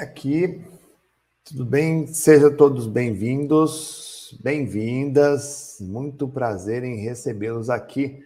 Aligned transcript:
Aqui, 0.00 0.64
tudo 1.44 1.62
bem? 1.62 2.06
Sejam 2.06 2.56
todos 2.56 2.86
bem-vindos, 2.86 4.34
bem-vindas. 4.42 5.76
Muito 5.78 6.26
prazer 6.26 6.82
em 6.84 6.96
recebê-los 6.96 7.68
aqui 7.68 8.24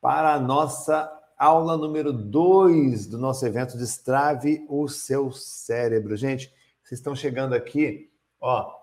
para 0.00 0.34
a 0.34 0.40
nossa 0.40 1.08
aula 1.38 1.76
número 1.76 2.12
2 2.12 3.06
do 3.06 3.18
nosso 3.18 3.46
evento 3.46 3.78
Destrave 3.78 4.66
o 4.68 4.88
seu 4.88 5.30
cérebro. 5.30 6.16
Gente, 6.16 6.52
vocês 6.82 6.98
estão 6.98 7.14
chegando 7.14 7.54
aqui, 7.54 8.10
ó, 8.40 8.74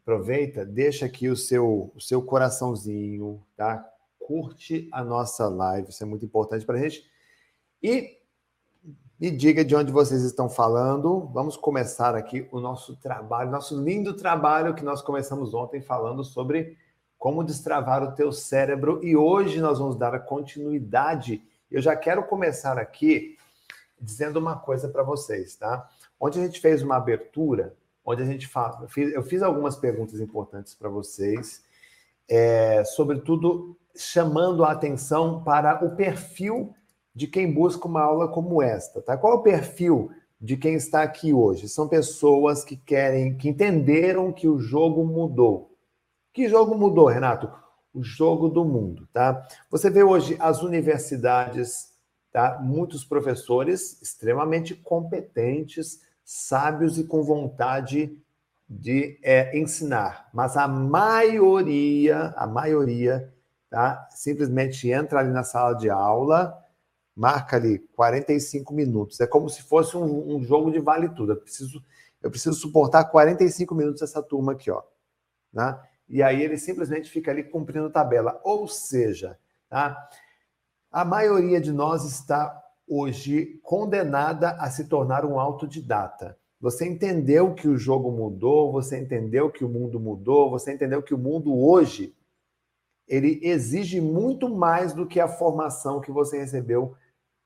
aproveita, 0.00 0.64
deixa 0.64 1.04
aqui 1.04 1.28
o 1.28 1.36
seu, 1.36 1.92
o 1.94 2.00
seu 2.00 2.22
coraçãozinho, 2.22 3.38
tá? 3.54 3.86
Curte 4.18 4.88
a 4.90 5.04
nossa 5.04 5.46
live, 5.46 5.90
isso 5.90 6.02
é 6.02 6.06
muito 6.06 6.24
importante 6.24 6.64
para 6.64 6.78
a 6.78 6.80
gente. 6.80 7.04
E 7.82 8.18
me 9.20 9.30
diga 9.30 9.62
de 9.62 9.76
onde 9.76 9.92
vocês 9.92 10.22
estão 10.22 10.48
falando. 10.48 11.28
Vamos 11.34 11.54
começar 11.54 12.14
aqui 12.14 12.48
o 12.50 12.58
nosso 12.58 12.96
trabalho, 12.96 13.50
nosso 13.50 13.78
lindo 13.78 14.14
trabalho 14.14 14.74
que 14.74 14.82
nós 14.82 15.02
começamos 15.02 15.52
ontem 15.52 15.82
falando 15.82 16.24
sobre 16.24 16.78
como 17.18 17.44
destravar 17.44 18.02
o 18.02 18.12
teu 18.12 18.32
cérebro 18.32 18.98
e 19.04 19.14
hoje 19.14 19.60
nós 19.60 19.78
vamos 19.78 19.96
dar 19.96 20.14
a 20.14 20.18
continuidade. 20.18 21.44
Eu 21.70 21.82
já 21.82 21.94
quero 21.94 22.22
começar 22.22 22.78
aqui 22.78 23.36
dizendo 24.00 24.38
uma 24.38 24.56
coisa 24.56 24.88
para 24.88 25.02
vocês, 25.02 25.54
tá? 25.54 25.86
Ontem 26.18 26.40
a 26.40 26.46
gente 26.46 26.58
fez 26.58 26.82
uma 26.82 26.96
abertura, 26.96 27.74
onde 28.02 28.22
a 28.22 28.26
gente 28.26 28.48
fala, 28.48 28.88
eu 28.96 29.22
fiz 29.22 29.42
algumas 29.42 29.76
perguntas 29.76 30.18
importantes 30.18 30.74
para 30.74 30.88
vocês, 30.88 31.62
é, 32.26 32.82
sobretudo 32.84 33.76
chamando 33.94 34.64
a 34.64 34.72
atenção 34.72 35.44
para 35.44 35.84
o 35.84 35.94
perfil 35.94 36.74
de 37.14 37.26
quem 37.26 37.52
busca 37.52 37.86
uma 37.86 38.02
aula 38.02 38.28
como 38.28 38.62
esta, 38.62 39.00
tá? 39.02 39.16
Qual 39.16 39.32
é 39.32 39.36
o 39.36 39.42
perfil 39.42 40.10
de 40.40 40.56
quem 40.56 40.74
está 40.74 41.02
aqui 41.02 41.32
hoje? 41.32 41.68
São 41.68 41.88
pessoas 41.88 42.64
que 42.64 42.76
querem, 42.76 43.36
que 43.36 43.48
entenderam 43.48 44.32
que 44.32 44.48
o 44.48 44.58
jogo 44.58 45.04
mudou. 45.04 45.76
Que 46.32 46.48
jogo 46.48 46.76
mudou, 46.76 47.06
Renato? 47.06 47.50
O 47.92 48.02
jogo 48.02 48.48
do 48.48 48.64
mundo, 48.64 49.08
tá? 49.12 49.46
Você 49.70 49.90
vê 49.90 50.04
hoje 50.04 50.36
as 50.38 50.62
universidades, 50.62 51.92
tá? 52.32 52.60
Muitos 52.62 53.04
professores 53.04 54.00
extremamente 54.00 54.74
competentes, 54.74 56.00
sábios 56.24 56.96
e 56.98 57.04
com 57.04 57.24
vontade 57.24 58.16
de 58.68 59.18
é, 59.20 59.58
ensinar, 59.58 60.28
mas 60.32 60.56
a 60.56 60.68
maioria, 60.68 62.32
a 62.36 62.46
maioria, 62.46 63.34
tá? 63.68 64.06
Simplesmente 64.10 64.88
entra 64.88 65.18
ali 65.18 65.30
na 65.30 65.42
sala 65.42 65.74
de 65.74 65.90
aula 65.90 66.56
marca 67.20 67.56
ali 67.56 67.78
45 67.94 68.72
minutos. 68.72 69.20
É 69.20 69.26
como 69.26 69.50
se 69.50 69.62
fosse 69.62 69.94
um, 69.94 70.36
um 70.36 70.42
jogo 70.42 70.70
de 70.70 70.80
vale 70.80 71.10
tudo. 71.10 71.32
Eu 71.32 71.36
preciso, 71.36 71.84
eu 72.22 72.30
preciso 72.30 72.56
suportar 72.56 73.04
45 73.04 73.74
minutos 73.74 74.00
essa 74.00 74.22
turma 74.22 74.52
aqui, 74.52 74.70
ó. 74.70 74.82
Né? 75.52 75.78
E 76.08 76.22
aí 76.22 76.42
ele 76.42 76.56
simplesmente 76.56 77.10
fica 77.10 77.30
ali 77.30 77.44
cumprindo 77.44 77.90
tabela. 77.90 78.40
Ou 78.42 78.66
seja, 78.66 79.38
tá? 79.68 80.08
a 80.90 81.04
maioria 81.04 81.60
de 81.60 81.72
nós 81.72 82.04
está 82.04 82.58
hoje 82.88 83.60
condenada 83.62 84.52
a 84.52 84.70
se 84.70 84.88
tornar 84.88 85.26
um 85.26 85.38
autodidata. 85.38 86.38
Você 86.58 86.88
entendeu 86.88 87.54
que 87.54 87.68
o 87.68 87.76
jogo 87.76 88.10
mudou, 88.10 88.72
você 88.72 88.98
entendeu 88.98 89.50
que 89.50 89.62
o 89.62 89.68
mundo 89.68 90.00
mudou, 90.00 90.50
você 90.50 90.72
entendeu 90.72 91.02
que 91.02 91.12
o 91.12 91.18
mundo 91.18 91.54
hoje 91.54 92.14
ele 93.06 93.40
exige 93.42 94.00
muito 94.00 94.48
mais 94.48 94.94
do 94.94 95.06
que 95.06 95.20
a 95.20 95.28
formação 95.28 96.00
que 96.00 96.10
você 96.10 96.38
recebeu 96.38 96.96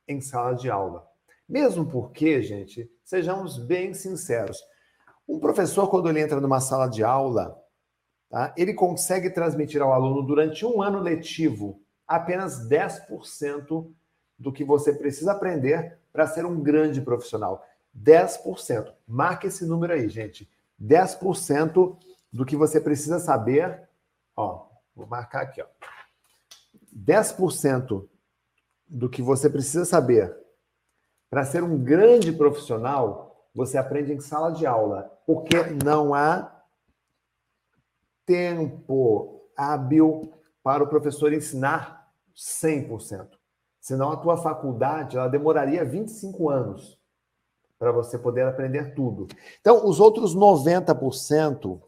em 0.06 0.20
sala 0.20 0.54
de 0.54 0.70
aula. 0.70 1.06
Mesmo 1.48 1.86
porque, 1.86 2.42
gente, 2.42 2.90
sejamos 3.04 3.58
bem 3.58 3.92
sinceros, 3.94 4.58
um 5.26 5.38
professor, 5.38 5.88
quando 5.88 6.08
ele 6.08 6.20
entra 6.20 6.40
numa 6.40 6.60
sala 6.60 6.86
de 6.86 7.02
aula, 7.02 7.58
tá, 8.28 8.52
ele 8.56 8.74
consegue 8.74 9.30
transmitir 9.30 9.80
ao 9.80 9.92
aluno 9.92 10.22
durante 10.22 10.66
um 10.66 10.82
ano 10.82 11.00
letivo 11.00 11.80
apenas 12.06 12.68
10% 12.68 13.90
do 14.38 14.52
que 14.52 14.64
você 14.64 14.92
precisa 14.92 15.32
aprender 15.32 15.98
para 16.12 16.26
ser 16.26 16.44
um 16.44 16.62
grande 16.62 17.00
profissional. 17.00 17.64
10%. 17.96 18.92
Marque 19.06 19.46
esse 19.46 19.64
número 19.64 19.94
aí, 19.94 20.08
gente. 20.08 20.50
10% 20.82 21.96
do 22.32 22.44
que 22.44 22.56
você 22.56 22.80
precisa 22.80 23.18
saber. 23.18 23.88
Ó, 24.36 24.66
vou 24.94 25.06
marcar 25.06 25.42
aqui, 25.42 25.62
ó. 25.62 25.66
10% 26.94 28.06
do 28.94 29.10
que 29.10 29.20
você 29.20 29.50
precisa 29.50 29.84
saber 29.84 30.34
para 31.28 31.44
ser 31.44 31.64
um 31.64 31.76
grande 31.76 32.30
profissional, 32.32 33.48
você 33.52 33.76
aprende 33.76 34.12
em 34.12 34.20
sala 34.20 34.52
de 34.52 34.66
aula, 34.66 35.10
porque 35.26 35.56
não 35.84 36.14
há 36.14 36.62
tempo 38.24 39.42
hábil 39.56 40.32
para 40.62 40.84
o 40.84 40.86
professor 40.86 41.32
ensinar 41.32 42.08
100%. 42.36 43.30
Senão 43.80 44.12
a 44.12 44.16
tua 44.16 44.36
faculdade 44.36 45.16
ela 45.16 45.28
demoraria 45.28 45.84
25 45.84 46.48
anos 46.48 46.96
para 47.80 47.90
você 47.90 48.16
poder 48.16 48.46
aprender 48.46 48.94
tudo. 48.94 49.26
Então, 49.60 49.88
os 49.88 49.98
outros 49.98 50.36
90% 50.36 51.82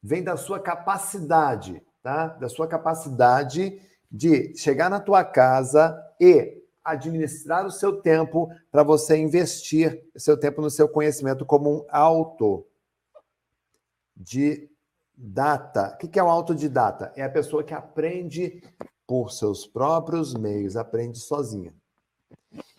vem 0.00 0.22
da 0.22 0.36
sua 0.36 0.60
capacidade, 0.60 1.82
tá? 2.04 2.28
Da 2.28 2.48
sua 2.48 2.68
capacidade 2.68 3.82
de 4.10 4.56
chegar 4.56 4.90
na 4.90 4.98
tua 4.98 5.24
casa 5.24 5.96
e 6.20 6.60
administrar 6.84 7.66
o 7.66 7.70
seu 7.70 8.00
tempo 8.00 8.50
para 8.70 8.82
você 8.82 9.16
investir 9.16 10.02
seu 10.16 10.36
tempo 10.36 10.60
no 10.60 10.70
seu 10.70 10.88
conhecimento 10.88 11.46
como 11.46 11.70
um 11.70 11.86
auto 11.88 12.66
de 14.16 14.68
data. 15.16 15.96
O 16.02 16.08
que 16.08 16.18
é 16.18 16.22
um 16.22 16.30
autodidata? 16.30 17.12
É 17.14 17.22
a 17.22 17.30
pessoa 17.30 17.62
que 17.62 17.74
aprende 17.74 18.62
por 19.06 19.30
seus 19.30 19.66
próprios 19.66 20.34
meios, 20.34 20.76
aprende 20.76 21.18
sozinha. 21.18 21.74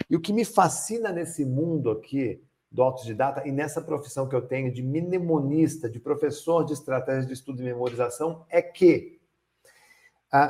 E 0.09 0.15
o 0.15 0.19
que 0.19 0.33
me 0.33 0.43
fascina 0.43 1.11
nesse 1.11 1.45
mundo 1.45 1.89
aqui 1.89 2.41
do 2.71 2.81
autodidata 2.83 3.47
e 3.47 3.51
nessa 3.51 3.81
profissão 3.81 4.27
que 4.27 4.35
eu 4.35 4.41
tenho 4.41 4.71
de 4.71 4.81
mnemonista, 4.81 5.89
de 5.89 5.99
professor 5.99 6.65
de 6.65 6.73
estratégia 6.73 7.27
de 7.27 7.33
estudo 7.33 7.61
e 7.61 7.65
memorização, 7.65 8.45
é 8.49 8.61
que 8.61 9.20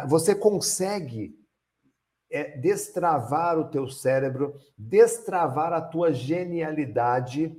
você 0.08 0.36
consegue 0.36 1.36
é, 2.30 2.58
destravar 2.58 3.60
o 3.60 3.70
teu 3.70 3.90
cérebro, 3.90 4.56
destravar 4.78 5.74
a 5.74 5.82
tua 5.82 6.14
genialidade, 6.14 7.56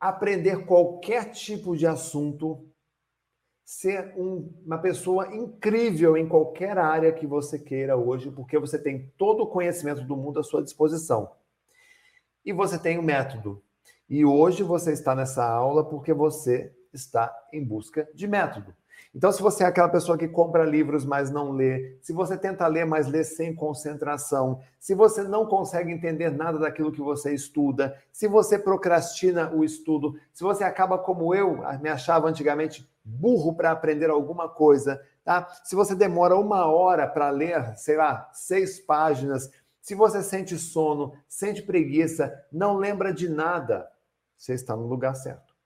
aprender 0.00 0.64
qualquer 0.64 1.32
tipo 1.32 1.76
de 1.76 1.86
assunto, 1.86 2.66
ser 3.64 4.14
um, 4.16 4.54
uma 4.64 4.78
pessoa 4.78 5.34
incrível 5.34 6.16
em 6.16 6.28
qualquer 6.28 6.78
área 6.78 7.12
que 7.12 7.26
você 7.26 7.58
queira 7.58 7.96
hoje, 7.96 8.30
porque 8.30 8.58
você 8.58 8.78
tem 8.78 9.12
todo 9.18 9.42
o 9.42 9.48
conhecimento 9.48 10.02
do 10.04 10.16
mundo 10.16 10.38
à 10.38 10.44
sua 10.44 10.62
disposição. 10.62 11.30
E 12.44 12.52
você 12.52 12.78
tem 12.78 12.96
o 12.96 13.00
um 13.00 13.04
método. 13.04 13.60
E 14.08 14.24
hoje 14.24 14.62
você 14.62 14.92
está 14.92 15.16
nessa 15.16 15.44
aula 15.44 15.84
porque 15.84 16.14
você 16.14 16.72
está 16.92 17.34
em 17.52 17.64
busca 17.64 18.08
de 18.14 18.28
método. 18.28 18.72
Então, 19.16 19.32
se 19.32 19.40
você 19.40 19.64
é 19.64 19.66
aquela 19.66 19.88
pessoa 19.88 20.18
que 20.18 20.28
compra 20.28 20.62
livros, 20.62 21.02
mas 21.06 21.30
não 21.30 21.50
lê, 21.50 21.96
se 22.02 22.12
você 22.12 22.36
tenta 22.36 22.66
ler, 22.66 22.84
mas 22.84 23.06
lê 23.06 23.24
sem 23.24 23.54
concentração, 23.54 24.60
se 24.78 24.94
você 24.94 25.22
não 25.22 25.46
consegue 25.46 25.90
entender 25.90 26.28
nada 26.28 26.58
daquilo 26.58 26.92
que 26.92 27.00
você 27.00 27.32
estuda, 27.32 27.96
se 28.12 28.28
você 28.28 28.58
procrastina 28.58 29.50
o 29.54 29.64
estudo, 29.64 30.20
se 30.34 30.44
você 30.44 30.64
acaba 30.64 30.98
como 30.98 31.34
eu, 31.34 31.62
me 31.80 31.88
achava 31.88 32.28
antigamente 32.28 32.86
burro 33.02 33.54
para 33.54 33.70
aprender 33.70 34.10
alguma 34.10 34.50
coisa, 34.50 35.02
tá? 35.24 35.48
Se 35.64 35.74
você 35.74 35.94
demora 35.94 36.36
uma 36.36 36.66
hora 36.66 37.06
para 37.06 37.30
ler, 37.30 37.74
sei 37.74 37.96
lá, 37.96 38.28
seis 38.34 38.78
páginas, 38.78 39.50
se 39.80 39.94
você 39.94 40.22
sente 40.22 40.58
sono, 40.58 41.14
sente 41.26 41.62
preguiça, 41.62 42.34
não 42.52 42.76
lembra 42.76 43.14
de 43.14 43.30
nada, 43.30 43.90
você 44.36 44.52
está 44.52 44.76
no 44.76 44.86
lugar 44.86 45.16
certo. 45.16 45.56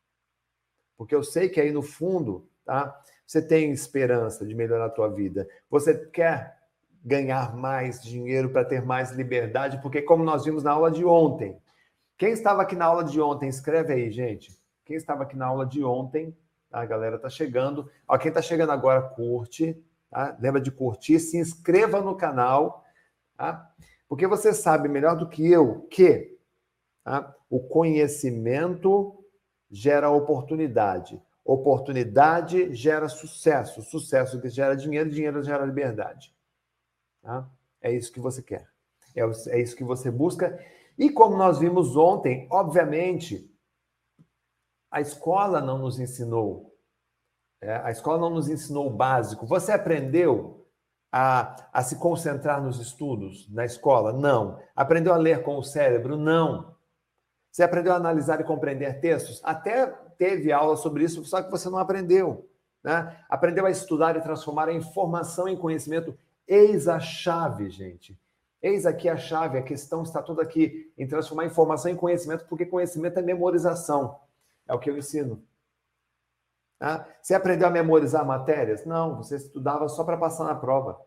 Porque 0.96 1.16
eu 1.16 1.24
sei 1.24 1.48
que 1.48 1.60
aí 1.60 1.72
no 1.72 1.82
fundo, 1.82 2.48
tá? 2.64 2.96
Você 3.30 3.40
tem 3.40 3.70
esperança 3.70 4.44
de 4.44 4.56
melhorar 4.56 4.86
a 4.86 4.90
tua 4.90 5.06
vida. 5.06 5.48
Você 5.70 5.94
quer 5.94 6.58
ganhar 7.04 7.54
mais 7.54 8.02
dinheiro 8.02 8.50
para 8.50 8.64
ter 8.64 8.82
mais 8.84 9.12
liberdade, 9.12 9.80
porque 9.80 10.02
como 10.02 10.24
nós 10.24 10.44
vimos 10.44 10.64
na 10.64 10.72
aula 10.72 10.90
de 10.90 11.04
ontem. 11.04 11.56
Quem 12.18 12.32
estava 12.32 12.62
aqui 12.62 12.74
na 12.74 12.86
aula 12.86 13.04
de 13.04 13.20
ontem, 13.20 13.48
escreve 13.48 13.92
aí, 13.92 14.10
gente. 14.10 14.60
Quem 14.84 14.96
estava 14.96 15.22
aqui 15.22 15.36
na 15.36 15.46
aula 15.46 15.64
de 15.64 15.84
ontem, 15.84 16.36
tá? 16.68 16.80
a 16.80 16.84
galera 16.84 17.14
está 17.14 17.30
chegando. 17.30 17.88
Ó, 18.08 18.18
quem 18.18 18.30
está 18.30 18.42
chegando 18.42 18.72
agora, 18.72 19.00
curte, 19.00 19.80
tá? 20.10 20.36
Lembra 20.40 20.60
de 20.60 20.72
curtir, 20.72 21.20
se 21.20 21.38
inscreva 21.38 22.00
no 22.00 22.16
canal, 22.16 22.84
tá? 23.36 23.72
Porque 24.08 24.26
você 24.26 24.52
sabe 24.52 24.88
melhor 24.88 25.14
do 25.14 25.28
que 25.28 25.48
eu 25.48 25.82
que 25.82 26.36
tá? 27.04 27.32
o 27.48 27.60
conhecimento 27.60 29.24
gera 29.70 30.10
oportunidade. 30.10 31.22
Oportunidade 31.52 32.72
gera 32.76 33.08
sucesso, 33.08 33.82
sucesso 33.82 34.40
que 34.40 34.48
gera 34.48 34.76
dinheiro, 34.76 35.10
dinheiro 35.10 35.42
gera 35.42 35.66
liberdade. 35.66 36.32
Tá? 37.20 37.50
É 37.82 37.92
isso 37.92 38.12
que 38.12 38.20
você 38.20 38.40
quer. 38.40 38.68
É, 39.16 39.22
é 39.48 39.60
isso 39.60 39.74
que 39.74 39.82
você 39.82 40.12
busca. 40.12 40.64
E 40.96 41.10
como 41.10 41.36
nós 41.36 41.58
vimos 41.58 41.96
ontem, 41.96 42.46
obviamente, 42.52 43.52
a 44.88 45.00
escola 45.00 45.60
não 45.60 45.76
nos 45.76 45.98
ensinou. 45.98 46.72
É, 47.60 47.78
a 47.78 47.90
escola 47.90 48.20
não 48.20 48.30
nos 48.30 48.48
ensinou 48.48 48.86
o 48.86 48.96
básico. 48.96 49.44
Você 49.44 49.72
aprendeu 49.72 50.64
a, 51.10 51.56
a 51.72 51.82
se 51.82 51.96
concentrar 51.96 52.62
nos 52.62 52.78
estudos 52.78 53.52
na 53.52 53.64
escola? 53.64 54.12
Não. 54.12 54.62
Aprendeu 54.76 55.12
a 55.12 55.16
ler 55.16 55.42
com 55.42 55.58
o 55.58 55.64
cérebro? 55.64 56.16
Não. 56.16 56.76
Você 57.50 57.64
aprendeu 57.64 57.92
a 57.92 57.96
analisar 57.96 58.40
e 58.40 58.44
compreender 58.44 59.00
textos? 59.00 59.40
Até 59.42 59.92
teve 60.20 60.52
aula 60.52 60.76
sobre 60.76 61.02
isso, 61.02 61.24
só 61.24 61.42
que 61.42 61.50
você 61.50 61.70
não 61.70 61.78
aprendeu. 61.78 62.46
Né? 62.84 63.16
Aprendeu 63.26 63.64
a 63.64 63.70
estudar 63.70 64.14
e 64.16 64.20
transformar 64.20 64.68
a 64.68 64.74
informação 64.74 65.48
em 65.48 65.56
conhecimento. 65.56 66.14
Eis 66.46 66.88
a 66.88 67.00
chave, 67.00 67.70
gente. 67.70 68.20
Eis 68.60 68.84
aqui 68.84 69.08
a 69.08 69.16
chave. 69.16 69.56
A 69.56 69.62
questão 69.62 70.02
está 70.02 70.20
toda 70.22 70.42
aqui 70.42 70.92
em 70.98 71.06
transformar 71.08 71.46
informação 71.46 71.90
em 71.90 71.96
conhecimento, 71.96 72.44
porque 72.50 72.66
conhecimento 72.66 73.18
é 73.18 73.22
memorização. 73.22 74.20
É 74.68 74.74
o 74.74 74.78
que 74.78 74.90
eu 74.90 74.98
ensino. 74.98 75.42
Tá? 76.78 77.08
Você 77.22 77.34
aprendeu 77.34 77.68
a 77.68 77.70
memorizar 77.70 78.22
matérias? 78.26 78.84
Não, 78.84 79.16
você 79.16 79.36
estudava 79.36 79.88
só 79.88 80.04
para 80.04 80.18
passar 80.18 80.44
na 80.44 80.54
prova. 80.54 81.00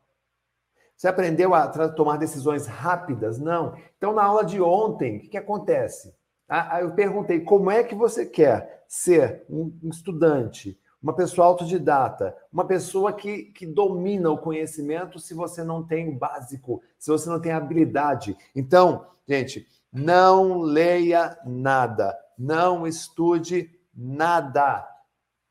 Você 0.97 1.07
aprendeu 1.07 1.53
a 1.53 1.67
tomar 1.67 2.17
decisões 2.17 2.65
rápidas? 2.65 3.37
Não. 3.37 3.77
Então, 3.95 4.11
na 4.11 4.23
aula 4.23 4.43
de 4.43 4.59
ontem, 4.59 5.17
o 5.17 5.19
que, 5.19 5.27
que 5.27 5.37
acontece? 5.37 6.15
Ah, 6.55 6.81
eu 6.81 6.93
perguntei 6.93 7.39
como 7.39 7.71
é 7.71 7.83
que 7.83 7.95
você 7.95 8.27
quer 8.27 8.85
ser 8.87 9.43
um 9.49 9.75
estudante, 9.85 10.79
uma 11.01 11.15
pessoa 11.15 11.47
autodidata, 11.47 12.37
uma 12.51 12.63
pessoa 12.63 13.11
que, 13.11 13.45
que 13.45 13.65
domina 13.65 14.29
o 14.29 14.37
conhecimento 14.37 15.17
se 15.17 15.33
você 15.33 15.63
não 15.63 15.83
tem 15.83 16.09
o 16.09 16.15
básico, 16.15 16.83
se 16.99 17.09
você 17.09 17.27
não 17.27 17.41
tem 17.41 17.51
habilidade. 17.51 18.37
Então, 18.55 19.07
gente, 19.27 19.67
não 19.91 20.59
leia 20.59 21.35
nada, 21.43 22.15
não 22.37 22.85
estude 22.85 23.71
nada 23.91 24.87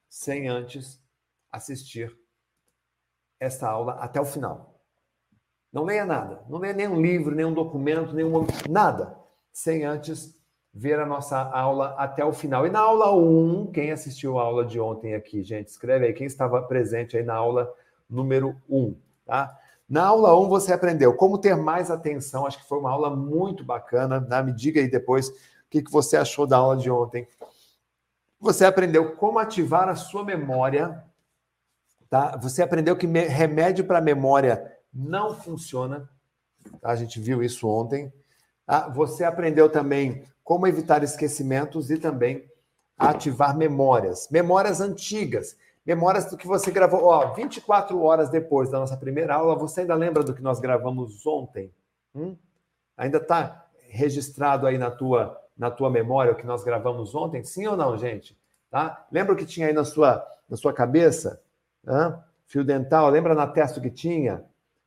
sem 0.08 0.46
antes 0.46 1.02
assistir 1.50 2.16
essa 3.40 3.68
aula 3.68 3.94
até 3.94 4.20
o 4.20 4.24
final. 4.24 4.80
Não 5.72 5.82
leia 5.82 6.06
nada, 6.06 6.44
não 6.48 6.60
leia 6.60 6.74
nenhum 6.74 7.02
livro, 7.02 7.34
nenhum 7.34 7.52
documento, 7.52 8.14
nenhum 8.14 8.46
nada, 8.70 9.18
sem 9.52 9.84
antes 9.84 10.40
ver 10.72 10.98
a 10.98 11.06
nossa 11.06 11.38
aula 11.38 11.94
até 11.98 12.24
o 12.24 12.32
final. 12.32 12.66
E 12.66 12.70
na 12.70 12.80
aula 12.80 13.14
1, 13.14 13.72
quem 13.72 13.92
assistiu 13.92 14.38
a 14.38 14.42
aula 14.42 14.64
de 14.64 14.80
ontem 14.80 15.14
aqui, 15.14 15.42
gente, 15.42 15.68
escreve 15.68 16.06
aí 16.06 16.12
quem 16.12 16.26
estava 16.26 16.62
presente 16.62 17.16
aí 17.16 17.22
na 17.22 17.34
aula 17.34 17.72
número 18.08 18.56
1, 18.68 18.94
tá? 19.24 19.58
Na 19.88 20.06
aula 20.06 20.34
1 20.40 20.48
você 20.48 20.72
aprendeu 20.72 21.14
como 21.14 21.36
ter 21.36 21.54
mais 21.54 21.90
atenção, 21.90 22.46
acho 22.46 22.58
que 22.58 22.68
foi 22.68 22.78
uma 22.78 22.90
aula 22.90 23.14
muito 23.14 23.62
bacana, 23.62 24.20
né? 24.20 24.42
me 24.42 24.52
diga 24.52 24.80
aí 24.80 24.88
depois 24.88 25.28
o 25.28 25.34
que, 25.68 25.82
que 25.82 25.90
você 25.90 26.16
achou 26.16 26.46
da 26.46 26.56
aula 26.56 26.76
de 26.76 26.90
ontem. 26.90 27.28
Você 28.40 28.64
aprendeu 28.64 29.14
como 29.16 29.38
ativar 29.38 29.88
a 29.88 29.94
sua 29.94 30.24
memória, 30.24 31.04
tá? 32.08 32.36
Você 32.38 32.62
aprendeu 32.62 32.96
que 32.96 33.06
remédio 33.06 33.84
para 33.84 34.00
memória 34.00 34.72
não 34.92 35.34
funciona, 35.34 36.08
a 36.82 36.96
gente 36.96 37.20
viu 37.20 37.42
isso 37.42 37.68
ontem. 37.68 38.12
Tá? 38.66 38.88
Você 38.88 39.24
aprendeu 39.24 39.68
também 39.70 40.24
como 40.44 40.66
evitar 40.66 41.02
esquecimentos 41.02 41.90
e 41.90 41.98
também 41.98 42.50
ativar 42.98 43.56
memórias, 43.56 44.28
memórias 44.30 44.80
antigas, 44.80 45.56
memórias 45.84 46.26
do 46.30 46.36
que 46.36 46.46
você 46.46 46.70
gravou, 46.70 47.04
ó, 47.04 47.32
24 47.32 48.00
horas 48.00 48.28
depois 48.28 48.70
da 48.70 48.78
nossa 48.78 48.96
primeira 48.96 49.34
aula, 49.34 49.56
você 49.56 49.80
ainda 49.80 49.94
lembra 49.94 50.22
do 50.22 50.34
que 50.34 50.42
nós 50.42 50.60
gravamos 50.60 51.24
ontem? 51.26 51.72
Hum? 52.14 52.36
Ainda 52.96 53.18
está 53.18 53.66
registrado 53.88 54.66
aí 54.66 54.78
na 54.78 54.90
tua 54.90 55.38
na 55.56 55.70
tua 55.70 55.90
memória 55.90 56.32
o 56.32 56.34
que 56.34 56.46
nós 56.46 56.64
gravamos 56.64 57.14
ontem? 57.14 57.44
Sim 57.44 57.66
ou 57.66 57.76
não, 57.76 57.96
gente? 57.96 58.36
Tá? 58.70 59.06
Lembra 59.12 59.34
o 59.34 59.36
que 59.36 59.44
tinha 59.44 59.66
aí 59.66 59.72
na 59.72 59.84
sua 59.84 60.26
na 60.48 60.56
sua 60.56 60.72
cabeça? 60.72 61.42
Hã? 61.86 62.22
Fio 62.46 62.64
dental, 62.64 63.08
lembra 63.10 63.34
na 63.34 63.46
testa 63.46 63.78
o 63.78 63.82
que 63.82 63.90
tinha? 63.90 64.44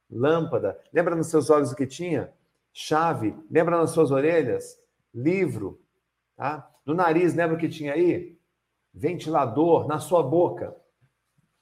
Lâmpada, 0.10 0.80
lembra 0.94 1.16
nos 1.16 1.28
seus 1.28 1.50
olhos 1.50 1.72
o 1.72 1.76
que 1.76 1.88
tinha? 1.88 2.32
Chave, 2.74 3.36
lembra 3.50 3.78
nas 3.78 3.92
suas 3.92 4.12
orelhas? 4.12 4.78
Livro, 5.16 5.82
tá? 6.36 6.70
No 6.86 6.94
nariz, 6.94 7.34
lembra 7.34 7.56
o 7.56 7.60
que 7.60 7.70
tinha 7.70 7.94
aí? 7.94 8.38
Ventilador, 8.94 9.88
na 9.88 10.00
sua 10.00 10.22
boca, 10.22 10.76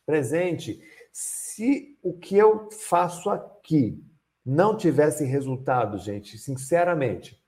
presente. 0.06 0.82
Se 1.12 1.98
o 2.02 2.18
que 2.18 2.36
eu 2.36 2.70
faço 2.72 3.30
aqui 3.30 4.04
não 4.46 4.76
tivesse 4.76 5.24
resultado, 5.24 5.98
gente, 5.98 6.38
sinceramente, 6.38 7.42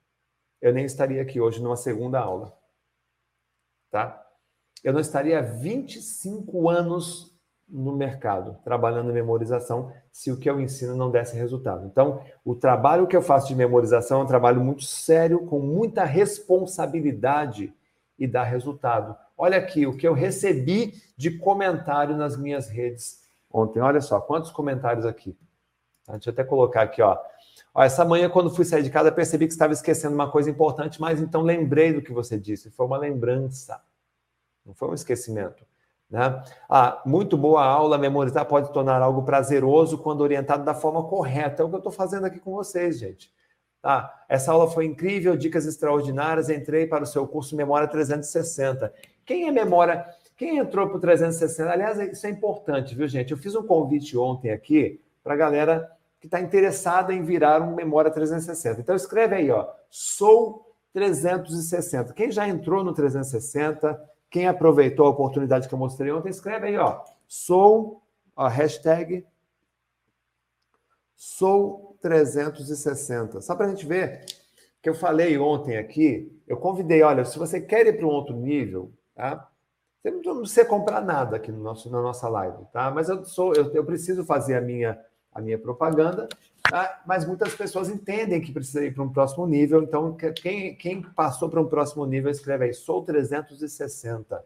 eu 0.62 0.74
nem 0.74 0.86
estaria 0.86 1.22
aqui 1.22 1.42
hoje 1.42 1.62
numa 1.62 1.76
segunda 1.76 2.20
aula. 2.20 2.58
Tá? 3.92 4.26
Eu 4.84 4.94
não 4.94 5.00
estaria 5.00 5.42
25 5.42 6.70
anos 6.70 7.35
no 7.68 7.96
mercado, 7.96 8.58
trabalhando 8.64 9.10
em 9.10 9.14
memorização, 9.14 9.92
se 10.12 10.32
o 10.32 10.38
que 10.38 10.50
eu 10.50 10.62
ensino 10.62 10.96
não 10.96 11.10
desse 11.10 11.36
resultado. 11.36 11.86
Então, 11.86 12.22
o 12.44 12.56
trabalho 12.56 13.08
que 13.08 13.16
eu 13.16 13.22
faço 13.22 13.48
de 13.48 13.56
memorização 13.56 14.22
é 14.22 14.24
um 14.24 14.28
trabalho 14.28 14.62
muito 14.62 14.84
sério, 14.84 15.46
com 15.46 15.60
muita 15.60 16.04
responsabilidade 16.04 17.74
e 18.18 18.28
dá 18.28 18.44
resultado. 18.44 19.16
Olha 19.38 19.58
aqui 19.58 19.86
o 19.86 19.98
que 19.98 20.08
eu 20.08 20.14
recebi 20.14 20.94
de 21.18 21.32
comentário 21.32 22.16
nas 22.16 22.38
minhas 22.38 22.70
redes 22.70 23.24
ontem. 23.52 23.82
Olha 23.82 24.00
só, 24.00 24.22
quantos 24.22 24.52
comentários 24.52 25.06
aqui. 25.06 25.36
Tá, 26.06 26.14
deixa 26.14 26.30
eu 26.30 26.34
até 26.34 26.44
colocar 26.44 26.84
aqui, 26.84 27.02
ó. 27.02 27.18
ó. 27.74 27.84
Essa 27.84 28.06
manhã, 28.06 28.30
quando 28.30 28.50
fui 28.50 28.64
sair 28.64 28.84
de 28.84 28.90
casa, 28.90 29.12
percebi 29.12 29.48
que 29.48 29.54
estava 29.54 29.74
esquecendo 29.74 30.14
uma 30.14 30.32
coisa 30.32 30.50
importante, 30.50 31.02
mas 31.02 31.20
então 31.20 31.42
lembrei 31.42 31.92
do 31.92 32.02
que 32.02 32.14
você 32.14 32.40
disse. 32.40 32.70
Foi 32.70 32.86
uma 32.86 32.98
lembrança, 32.98 33.82
não 34.66 34.74
foi 34.74 34.90
um 34.90 34.94
esquecimento. 34.94 35.66
Né? 36.16 36.42
Ah, 36.70 37.02
muito 37.06 37.38
boa 37.38 37.62
aula, 37.62 37.98
memorizar 37.98 38.46
pode 38.46 38.72
tornar 38.72 39.02
algo 39.02 39.24
prazeroso 39.24 39.98
quando 39.98 40.22
orientado 40.22 40.64
da 40.64 40.74
forma 40.74 41.04
correta. 41.04 41.62
É 41.62 41.66
o 41.66 41.68
que 41.68 41.76
eu 41.76 41.80
estou 41.80 41.92
fazendo 41.92 42.24
aqui 42.24 42.40
com 42.40 42.54
vocês, 42.54 42.98
gente. 42.98 43.30
Tá? 43.82 44.24
Essa 44.30 44.54
aula 44.54 44.72
foi 44.72 44.86
incrível, 44.86 45.36
dicas 45.36 45.66
extraordinárias. 45.66 46.50
Entrei 46.50 46.88
para 46.88 47.04
o 47.04 47.06
seu 47.06 47.28
curso 47.28 47.54
Memória 47.54 47.86
360. 47.86 48.94
Quem 49.26 49.50
é 49.50 49.52
memória? 49.52 50.06
Quem 50.38 50.58
entrou 50.58 50.88
para 50.88 50.96
o 50.96 51.02
360? 51.02 51.70
Aliás, 51.70 52.00
isso 52.00 52.26
é 52.26 52.30
importante, 52.30 52.96
viu, 52.96 53.10
gente? 53.10 53.32
Eu 53.32 53.38
fiz 53.38 53.54
um 53.54 53.64
convite 53.64 54.18
ontem 54.18 54.52
aqui 54.52 55.02
para 55.22 55.34
a 55.34 55.38
galera 55.38 55.92
que 56.22 56.28
está 56.28 56.40
interessada 56.40 57.14
em 57.14 57.24
virar 57.24 57.62
um 57.62 57.76
Memória 57.76 58.10
360. 58.10 58.80
Então, 58.80 58.96
escreve 58.96 59.36
aí, 59.36 59.52
ó. 59.52 59.68
Sou 59.90 60.74
360. 60.94 62.14
Quem 62.14 62.32
já 62.32 62.48
entrou 62.48 62.86
no 62.86 62.94
360? 62.94 64.15
Quem 64.30 64.48
aproveitou 64.48 65.08
a 65.08 65.10
oportunidade 65.10 65.68
que 65.68 65.74
eu 65.74 65.80
mostrei 65.80 66.12
ontem, 66.12 66.30
escreve 66.30 66.68
aí, 66.68 66.78
ó. 66.78 67.02
Sou, 67.28 68.02
ó, 68.36 68.48
hashtag 68.48 69.26
sou 71.16 71.98
360. 72.02 73.42
Só 73.42 73.56
para 73.56 73.66
a 73.66 73.70
gente 73.70 73.86
ver 73.86 74.26
que 74.82 74.90
eu 74.90 74.94
falei 74.94 75.38
ontem 75.38 75.78
aqui, 75.78 76.32
eu 76.46 76.58
convidei, 76.58 77.02
olha, 77.02 77.26
se 77.26 77.40
você 77.40 77.60
quer 77.60 77.88
ir 77.88 77.98
para 77.98 78.06
um 78.06 78.10
outro 78.10 78.36
nível, 78.36 78.92
tá? 79.16 79.50
Você 80.04 80.12
não 80.12 80.42
precisa 80.42 80.66
comprar 80.66 81.02
nada 81.02 81.38
aqui 81.38 81.52
no 81.52 81.64
nosso, 81.64 81.90
na 81.90 82.00
nossa 82.00 82.30
live, 82.30 82.66
tá? 82.72 82.92
Mas 82.92 83.10
eu 83.10 83.26
sou, 83.26 83.56
eu, 83.56 83.74
eu 83.74 83.84
preciso 83.84 84.24
fazer 84.24 84.56
a 84.56 84.62
minha, 84.62 85.00
a 85.32 85.42
minha 85.42 85.58
propaganda 85.58 86.30
Tá? 86.70 87.02
Mas 87.06 87.26
muitas 87.26 87.54
pessoas 87.54 87.90
entendem 87.90 88.42
que 88.42 88.52
precisa 88.52 88.84
ir 88.84 88.94
para 88.94 89.04
um 89.04 89.12
próximo 89.12 89.46
nível. 89.46 89.84
Então, 89.84 90.16
quem, 90.36 90.76
quem 90.76 91.02
passou 91.02 91.50
para 91.50 91.62
um 91.62 91.68
próximo 91.68 92.06
nível, 92.06 92.32
escreve 92.32 92.66
aí, 92.66 92.74
sou 92.74 93.04
360. 93.04 94.44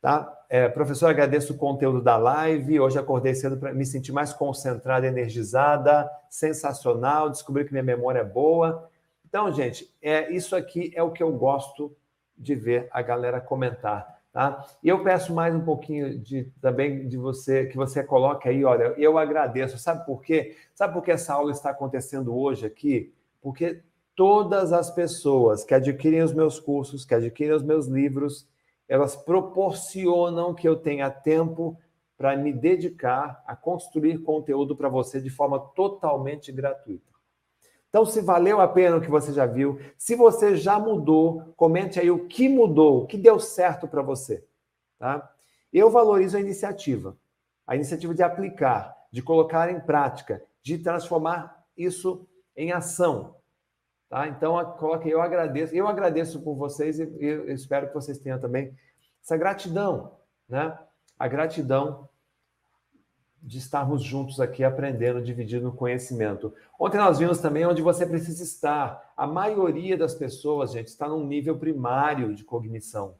Tá? 0.00 0.44
É, 0.50 0.68
professor, 0.68 1.08
agradeço 1.08 1.54
o 1.54 1.56
conteúdo 1.56 2.02
da 2.02 2.16
live. 2.16 2.78
Hoje 2.78 2.98
acordei 2.98 3.34
cedo 3.34 3.56
para 3.56 3.72
me 3.72 3.86
sentir 3.86 4.12
mais 4.12 4.32
concentrada, 4.32 5.06
energizada, 5.06 6.10
sensacional. 6.28 7.30
Descobri 7.30 7.64
que 7.64 7.72
minha 7.72 7.82
memória 7.82 8.20
é 8.20 8.24
boa. 8.24 8.88
Então, 9.26 9.50
gente, 9.50 9.92
é 10.02 10.30
isso 10.30 10.54
aqui 10.54 10.92
é 10.94 11.02
o 11.02 11.10
que 11.10 11.22
eu 11.22 11.32
gosto 11.32 11.96
de 12.36 12.54
ver 12.54 12.88
a 12.90 13.00
galera 13.00 13.40
comentar. 13.40 14.20
Tá? 14.34 14.66
E 14.82 14.88
eu 14.88 15.04
peço 15.04 15.32
mais 15.32 15.54
um 15.54 15.60
pouquinho 15.60 16.18
de, 16.18 16.50
também 16.60 17.06
de 17.06 17.16
você, 17.16 17.66
que 17.66 17.76
você 17.76 18.02
coloque 18.02 18.48
aí, 18.48 18.64
olha, 18.64 18.92
eu 18.98 19.16
agradeço. 19.16 19.78
Sabe 19.78 20.04
por 20.04 20.22
quê? 20.22 20.56
Sabe 20.74 20.92
por 20.92 21.04
que 21.04 21.12
essa 21.12 21.34
aula 21.34 21.52
está 21.52 21.70
acontecendo 21.70 22.36
hoje 22.36 22.66
aqui? 22.66 23.14
Porque 23.40 23.80
todas 24.16 24.72
as 24.72 24.90
pessoas 24.90 25.62
que 25.62 25.72
adquirem 25.72 26.20
os 26.20 26.34
meus 26.34 26.58
cursos, 26.58 27.04
que 27.04 27.14
adquirem 27.14 27.54
os 27.54 27.62
meus 27.62 27.86
livros, 27.86 28.48
elas 28.88 29.14
proporcionam 29.14 30.52
que 30.52 30.66
eu 30.66 30.74
tenha 30.74 31.08
tempo 31.08 31.78
para 32.18 32.36
me 32.36 32.52
dedicar 32.52 33.40
a 33.46 33.54
construir 33.54 34.18
conteúdo 34.18 34.74
para 34.74 34.88
você 34.88 35.20
de 35.20 35.30
forma 35.30 35.60
totalmente 35.60 36.50
gratuita. 36.50 37.13
Então, 37.94 38.04
se 38.04 38.20
valeu 38.20 38.60
a 38.60 38.66
pena 38.66 38.96
o 38.96 39.00
que 39.00 39.08
você 39.08 39.32
já 39.32 39.46
viu, 39.46 39.78
se 39.96 40.16
você 40.16 40.56
já 40.56 40.80
mudou, 40.80 41.54
comente 41.54 42.00
aí 42.00 42.10
o 42.10 42.26
que 42.26 42.48
mudou, 42.48 43.04
o 43.04 43.06
que 43.06 43.16
deu 43.16 43.38
certo 43.38 43.86
para 43.86 44.02
você. 44.02 44.44
Tá? 44.98 45.32
Eu 45.72 45.88
valorizo 45.88 46.36
a 46.36 46.40
iniciativa, 46.40 47.16
a 47.64 47.76
iniciativa 47.76 48.12
de 48.12 48.20
aplicar, 48.20 48.92
de 49.12 49.22
colocar 49.22 49.70
em 49.70 49.78
prática, 49.78 50.42
de 50.60 50.76
transformar 50.78 51.64
isso 51.76 52.26
em 52.56 52.72
ação. 52.72 53.36
Tá? 54.08 54.26
Então, 54.26 54.56
coloque 54.76 55.08
eu 55.08 55.22
agradeço. 55.22 55.72
Eu 55.72 55.86
agradeço 55.86 56.42
por 56.42 56.56
vocês 56.56 56.98
e 56.98 57.08
eu 57.20 57.48
espero 57.54 57.86
que 57.86 57.94
vocês 57.94 58.18
tenham 58.18 58.40
também 58.40 58.76
essa 59.22 59.36
gratidão, 59.36 60.18
né? 60.48 60.76
A 61.16 61.28
gratidão 61.28 62.08
de 63.44 63.58
estarmos 63.58 64.02
juntos 64.02 64.40
aqui 64.40 64.64
aprendendo, 64.64 65.20
dividindo 65.20 65.70
conhecimento. 65.70 66.54
Ontem 66.80 66.96
nós 66.96 67.18
vimos 67.18 67.38
também 67.38 67.66
onde 67.66 67.82
você 67.82 68.06
precisa 68.06 68.42
estar. 68.42 69.12
A 69.14 69.26
maioria 69.26 69.98
das 69.98 70.14
pessoas, 70.14 70.72
gente, 70.72 70.88
está 70.88 71.06
num 71.06 71.26
nível 71.26 71.58
primário 71.58 72.34
de 72.34 72.42
cognição. 72.42 73.16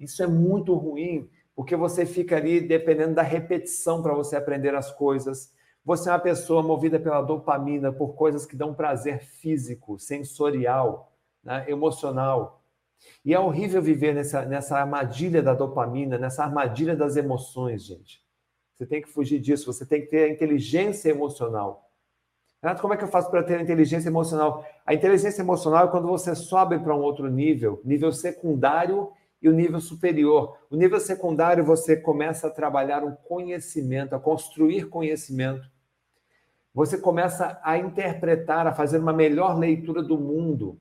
Isso 0.00 0.22
é 0.22 0.26
muito 0.26 0.74
ruim, 0.74 1.28
porque 1.54 1.76
você 1.76 2.06
fica 2.06 2.38
ali 2.38 2.62
dependendo 2.62 3.14
da 3.14 3.22
repetição 3.22 4.02
para 4.02 4.14
você 4.14 4.36
aprender 4.36 4.74
as 4.74 4.90
coisas. 4.90 5.52
Você 5.84 6.08
é 6.08 6.12
uma 6.12 6.18
pessoa 6.18 6.62
movida 6.62 6.98
pela 6.98 7.20
dopamina, 7.20 7.92
por 7.92 8.14
coisas 8.14 8.46
que 8.46 8.56
dão 8.56 8.72
prazer 8.72 9.20
físico, 9.20 9.98
sensorial, 9.98 11.12
né, 11.44 11.66
emocional. 11.68 12.62
E 13.22 13.34
é 13.34 13.38
horrível 13.38 13.82
viver 13.82 14.14
nessa, 14.14 14.46
nessa 14.46 14.78
armadilha 14.78 15.42
da 15.42 15.52
dopamina, 15.52 16.16
nessa 16.16 16.42
armadilha 16.42 16.96
das 16.96 17.16
emoções, 17.16 17.84
gente. 17.84 18.26
Você 18.78 18.86
tem 18.86 19.02
que 19.02 19.08
fugir 19.08 19.40
disso, 19.40 19.72
você 19.72 19.84
tem 19.84 20.02
que 20.02 20.06
ter 20.06 20.22
a 20.22 20.28
inteligência 20.28 21.10
emocional. 21.10 21.90
Renato, 22.62 22.80
como 22.80 22.94
é 22.94 22.96
que 22.96 23.02
eu 23.02 23.08
faço 23.08 23.28
para 23.28 23.42
ter 23.42 23.56
a 23.56 23.62
inteligência 23.62 24.08
emocional? 24.08 24.64
A 24.86 24.94
inteligência 24.94 25.42
emocional 25.42 25.86
é 25.86 25.90
quando 25.90 26.06
você 26.06 26.32
sobe 26.36 26.78
para 26.78 26.94
um 26.94 27.00
outro 27.00 27.28
nível, 27.28 27.80
nível 27.84 28.12
secundário 28.12 29.10
e 29.42 29.48
o 29.48 29.52
nível 29.52 29.80
superior. 29.80 30.56
O 30.70 30.76
nível 30.76 31.00
secundário 31.00 31.64
você 31.64 31.96
começa 31.96 32.46
a 32.46 32.50
trabalhar 32.50 33.02
um 33.02 33.16
conhecimento, 33.16 34.14
a 34.14 34.20
construir 34.20 34.88
conhecimento. 34.88 35.68
Você 36.72 36.98
começa 36.98 37.60
a 37.64 37.78
interpretar, 37.78 38.64
a 38.64 38.72
fazer 38.72 38.98
uma 38.98 39.12
melhor 39.12 39.58
leitura 39.58 40.04
do 40.04 40.16
mundo. 40.16 40.80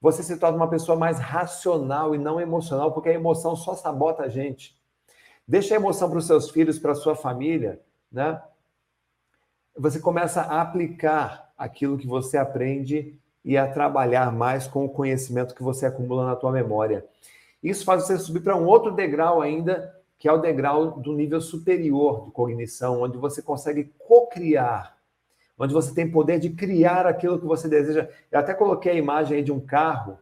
Você 0.00 0.20
se 0.24 0.36
torna 0.36 0.56
uma 0.56 0.68
pessoa 0.68 0.98
mais 0.98 1.20
racional 1.20 2.12
e 2.12 2.18
não 2.18 2.40
emocional, 2.40 2.92
porque 2.92 3.08
a 3.08 3.14
emoção 3.14 3.54
só 3.54 3.74
sabota 3.74 4.24
a 4.24 4.28
gente. 4.28 4.76
Deixa 5.48 5.74
a 5.74 5.76
emoção 5.76 6.10
para 6.10 6.18
os 6.18 6.26
seus 6.26 6.50
filhos, 6.50 6.78
para 6.78 6.92
a 6.92 6.96
sua 6.96 7.14
família, 7.14 7.80
né? 8.10 8.42
Você 9.78 10.00
começa 10.00 10.40
a 10.40 10.60
aplicar 10.60 11.52
aquilo 11.56 11.98
que 11.98 12.06
você 12.06 12.36
aprende 12.36 13.16
e 13.44 13.56
a 13.56 13.70
trabalhar 13.70 14.32
mais 14.32 14.66
com 14.66 14.84
o 14.84 14.88
conhecimento 14.88 15.54
que 15.54 15.62
você 15.62 15.86
acumula 15.86 16.26
na 16.26 16.34
tua 16.34 16.50
memória. 16.50 17.06
Isso 17.62 17.84
faz 17.84 18.02
você 18.02 18.18
subir 18.18 18.40
para 18.40 18.56
um 18.56 18.66
outro 18.66 18.90
degrau 18.90 19.40
ainda, 19.40 19.94
que 20.18 20.28
é 20.28 20.32
o 20.32 20.38
degrau 20.38 20.98
do 20.98 21.12
nível 21.12 21.40
superior 21.40 22.24
de 22.24 22.32
cognição, 22.32 23.02
onde 23.02 23.16
você 23.16 23.40
consegue 23.40 23.92
co-criar, 23.98 24.96
onde 25.56 25.72
você 25.72 25.94
tem 25.94 26.10
poder 26.10 26.40
de 26.40 26.50
criar 26.50 27.06
aquilo 27.06 27.38
que 27.38 27.46
você 27.46 27.68
deseja. 27.68 28.08
Eu 28.32 28.40
até 28.40 28.52
coloquei 28.52 28.92
a 28.92 28.96
imagem 28.96 29.44
de 29.44 29.52
um 29.52 29.60
carro, 29.60 30.18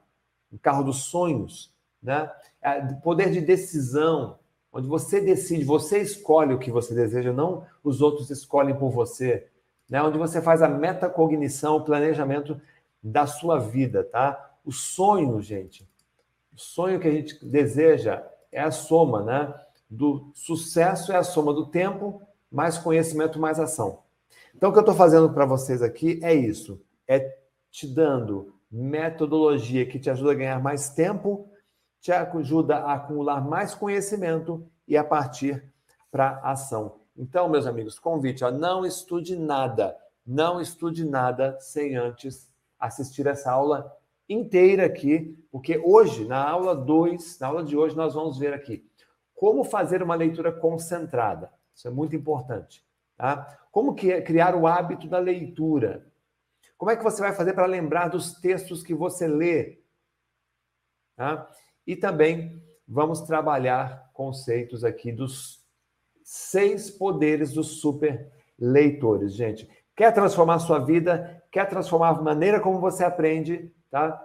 um 0.52 0.58
carro 0.58 0.84
dos 0.84 1.04
sonhos, 1.04 1.72
né? 2.02 2.30
É, 2.60 2.80
poder 3.02 3.30
de 3.30 3.40
decisão, 3.40 4.38
onde 4.74 4.88
você 4.88 5.20
decide, 5.20 5.64
você 5.64 6.00
escolhe 6.00 6.52
o 6.52 6.58
que 6.58 6.70
você 6.70 6.92
deseja, 6.92 7.32
não 7.32 7.64
os 7.82 8.02
outros 8.02 8.28
escolhem 8.28 8.74
por 8.74 8.90
você, 8.90 9.46
né? 9.88 10.02
Onde 10.02 10.18
você 10.18 10.42
faz 10.42 10.62
a 10.62 10.68
metacognição, 10.68 11.76
o 11.76 11.84
planejamento 11.84 12.60
da 13.00 13.24
sua 13.24 13.58
vida, 13.58 14.02
tá? 14.02 14.56
O 14.64 14.72
sonho, 14.72 15.40
gente, 15.40 15.88
o 16.52 16.60
sonho 16.60 16.98
que 16.98 17.06
a 17.06 17.12
gente 17.12 17.44
deseja 17.44 18.26
é 18.50 18.60
a 18.60 18.72
soma, 18.72 19.22
né? 19.22 19.54
Do 19.88 20.32
sucesso 20.34 21.12
é 21.12 21.16
a 21.16 21.22
soma 21.22 21.54
do 21.54 21.66
tempo 21.66 22.20
mais 22.50 22.76
conhecimento 22.76 23.38
mais 23.38 23.60
ação. 23.60 24.00
Então, 24.56 24.70
o 24.70 24.72
que 24.72 24.78
eu 24.78 24.82
estou 24.82 24.94
fazendo 24.94 25.32
para 25.32 25.46
vocês 25.46 25.82
aqui 25.82 26.18
é 26.20 26.34
isso: 26.34 26.80
é 27.06 27.36
te 27.70 27.86
dando 27.86 28.54
metodologia 28.70 29.86
que 29.86 30.00
te 30.00 30.10
ajuda 30.10 30.32
a 30.32 30.34
ganhar 30.34 30.60
mais 30.60 30.90
tempo 30.90 31.48
te 32.04 32.12
ajuda 32.12 32.76
a 32.80 32.96
acumular 32.96 33.40
mais 33.40 33.74
conhecimento 33.74 34.68
e 34.86 34.94
a 34.94 35.02
partir 35.02 35.72
para 36.10 36.38
ação. 36.40 37.00
Então, 37.16 37.48
meus 37.48 37.66
amigos, 37.66 37.98
convite, 37.98 38.44
ó, 38.44 38.50
não 38.50 38.84
estude 38.84 39.34
nada, 39.34 39.96
não 40.26 40.60
estude 40.60 41.02
nada 41.02 41.58
sem 41.58 41.96
antes 41.96 42.52
assistir 42.78 43.26
essa 43.26 43.50
aula 43.50 43.90
inteira 44.28 44.84
aqui, 44.84 45.34
porque 45.50 45.78
hoje, 45.78 46.26
na 46.26 46.46
aula 46.46 46.76
2, 46.76 47.38
na 47.38 47.46
aula 47.46 47.64
de 47.64 47.74
hoje, 47.74 47.96
nós 47.96 48.12
vamos 48.12 48.36
ver 48.36 48.52
aqui 48.52 48.86
como 49.34 49.64
fazer 49.64 50.02
uma 50.02 50.14
leitura 50.14 50.52
concentrada. 50.52 51.50
Isso 51.74 51.88
é 51.88 51.90
muito 51.90 52.14
importante. 52.14 52.84
Tá? 53.16 53.46
Como 53.72 53.94
que 53.94 54.12
é 54.12 54.20
criar 54.20 54.54
o 54.54 54.66
hábito 54.66 55.08
da 55.08 55.18
leitura? 55.18 56.06
Como 56.76 56.90
é 56.90 56.96
que 56.96 57.02
você 57.02 57.22
vai 57.22 57.32
fazer 57.32 57.54
para 57.54 57.64
lembrar 57.64 58.08
dos 58.08 58.34
textos 58.34 58.82
que 58.82 58.92
você 58.92 59.26
lê? 59.26 59.78
Tá? 61.16 61.50
E 61.86 61.96
também 61.96 62.62
vamos 62.86 63.22
trabalhar 63.22 64.10
conceitos 64.12 64.84
aqui 64.84 65.12
dos 65.12 65.64
seis 66.22 66.90
poderes 66.90 67.52
dos 67.52 67.80
super 67.80 68.30
leitores, 68.58 69.34
gente. 69.34 69.68
Quer 69.96 70.12
transformar 70.12 70.58
sua 70.58 70.78
vida? 70.78 71.42
Quer 71.50 71.68
transformar 71.68 72.10
a 72.10 72.22
maneira 72.22 72.60
como 72.60 72.80
você 72.80 73.04
aprende? 73.04 73.72
Tá? 73.90 74.20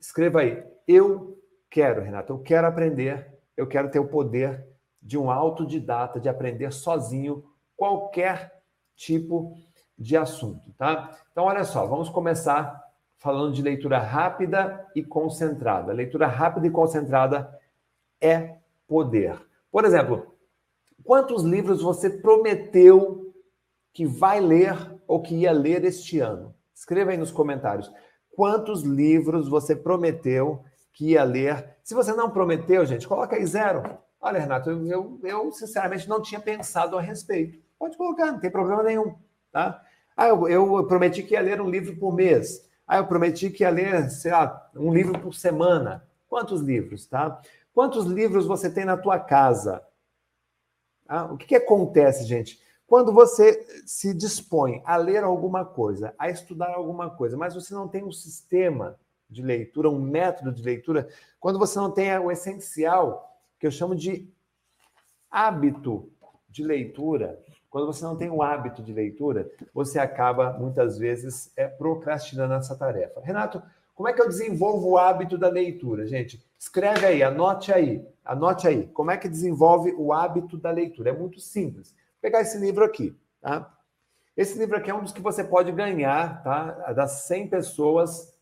Escreva 0.00 0.40
aí. 0.40 0.64
Eu 0.86 1.38
quero, 1.70 2.02
Renato, 2.02 2.32
eu 2.32 2.38
quero 2.38 2.66
aprender, 2.66 3.38
eu 3.56 3.66
quero 3.66 3.90
ter 3.90 3.98
o 3.98 4.08
poder 4.08 4.66
de 5.00 5.16
um 5.16 5.30
autodidata, 5.30 6.18
de 6.18 6.28
aprender 6.28 6.72
sozinho 6.72 7.44
qualquer 7.76 8.62
tipo 8.96 9.56
de 9.96 10.16
assunto, 10.16 10.72
tá? 10.74 11.16
Então, 11.30 11.44
olha 11.44 11.64
só, 11.64 11.86
vamos 11.86 12.08
começar 12.08 12.87
falando 13.18 13.52
de 13.52 13.62
leitura 13.62 13.98
rápida 13.98 14.86
e 14.94 15.02
concentrada. 15.02 15.92
Leitura 15.92 16.26
rápida 16.26 16.66
e 16.66 16.70
concentrada 16.70 17.52
é 18.20 18.56
poder. 18.86 19.38
Por 19.70 19.84
exemplo, 19.84 20.34
quantos 21.04 21.42
livros 21.42 21.82
você 21.82 22.08
prometeu 22.08 23.34
que 23.92 24.06
vai 24.06 24.40
ler 24.40 24.74
ou 25.06 25.20
que 25.20 25.34
ia 25.34 25.52
ler 25.52 25.84
este 25.84 26.20
ano? 26.20 26.54
Escreva 26.74 27.10
aí 27.10 27.16
nos 27.16 27.32
comentários. 27.32 27.92
Quantos 28.34 28.82
livros 28.82 29.48
você 29.48 29.74
prometeu 29.74 30.64
que 30.92 31.10
ia 31.10 31.24
ler? 31.24 31.76
Se 31.82 31.94
você 31.94 32.12
não 32.12 32.30
prometeu, 32.30 32.86
gente, 32.86 33.08
coloca 33.08 33.34
aí 33.34 33.44
zero. 33.44 33.98
Olha, 34.20 34.38
Renato, 34.38 34.70
eu, 34.70 35.18
eu, 35.22 35.52
sinceramente 35.52 36.08
não 36.08 36.22
tinha 36.22 36.40
pensado 36.40 36.96
a 36.96 37.00
respeito. 37.00 37.58
Pode 37.78 37.96
colocar, 37.96 38.26
não 38.26 38.38
tem 38.38 38.50
problema 38.50 38.82
nenhum. 38.82 39.14
Tá? 39.50 39.82
Ah, 40.16 40.28
eu, 40.28 40.48
eu 40.48 40.86
prometi 40.86 41.22
que 41.22 41.34
ia 41.34 41.40
ler 41.40 41.60
um 41.60 41.68
livro 41.68 41.96
por 41.96 42.14
mês. 42.14 42.67
Ah, 42.88 42.96
eu 42.96 43.06
prometi 43.06 43.50
que 43.50 43.64
ia 43.64 43.70
ler, 43.70 44.10
sei 44.10 44.32
lá, 44.32 44.70
um 44.74 44.90
livro 44.92 45.18
por 45.20 45.34
semana. 45.34 46.08
Quantos 46.26 46.62
livros, 46.62 47.06
tá? 47.06 47.38
Quantos 47.74 48.06
livros 48.06 48.46
você 48.46 48.70
tem 48.70 48.86
na 48.86 48.96
tua 48.96 49.20
casa? 49.20 49.82
Ah, 51.06 51.26
o 51.26 51.36
que, 51.36 51.46
que 51.48 51.54
acontece, 51.54 52.24
gente? 52.24 52.58
Quando 52.86 53.12
você 53.12 53.66
se 53.84 54.14
dispõe 54.14 54.82
a 54.86 54.96
ler 54.96 55.22
alguma 55.22 55.62
coisa, 55.64 56.14
a 56.18 56.30
estudar 56.30 56.70
alguma 56.70 57.10
coisa, 57.10 57.36
mas 57.36 57.54
você 57.54 57.74
não 57.74 57.86
tem 57.86 58.02
um 58.02 58.10
sistema 58.10 58.98
de 59.28 59.42
leitura, 59.42 59.90
um 59.90 60.00
método 60.00 60.50
de 60.50 60.62
leitura, 60.62 61.06
quando 61.38 61.58
você 61.58 61.78
não 61.78 61.90
tem 61.90 62.18
o 62.18 62.30
essencial, 62.30 63.38
que 63.60 63.66
eu 63.66 63.70
chamo 63.70 63.94
de 63.94 64.32
hábito 65.30 66.10
de 66.48 66.64
leitura, 66.64 67.38
quando 67.78 67.92
você 67.92 68.04
não 68.04 68.16
tem 68.16 68.28
o 68.28 68.42
hábito 68.42 68.82
de 68.82 68.92
leitura, 68.92 69.48
você 69.72 70.00
acaba 70.00 70.52
muitas 70.54 70.98
vezes 70.98 71.52
é, 71.56 71.68
procrastinando 71.68 72.54
essa 72.54 72.76
tarefa. 72.76 73.20
Renato, 73.20 73.62
como 73.94 74.08
é 74.08 74.12
que 74.12 74.20
eu 74.20 74.26
desenvolvo 74.26 74.90
o 74.90 74.98
hábito 74.98 75.38
da 75.38 75.48
leitura? 75.48 76.04
Gente, 76.04 76.44
escreve 76.58 77.06
aí, 77.06 77.22
anote 77.22 77.72
aí, 77.72 78.04
anote 78.24 78.66
aí. 78.66 78.88
Como 78.88 79.12
é 79.12 79.16
que 79.16 79.28
desenvolve 79.28 79.94
o 79.96 80.12
hábito 80.12 80.56
da 80.56 80.72
leitura? 80.72 81.10
É 81.10 81.12
muito 81.12 81.38
simples. 81.38 81.90
Vou 81.90 82.22
pegar 82.22 82.40
esse 82.40 82.58
livro 82.58 82.84
aqui, 82.84 83.16
tá? 83.40 83.72
Esse 84.36 84.58
livro 84.58 84.76
aqui 84.76 84.90
é 84.90 84.94
um 84.94 85.02
dos 85.02 85.12
que 85.12 85.22
você 85.22 85.44
pode 85.44 85.70
ganhar, 85.70 86.42
tá? 86.42 86.92
Das 86.92 87.26
100 87.26 87.46
pessoas, 87.46 88.36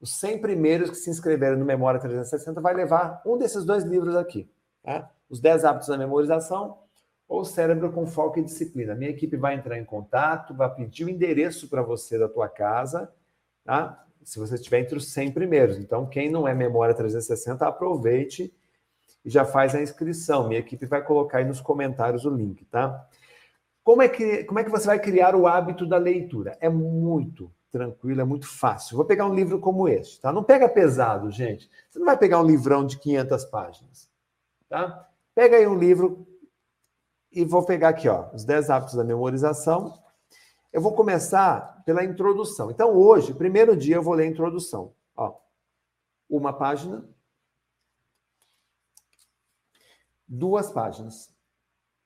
os 0.00 0.18
100 0.18 0.40
primeiros 0.40 0.88
que 0.88 0.96
se 0.96 1.10
inscreveram 1.10 1.58
no 1.58 1.64
Memória 1.66 2.00
360 2.00 2.58
vai 2.62 2.72
levar 2.72 3.20
um 3.26 3.36
desses 3.36 3.66
dois 3.66 3.84
livros 3.84 4.16
aqui, 4.16 4.48
tá? 4.82 5.10
Os 5.28 5.40
10 5.40 5.64
hábitos 5.66 5.88
da 5.88 5.98
memorização 5.98 6.85
ou 7.28 7.44
cérebro 7.44 7.92
com 7.92 8.06
foco 8.06 8.38
e 8.38 8.42
disciplina. 8.42 8.94
Minha 8.94 9.10
equipe 9.10 9.36
vai 9.36 9.54
entrar 9.54 9.78
em 9.78 9.84
contato, 9.84 10.54
vai 10.54 10.72
pedir 10.74 11.04
o 11.04 11.10
endereço 11.10 11.68
para 11.68 11.82
você 11.82 12.18
da 12.18 12.28
tua 12.28 12.48
casa, 12.48 13.12
tá? 13.64 14.04
Se 14.22 14.38
você 14.38 14.54
estiver 14.54 14.80
entre 14.80 14.96
os 14.96 15.12
100 15.12 15.32
primeiros. 15.32 15.78
Então, 15.78 16.06
quem 16.06 16.30
não 16.30 16.46
é 16.46 16.54
Memória 16.54 16.94
360, 16.94 17.66
aproveite 17.66 18.52
e 19.24 19.30
já 19.30 19.44
faz 19.44 19.74
a 19.74 19.82
inscrição. 19.82 20.48
Minha 20.48 20.60
equipe 20.60 20.86
vai 20.86 21.02
colocar 21.02 21.38
aí 21.38 21.44
nos 21.44 21.60
comentários 21.60 22.24
o 22.24 22.30
link, 22.30 22.64
tá? 22.66 23.06
Como 23.82 24.02
é 24.02 24.08
que, 24.08 24.44
como 24.44 24.58
é 24.58 24.64
que 24.64 24.70
você 24.70 24.86
vai 24.86 24.98
criar 24.98 25.34
o 25.36 25.46
hábito 25.46 25.86
da 25.86 25.96
leitura? 25.96 26.56
É 26.60 26.68
muito 26.68 27.52
tranquilo, 27.70 28.20
é 28.20 28.24
muito 28.24 28.48
fácil. 28.48 28.96
Vou 28.96 29.04
pegar 29.04 29.26
um 29.26 29.34
livro 29.34 29.60
como 29.60 29.88
este, 29.88 30.20
tá? 30.20 30.32
Não 30.32 30.42
pega 30.42 30.68
pesado, 30.68 31.30
gente. 31.30 31.70
Você 31.90 31.98
não 31.98 32.06
vai 32.06 32.16
pegar 32.16 32.40
um 32.40 32.46
livrão 32.46 32.86
de 32.86 32.98
500 32.98 33.44
páginas, 33.46 34.10
tá? 34.68 35.08
Pega 35.34 35.56
aí 35.56 35.66
um 35.66 35.78
livro 35.78 36.26
e 37.36 37.44
vou 37.44 37.66
pegar 37.66 37.90
aqui, 37.90 38.08
ó, 38.08 38.30
os 38.32 38.46
10 38.46 38.70
hábitos 38.70 38.94
da 38.94 39.04
memorização. 39.04 40.02
Eu 40.72 40.80
vou 40.80 40.94
começar 40.94 41.82
pela 41.84 42.02
introdução. 42.02 42.70
Então, 42.70 42.96
hoje, 42.96 43.34
primeiro 43.34 43.76
dia, 43.76 43.96
eu 43.96 44.02
vou 44.02 44.14
ler 44.14 44.24
a 44.24 44.30
introdução. 44.30 44.94
Ó, 45.14 45.38
uma 46.30 46.50
página, 46.54 47.06
duas 50.26 50.70
páginas. 50.70 51.30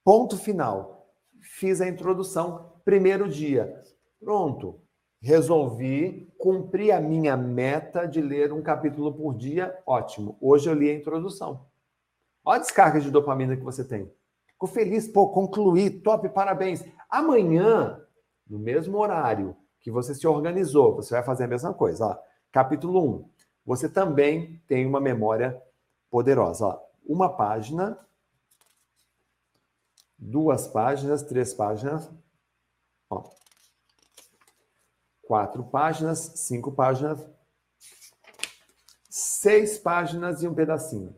Ponto 0.03 0.37
final. 0.37 1.09
Fiz 1.41 1.81
a 1.81 1.89
introdução, 1.89 2.81
primeiro 2.85 3.29
dia. 3.29 3.81
Pronto. 4.19 4.83
Resolvi 5.23 6.33
cumprir 6.39 6.91
a 6.91 7.01
minha 7.01 7.37
meta 7.37 8.05
de 8.05 8.21
ler 8.21 8.53
um 8.53 8.63
capítulo 8.63 9.15
por 9.15 9.37
dia. 9.37 9.81
Ótimo. 9.87 10.37
Hoje 10.41 10.69
eu 10.69 10.75
li 10.75 10.91
a 10.91 10.95
introdução. 10.95 11.69
Olha 12.45 12.59
a 12.59 12.63
descarga 12.63 13.01
de 13.01 13.13
dopamina 13.13 13.57
que 13.57 13.63
você 13.63 13.85
tem. 13.85 14.11
Ficou 14.61 14.69
feliz, 14.69 15.09
pô, 15.09 15.31
concluí, 15.31 15.89
top, 15.89 16.29
parabéns. 16.29 16.85
Amanhã, 17.09 17.99
no 18.47 18.59
mesmo 18.59 18.99
horário 18.99 19.57
que 19.81 19.91
você 19.91 20.15
se 20.15 20.27
organizou, 20.27 20.97
você 20.97 21.15
vai 21.15 21.23
fazer 21.23 21.45
a 21.45 21.49
mesma 21.49 21.73
coisa. 21.73 22.05
Ó. 22.05 22.19
Capítulo 22.53 23.23
1. 23.23 23.31
Você 23.65 23.89
também 23.89 24.63
tem 24.69 24.85
uma 24.85 25.01
memória 25.01 25.59
poderosa. 26.11 26.67
Ó. 26.67 26.79
Uma 27.07 27.35
página, 27.35 27.99
duas 30.19 30.69
páginas, 30.69 31.23
três 31.23 31.55
páginas, 31.55 32.11
ó. 33.09 33.31
quatro 35.23 35.65
páginas, 35.65 36.19
cinco 36.37 36.71
páginas, 36.71 37.27
seis 39.09 39.79
páginas 39.79 40.43
e 40.43 40.49
um 40.49 40.55
pedacinho. 40.55 41.17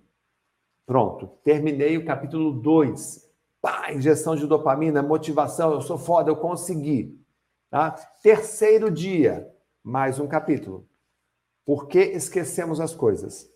Pronto, 0.87 1.26
terminei 1.42 1.99
o 1.99 2.06
capítulo 2.06 2.52
2. 2.52 3.22
Pá, 3.62 3.92
injeção 3.92 4.35
de 4.35 4.45
dopamina, 4.45 5.04
motivação, 5.04 5.73
eu 5.73 5.81
sou 5.81 5.97
foda, 5.97 6.28
eu 6.28 6.37
consegui. 6.37 7.16
Tá? 7.71 7.92
Terceiro 8.21 8.90
dia, 8.90 9.49
mais 9.85 10.19
um 10.19 10.26
capítulo. 10.26 10.88
Por 11.64 11.87
que 11.87 12.00
esquecemos 12.00 12.81
as 12.81 12.92
coisas? 12.92 13.49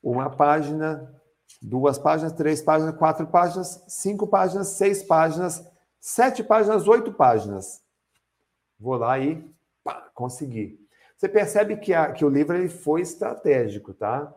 Uma 0.00 0.30
página, 0.30 1.12
duas 1.60 1.98
páginas, 1.98 2.32
três 2.34 2.62
páginas, 2.62 2.96
quatro 2.96 3.26
páginas, 3.26 3.84
cinco 3.88 4.28
páginas, 4.28 4.68
seis 4.68 5.02
páginas, 5.02 5.68
sete 5.98 6.44
páginas, 6.44 6.86
oito 6.86 7.12
páginas. 7.12 7.82
Vou 8.78 8.96
lá 8.96 9.18
e 9.18 9.52
pá, 9.82 10.08
consegui. 10.14 10.78
Você 11.16 11.28
percebe 11.28 11.76
que, 11.78 11.92
a, 11.92 12.12
que 12.12 12.24
o 12.24 12.28
livro 12.28 12.56
ele 12.56 12.68
foi 12.68 13.00
estratégico, 13.00 13.92
tá? 13.92 14.32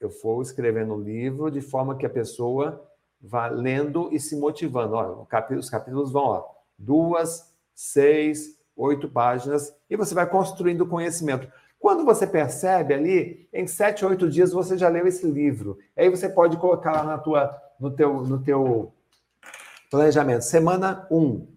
Eu 0.00 0.08
vou 0.22 0.40
escrevendo 0.40 0.94
o 0.94 1.00
livro 1.00 1.50
de 1.50 1.60
forma 1.60 1.98
que 1.98 2.06
a 2.06 2.10
pessoa 2.10 2.88
vá 3.22 3.46
lendo 3.46 4.08
e 4.12 4.18
se 4.18 4.36
motivando. 4.36 4.96
Os 5.58 5.70
capítulos 5.70 6.10
vão, 6.10 6.24
ó, 6.24 6.44
duas, 6.76 7.54
seis, 7.74 8.58
oito 8.76 9.08
páginas, 9.08 9.74
e 9.88 9.96
você 9.96 10.14
vai 10.14 10.28
construindo 10.28 10.86
conhecimento. 10.86 11.50
Quando 11.78 12.04
você 12.04 12.26
percebe 12.26 12.94
ali, 12.94 13.48
em 13.52 13.66
sete, 13.66 14.04
oito 14.04 14.28
dias 14.28 14.52
você 14.52 14.76
já 14.76 14.88
leu 14.88 15.06
esse 15.06 15.26
livro. 15.26 15.78
Aí 15.96 16.08
você 16.08 16.28
pode 16.28 16.56
colocar 16.56 16.92
lá 16.92 17.04
na 17.04 17.18
tua, 17.18 17.56
no, 17.78 17.90
teu, 17.90 18.22
no 18.22 18.42
teu 18.42 18.92
planejamento. 19.90 20.42
Semana 20.42 21.06
1. 21.10 21.16
Um. 21.16 21.48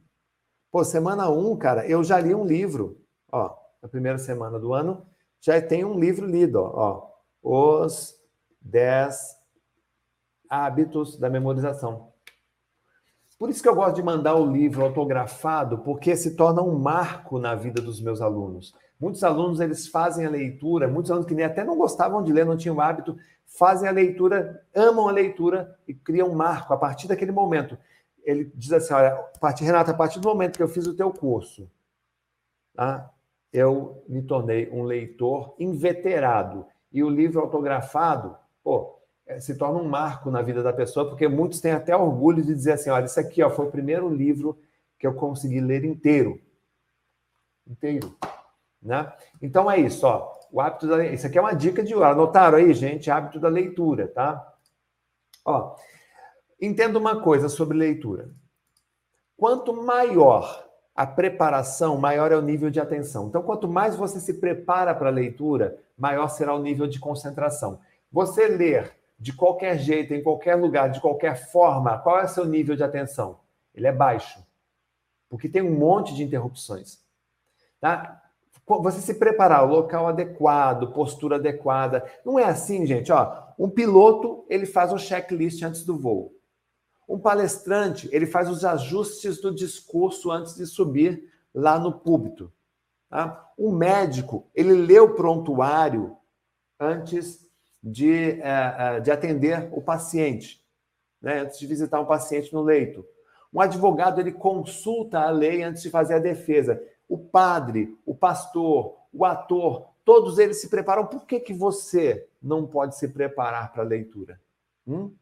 Pô, 0.71 0.83
semana 0.83 1.29
1, 1.29 1.51
um, 1.51 1.55
cara, 1.55 1.87
eu 1.87 2.03
já 2.03 2.19
li 2.19 2.33
um 2.33 2.45
livro. 2.45 2.99
Ó, 3.31 3.55
na 3.81 3.87
primeira 3.87 4.17
semana 4.17 4.59
do 4.59 4.73
ano, 4.73 5.05
já 5.39 5.61
tem 5.61 5.85
um 5.85 5.99
livro 5.99 6.25
lido. 6.25 6.59
Ó, 6.59 7.07
ó 7.43 7.83
Os 7.83 8.15
10 8.61 9.34
Hábitos 10.49 11.17
da 11.17 11.29
Memorização. 11.29 12.09
Por 13.37 13.49
isso 13.49 13.61
que 13.61 13.67
eu 13.67 13.75
gosto 13.75 13.95
de 13.95 14.03
mandar 14.03 14.35
o 14.35 14.49
livro 14.49 14.83
autografado, 14.83 15.79
porque 15.79 16.15
se 16.15 16.35
torna 16.35 16.61
um 16.61 16.79
marco 16.79 17.37
na 17.37 17.53
vida 17.53 17.81
dos 17.81 17.99
meus 17.99 18.21
alunos. 18.21 18.73
Muitos 18.99 19.23
alunos 19.23 19.59
eles 19.59 19.87
fazem 19.87 20.25
a 20.25 20.29
leitura, 20.29 20.87
muitos 20.87 21.11
alunos 21.11 21.27
que 21.27 21.35
nem 21.35 21.45
até 21.45 21.63
não 21.63 21.77
gostavam 21.77 22.23
de 22.23 22.31
ler, 22.31 22.45
não 22.45 22.55
tinham 22.55 22.79
hábito, 22.79 23.17
fazem 23.45 23.89
a 23.89 23.91
leitura, 23.91 24.65
amam 24.73 25.09
a 25.09 25.11
leitura 25.11 25.77
e 25.87 25.93
criam 25.93 26.29
um 26.29 26.35
marco 26.35 26.73
a 26.73 26.77
partir 26.77 27.07
daquele 27.07 27.31
momento. 27.31 27.77
Ele 28.23 28.51
diz 28.55 28.71
assim: 28.71 28.93
olha, 28.93 29.15
partir, 29.39 29.65
Renata, 29.65 29.91
a 29.91 29.95
partir 29.95 30.19
do 30.19 30.27
momento 30.29 30.55
que 30.55 30.63
eu 30.63 30.67
fiz 30.69 30.87
o 30.87 30.95
teu 30.95 31.11
curso, 31.11 31.69
tá? 32.73 33.11
eu 33.55 34.03
me 34.09 34.21
tornei 34.21 34.69
um 34.69 34.83
leitor 34.83 35.55
inveterado. 35.57 36.65
E 36.91 37.01
o 37.01 37.09
livro 37.09 37.39
autografado, 37.39 38.35
pô, 38.61 38.94
se 39.39 39.57
torna 39.57 39.79
um 39.79 39.87
marco 39.87 40.29
na 40.29 40.41
vida 40.41 40.61
da 40.61 40.71
pessoa, 40.71 41.09
porque 41.09 41.27
muitos 41.27 41.59
têm 41.59 41.71
até 41.71 41.95
orgulho 41.95 42.43
de 42.43 42.53
dizer 42.53 42.73
assim: 42.73 42.89
olha, 42.89 43.05
isso 43.05 43.19
aqui 43.19 43.41
ó, 43.41 43.49
foi 43.49 43.65
o 43.65 43.71
primeiro 43.71 44.07
livro 44.07 44.59
que 44.99 45.07
eu 45.07 45.13
consegui 45.15 45.59
ler 45.59 45.83
inteiro. 45.83 46.39
Inteiro. 47.67 48.15
Né? 48.81 49.11
Então 49.41 49.69
é 49.69 49.79
isso, 49.79 50.05
ó. 50.05 50.33
O 50.51 50.61
hábito 50.61 50.87
da 50.87 51.03
Isso 51.05 51.25
aqui 51.25 51.37
é 51.37 51.41
uma 51.41 51.53
dica 51.53 51.83
de 51.83 51.93
Anotaram 51.93 52.57
aí, 52.57 52.73
gente? 52.73 53.09
Hábito 53.09 53.39
da 53.39 53.49
leitura, 53.49 54.07
tá? 54.07 54.53
Ó, 55.43 55.75
entenda 56.61 56.97
uma 56.97 57.21
coisa 57.21 57.49
sobre 57.49 57.77
leitura. 57.77 58.29
Quanto 59.35 59.73
maior 59.73 60.65
a 60.95 61.05
preparação, 61.05 61.97
maior 61.97 62.31
é 62.31 62.37
o 62.37 62.41
nível 62.41 62.69
de 62.69 62.79
atenção. 62.79 63.27
Então, 63.27 63.43
quanto 63.43 63.67
mais 63.67 63.95
você 63.95 64.19
se 64.19 64.35
prepara 64.35 64.95
para 64.95 65.09
a 65.09 65.11
leitura, 65.11 65.77
maior 65.97 66.29
será 66.29 66.55
o 66.55 66.61
nível 66.61 66.87
de 66.87 66.99
concentração. 66.99 67.79
Você 68.09 68.47
ler 68.47 68.95
de 69.17 69.33
qualquer 69.33 69.77
jeito, 69.77 70.13
em 70.13 70.21
qualquer 70.21 70.55
lugar, 70.55 70.89
de 70.89 70.99
qualquer 70.99 71.35
forma, 71.49 71.97
qual 71.99 72.19
é 72.19 72.25
o 72.25 72.29
seu 72.29 72.45
nível 72.45 72.75
de 72.75 72.83
atenção? 72.83 73.39
Ele 73.73 73.87
é 73.87 73.91
baixo. 73.91 74.43
Porque 75.29 75.49
tem 75.49 75.61
um 75.61 75.77
monte 75.77 76.13
de 76.13 76.23
interrupções. 76.23 76.99
Tá? 77.79 78.21
Você 78.67 78.99
se 78.99 79.13
preparar, 79.13 79.63
o 79.63 79.71
local 79.71 80.07
adequado, 80.07 80.91
postura 80.91 81.35
adequada. 81.35 82.03
Não 82.25 82.39
é 82.39 82.45
assim, 82.45 82.85
gente. 82.85 83.11
Ó, 83.11 83.43
um 83.57 83.69
piloto, 83.69 84.45
ele 84.49 84.65
faz 84.65 84.91
um 84.91 84.97
checklist 84.97 85.61
antes 85.63 85.83
do 85.83 85.97
voo. 85.97 86.33
Um 87.07 87.19
palestrante, 87.19 88.09
ele 88.11 88.25
faz 88.25 88.49
os 88.49 88.65
ajustes 88.65 89.39
do 89.39 89.53
discurso 89.53 90.31
antes 90.31 90.55
de 90.55 90.65
subir 90.65 91.31
lá 91.53 91.77
no 91.77 91.99
púlpito. 91.99 92.51
Tá? 93.09 93.51
Um 93.57 93.71
médico, 93.71 94.49
ele 94.53 94.73
lê 94.73 94.99
o 94.99 95.13
prontuário 95.13 96.17
antes 96.79 97.44
de, 97.85 98.41
é, 98.41 98.99
de 98.99 99.11
atender 99.11 99.69
o 99.71 99.81
paciente, 99.81 100.59
né? 101.21 101.41
antes 101.41 101.59
de 101.59 101.67
visitar 101.67 102.01
um 102.01 102.05
paciente 102.05 102.51
no 102.51 102.63
leito. 102.63 103.05
Um 103.53 103.61
advogado, 103.61 104.19
ele 104.19 104.31
consulta 104.31 105.19
a 105.19 105.29
lei 105.29 105.61
antes 105.61 105.83
de 105.83 105.89
fazer 105.91 106.15
a 106.15 106.19
defesa 106.19 106.81
o 107.07 107.17
padre, 107.17 107.97
o 108.05 108.15
pastor, 108.15 108.97
o 109.13 109.25
ator, 109.25 109.87
todos 110.03 110.39
eles 110.39 110.59
se 110.59 110.69
preparam. 110.69 111.05
Por 111.05 111.25
que, 111.25 111.39
que 111.39 111.53
você 111.53 112.27
não 112.41 112.65
pode 112.65 112.97
se 112.97 113.07
preparar 113.07 113.71
para 113.71 113.83
a 113.83 113.85
leitura? 113.85 114.41
Hum? 114.87 115.13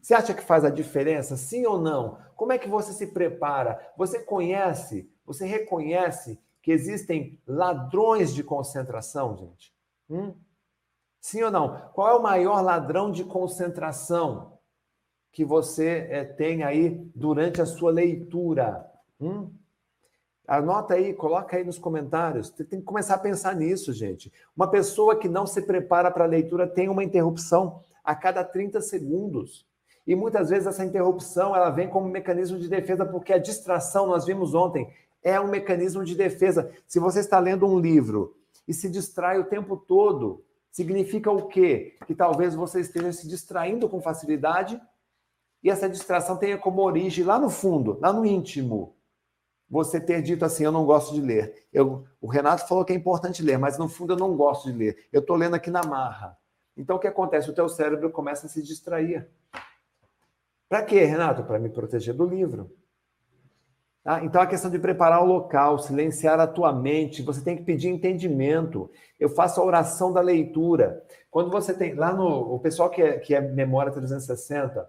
Você 0.00 0.14
acha 0.14 0.34
que 0.34 0.42
faz 0.42 0.64
a 0.64 0.70
diferença, 0.70 1.36
sim 1.36 1.66
ou 1.66 1.80
não? 1.80 2.18
Como 2.36 2.52
é 2.52 2.58
que 2.58 2.68
você 2.68 2.92
se 2.92 3.08
prepara? 3.08 3.92
Você 3.96 4.20
conhece, 4.20 5.10
você 5.24 5.44
reconhece 5.44 6.40
que 6.62 6.70
existem 6.70 7.38
ladrões 7.46 8.34
de 8.34 8.42
concentração, 8.42 9.36
gente? 9.36 9.74
Hum? 10.08 10.34
Sim 11.26 11.42
ou 11.42 11.50
não? 11.50 11.90
Qual 11.92 12.08
é 12.08 12.14
o 12.14 12.22
maior 12.22 12.60
ladrão 12.62 13.10
de 13.10 13.24
concentração 13.24 14.60
que 15.32 15.44
você 15.44 16.06
é, 16.08 16.22
tem 16.22 16.62
aí 16.62 17.04
durante 17.16 17.60
a 17.60 17.66
sua 17.66 17.90
leitura? 17.90 18.88
Hum? 19.20 19.50
Anota 20.46 20.94
aí, 20.94 21.12
coloca 21.12 21.56
aí 21.56 21.64
nos 21.64 21.80
comentários. 21.80 22.50
Você 22.50 22.62
tem 22.62 22.78
que 22.78 22.84
começar 22.84 23.16
a 23.16 23.18
pensar 23.18 23.56
nisso, 23.56 23.92
gente. 23.92 24.32
Uma 24.56 24.70
pessoa 24.70 25.18
que 25.18 25.28
não 25.28 25.48
se 25.48 25.62
prepara 25.62 26.12
para 26.12 26.22
a 26.22 26.28
leitura 26.28 26.64
tem 26.64 26.88
uma 26.88 27.02
interrupção 27.02 27.80
a 28.04 28.14
cada 28.14 28.44
30 28.44 28.80
segundos. 28.80 29.66
E 30.06 30.14
muitas 30.14 30.50
vezes 30.50 30.68
essa 30.68 30.84
interrupção 30.84 31.56
ela 31.56 31.70
vem 31.70 31.88
como 31.88 32.06
um 32.06 32.12
mecanismo 32.12 32.56
de 32.56 32.68
defesa, 32.68 33.04
porque 33.04 33.32
a 33.32 33.38
distração, 33.38 34.06
nós 34.06 34.24
vimos 34.24 34.54
ontem, 34.54 34.88
é 35.24 35.40
um 35.40 35.48
mecanismo 35.48 36.04
de 36.04 36.14
defesa. 36.14 36.70
Se 36.86 37.00
você 37.00 37.18
está 37.18 37.40
lendo 37.40 37.66
um 37.66 37.80
livro 37.80 38.36
e 38.68 38.72
se 38.72 38.88
distrai 38.88 39.40
o 39.40 39.46
tempo 39.46 39.76
todo, 39.76 40.46
significa 40.76 41.30
o 41.30 41.48
quê? 41.48 41.96
Que 42.06 42.14
talvez 42.14 42.54
você 42.54 42.80
esteja 42.80 43.10
se 43.10 43.26
distraindo 43.26 43.88
com 43.88 43.98
facilidade 43.98 44.78
e 45.62 45.70
essa 45.70 45.88
distração 45.88 46.36
tenha 46.36 46.58
como 46.58 46.82
origem 46.82 47.24
lá 47.24 47.38
no 47.38 47.48
fundo, 47.48 47.98
lá 47.98 48.12
no 48.12 48.26
íntimo, 48.26 48.94
você 49.70 49.98
ter 49.98 50.20
dito 50.20 50.44
assim, 50.44 50.64
eu 50.64 50.70
não 50.70 50.84
gosto 50.84 51.14
de 51.14 51.22
ler. 51.22 51.66
Eu, 51.72 52.04
o 52.20 52.28
Renato 52.28 52.68
falou 52.68 52.84
que 52.84 52.92
é 52.92 52.96
importante 52.96 53.42
ler, 53.42 53.58
mas 53.58 53.78
no 53.78 53.88
fundo 53.88 54.12
eu 54.12 54.18
não 54.18 54.36
gosto 54.36 54.70
de 54.70 54.76
ler. 54.76 55.08
Eu 55.10 55.20
estou 55.22 55.34
lendo 55.34 55.54
aqui 55.54 55.70
na 55.70 55.82
marra. 55.82 56.36
Então 56.76 56.96
o 56.96 56.98
que 56.98 57.08
acontece? 57.08 57.48
O 57.48 57.54
teu 57.54 57.70
cérebro 57.70 58.10
começa 58.10 58.44
a 58.44 58.50
se 58.50 58.62
distrair. 58.62 59.26
Para 60.68 60.82
quê, 60.82 61.04
Renato? 61.04 61.42
Para 61.42 61.58
me 61.58 61.70
proteger 61.70 62.12
do 62.12 62.26
livro. 62.26 62.70
Tá? 64.06 64.24
Então 64.24 64.40
a 64.40 64.46
questão 64.46 64.70
de 64.70 64.78
preparar 64.78 65.20
o 65.20 65.26
local, 65.26 65.80
silenciar 65.80 66.38
a 66.38 66.46
tua 66.46 66.72
mente, 66.72 67.22
você 67.22 67.42
tem 67.42 67.56
que 67.56 67.64
pedir 67.64 67.88
entendimento. 67.88 68.88
Eu 69.18 69.28
faço 69.28 69.60
a 69.60 69.64
oração 69.64 70.12
da 70.12 70.20
leitura. 70.20 71.04
Quando 71.28 71.50
você 71.50 71.74
tem. 71.74 71.92
Lá 71.92 72.12
no. 72.12 72.54
O 72.54 72.60
pessoal 72.60 72.88
que 72.88 73.02
é, 73.02 73.18
que 73.18 73.34
é 73.34 73.40
Memória 73.40 73.90
360, 73.90 74.88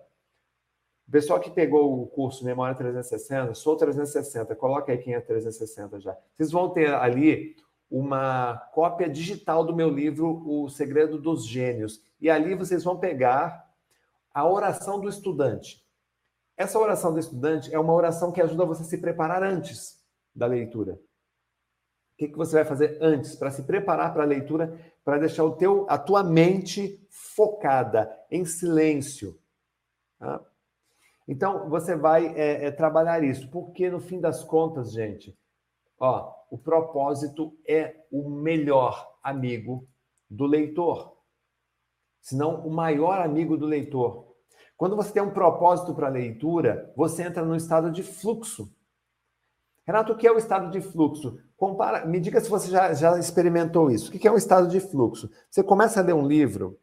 O 1.08 1.12
pessoal 1.12 1.40
que 1.40 1.50
pegou 1.50 2.00
o 2.00 2.06
curso 2.06 2.46
Memória 2.46 2.76
360, 2.76 3.56
sou 3.56 3.76
360, 3.76 4.56
coloca 4.56 4.92
aí 4.92 5.00
quem 5.00 5.16
é 5.16 5.20
360 5.20 6.00
já. 6.00 6.16
Vocês 6.36 6.52
vão 6.52 6.70
ter 6.70 6.94
ali 6.94 7.56
uma 7.90 8.56
cópia 8.72 9.10
digital 9.10 9.64
do 9.64 9.76
meu 9.76 9.90
livro 9.90 10.44
O 10.46 10.70
Segredo 10.70 11.20
dos 11.20 11.44
Gênios. 11.44 12.04
E 12.22 12.30
ali 12.30 12.54
vocês 12.54 12.84
vão 12.84 13.00
pegar 13.00 13.68
a 14.32 14.48
oração 14.48 15.00
do 15.00 15.10
estudante. 15.10 15.87
Essa 16.58 16.80
oração 16.80 17.14
do 17.14 17.20
estudante 17.20 17.74
é 17.74 17.80
uma 17.80 17.94
oração 17.94 18.32
que 18.32 18.42
ajuda 18.42 18.66
você 18.66 18.82
a 18.82 18.86
se 18.86 18.98
preparar 18.98 19.44
antes 19.44 20.04
da 20.36 20.48
leitura. 20.48 20.94
O 20.94 22.18
que, 22.18 22.30
que 22.30 22.38
você 22.38 22.56
vai 22.56 22.66
fazer 22.66 22.98
antes 23.00 23.36
para 23.36 23.52
se 23.52 23.62
preparar 23.62 24.12
para 24.12 24.24
a 24.24 24.28
leitura, 24.28 24.76
para 25.06 25.20
deixar 25.20 25.44
o 25.44 25.56
teu, 25.56 25.86
a 25.88 26.00
tua 26.00 26.24
mente 26.24 27.00
focada, 27.36 28.12
em 28.32 28.44
silêncio? 28.44 29.40
Tá? 30.18 30.44
Então, 31.28 31.70
você 31.70 31.96
vai 31.96 32.26
é, 32.36 32.66
é, 32.66 32.72
trabalhar 32.72 33.24
isso, 33.24 33.52
porque 33.52 33.90
no 33.90 34.00
fim 34.00 34.20
das 34.20 34.44
contas, 34.44 34.94
gente, 34.94 35.38
ó, 36.00 36.34
o 36.50 36.58
propósito 36.58 37.56
é 37.68 38.04
o 38.12 38.28
melhor 38.30 39.08
amigo 39.22 39.88
do 40.28 40.48
leitor, 40.48 41.18
se 42.20 42.36
não 42.36 42.66
o 42.66 42.72
maior 42.72 43.22
amigo 43.22 43.56
do 43.56 43.66
leitor. 43.66 44.27
Quando 44.78 44.96
você 44.96 45.12
tem 45.12 45.24
um 45.24 45.32
propósito 45.32 45.94
para 45.96 46.08
a 46.08 46.12
leitura, 46.12 46.94
você 46.96 47.24
entra 47.24 47.44
no 47.44 47.56
estado 47.56 47.92
de 47.92 48.04
fluxo. 48.04 48.72
Renato, 49.84 50.14
o 50.14 50.18
que 50.18 50.28
é 50.28 50.32
o 50.32 50.38
estado 50.38 50.70
de 50.70 50.80
fluxo? 50.80 51.40
Compara, 51.58 52.06
me 52.06 52.20
diga 52.20 52.40
se 52.40 52.50
você 52.50 52.70
já, 52.70 52.94
já 52.94 53.18
experimentou 53.18 53.90
isso. 53.90 54.10
O 54.10 54.20
que 54.20 54.28
é 54.28 54.32
um 54.32 54.38
estado 54.38 54.68
de 54.68 54.80
fluxo? 54.80 55.32
Você 55.50 55.64
começa 55.64 56.00
a 56.00 56.04
ler 56.04 56.14
um 56.14 56.28
livro, 56.28 56.80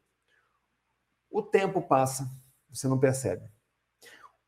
o 1.31 1.41
tempo 1.41 1.81
passa, 1.81 2.29
você 2.69 2.89
não 2.89 2.99
percebe. 2.99 3.49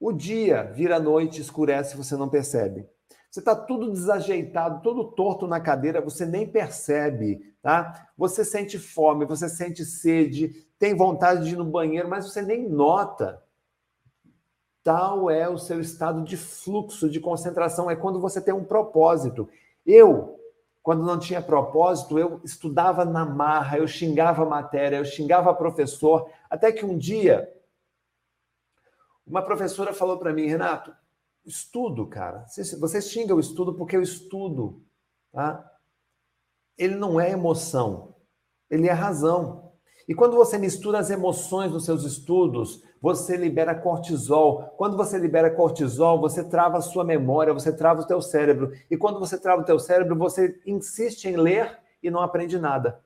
O 0.00 0.12
dia 0.12 0.64
vira 0.64 0.98
noite, 0.98 1.40
escurece, 1.40 1.96
você 1.96 2.16
não 2.16 2.28
percebe. 2.28 2.88
Você 3.37 3.40
está 3.40 3.55
tudo 3.55 3.92
desajeitado, 3.92 4.81
todo 4.81 5.12
torto 5.12 5.46
na 5.46 5.61
cadeira, 5.61 6.01
você 6.01 6.25
nem 6.25 6.49
percebe, 6.49 7.55
tá? 7.61 8.09
Você 8.16 8.42
sente 8.42 8.79
fome, 8.79 9.27
você 9.27 9.46
sente 9.46 9.85
sede, 9.85 10.66
tem 10.79 10.96
vontade 10.96 11.44
de 11.44 11.53
ir 11.53 11.59
no 11.59 11.64
banheiro, 11.66 12.09
mas 12.09 12.25
você 12.25 12.40
nem 12.40 12.66
nota. 12.66 13.42
Tal 14.83 15.29
é 15.29 15.46
o 15.51 15.59
seu 15.59 15.83
estado 15.83 16.25
de 16.25 16.35
fluxo, 16.35 17.11
de 17.11 17.20
concentração, 17.20 17.90
é 17.90 17.94
quando 17.94 18.18
você 18.18 18.40
tem 18.40 18.55
um 18.55 18.64
propósito. 18.64 19.46
Eu, 19.85 20.40
quando 20.83 21.05
não 21.05 21.18
tinha 21.18 21.42
propósito, 21.42 22.18
eu 22.18 22.40
estudava 22.42 23.05
na 23.05 23.27
marra, 23.27 23.77
eu 23.77 23.87
xingava 23.87 24.44
a 24.44 24.49
matéria, 24.49 24.96
eu 24.96 25.05
xingava 25.05 25.53
professor, 25.53 26.31
até 26.49 26.72
que 26.72 26.87
um 26.87 26.96
dia 26.96 27.53
uma 29.27 29.42
professora 29.42 29.92
falou 29.92 30.16
para 30.16 30.33
mim, 30.33 30.46
Renato, 30.46 30.94
estudo, 31.46 32.06
cara. 32.06 32.44
Você 32.48 33.00
xinga 33.00 33.35
o 33.35 33.40
estudo 33.40 33.74
porque 33.74 33.96
o 33.96 34.02
estudo, 34.02 34.82
tá? 35.32 35.72
Ele 36.76 36.96
não 36.96 37.20
é 37.20 37.30
emoção, 37.30 38.14
ele 38.68 38.88
é 38.88 38.92
razão. 38.92 39.72
E 40.09 40.14
quando 40.14 40.37
você 40.37 40.59
mistura 40.59 40.98
as 40.98 41.11
emoções 41.11 41.72
nos 41.72 41.85
seus 41.85 42.04
estudos, 42.04 42.82
você 43.00 43.37
libera 43.37 43.74
cortisol. 43.74 44.74
Quando 44.76 44.96
você 44.96 45.18
libera 45.18 45.50
cortisol, 45.50 46.20
você 46.20 46.44
trava 46.44 46.78
a 46.78 46.82
sua 46.82 47.04
memória, 47.04 47.52
você 47.52 47.72
trava 47.72 48.02
o 48.02 48.06
teu 48.06 48.20
cérebro. 48.20 48.72
E 48.90 48.96
quando 48.96 49.18
você 49.18 49.38
trava 49.38 49.62
o 49.62 49.64
teu 49.64 49.78
cérebro, 49.78 50.16
você 50.16 50.61
insiste 50.66 51.26
em 51.26 51.37
ler 51.37 51.78
e 52.02 52.11
não 52.11 52.20
aprende 52.20 52.59
nada. 52.59 53.00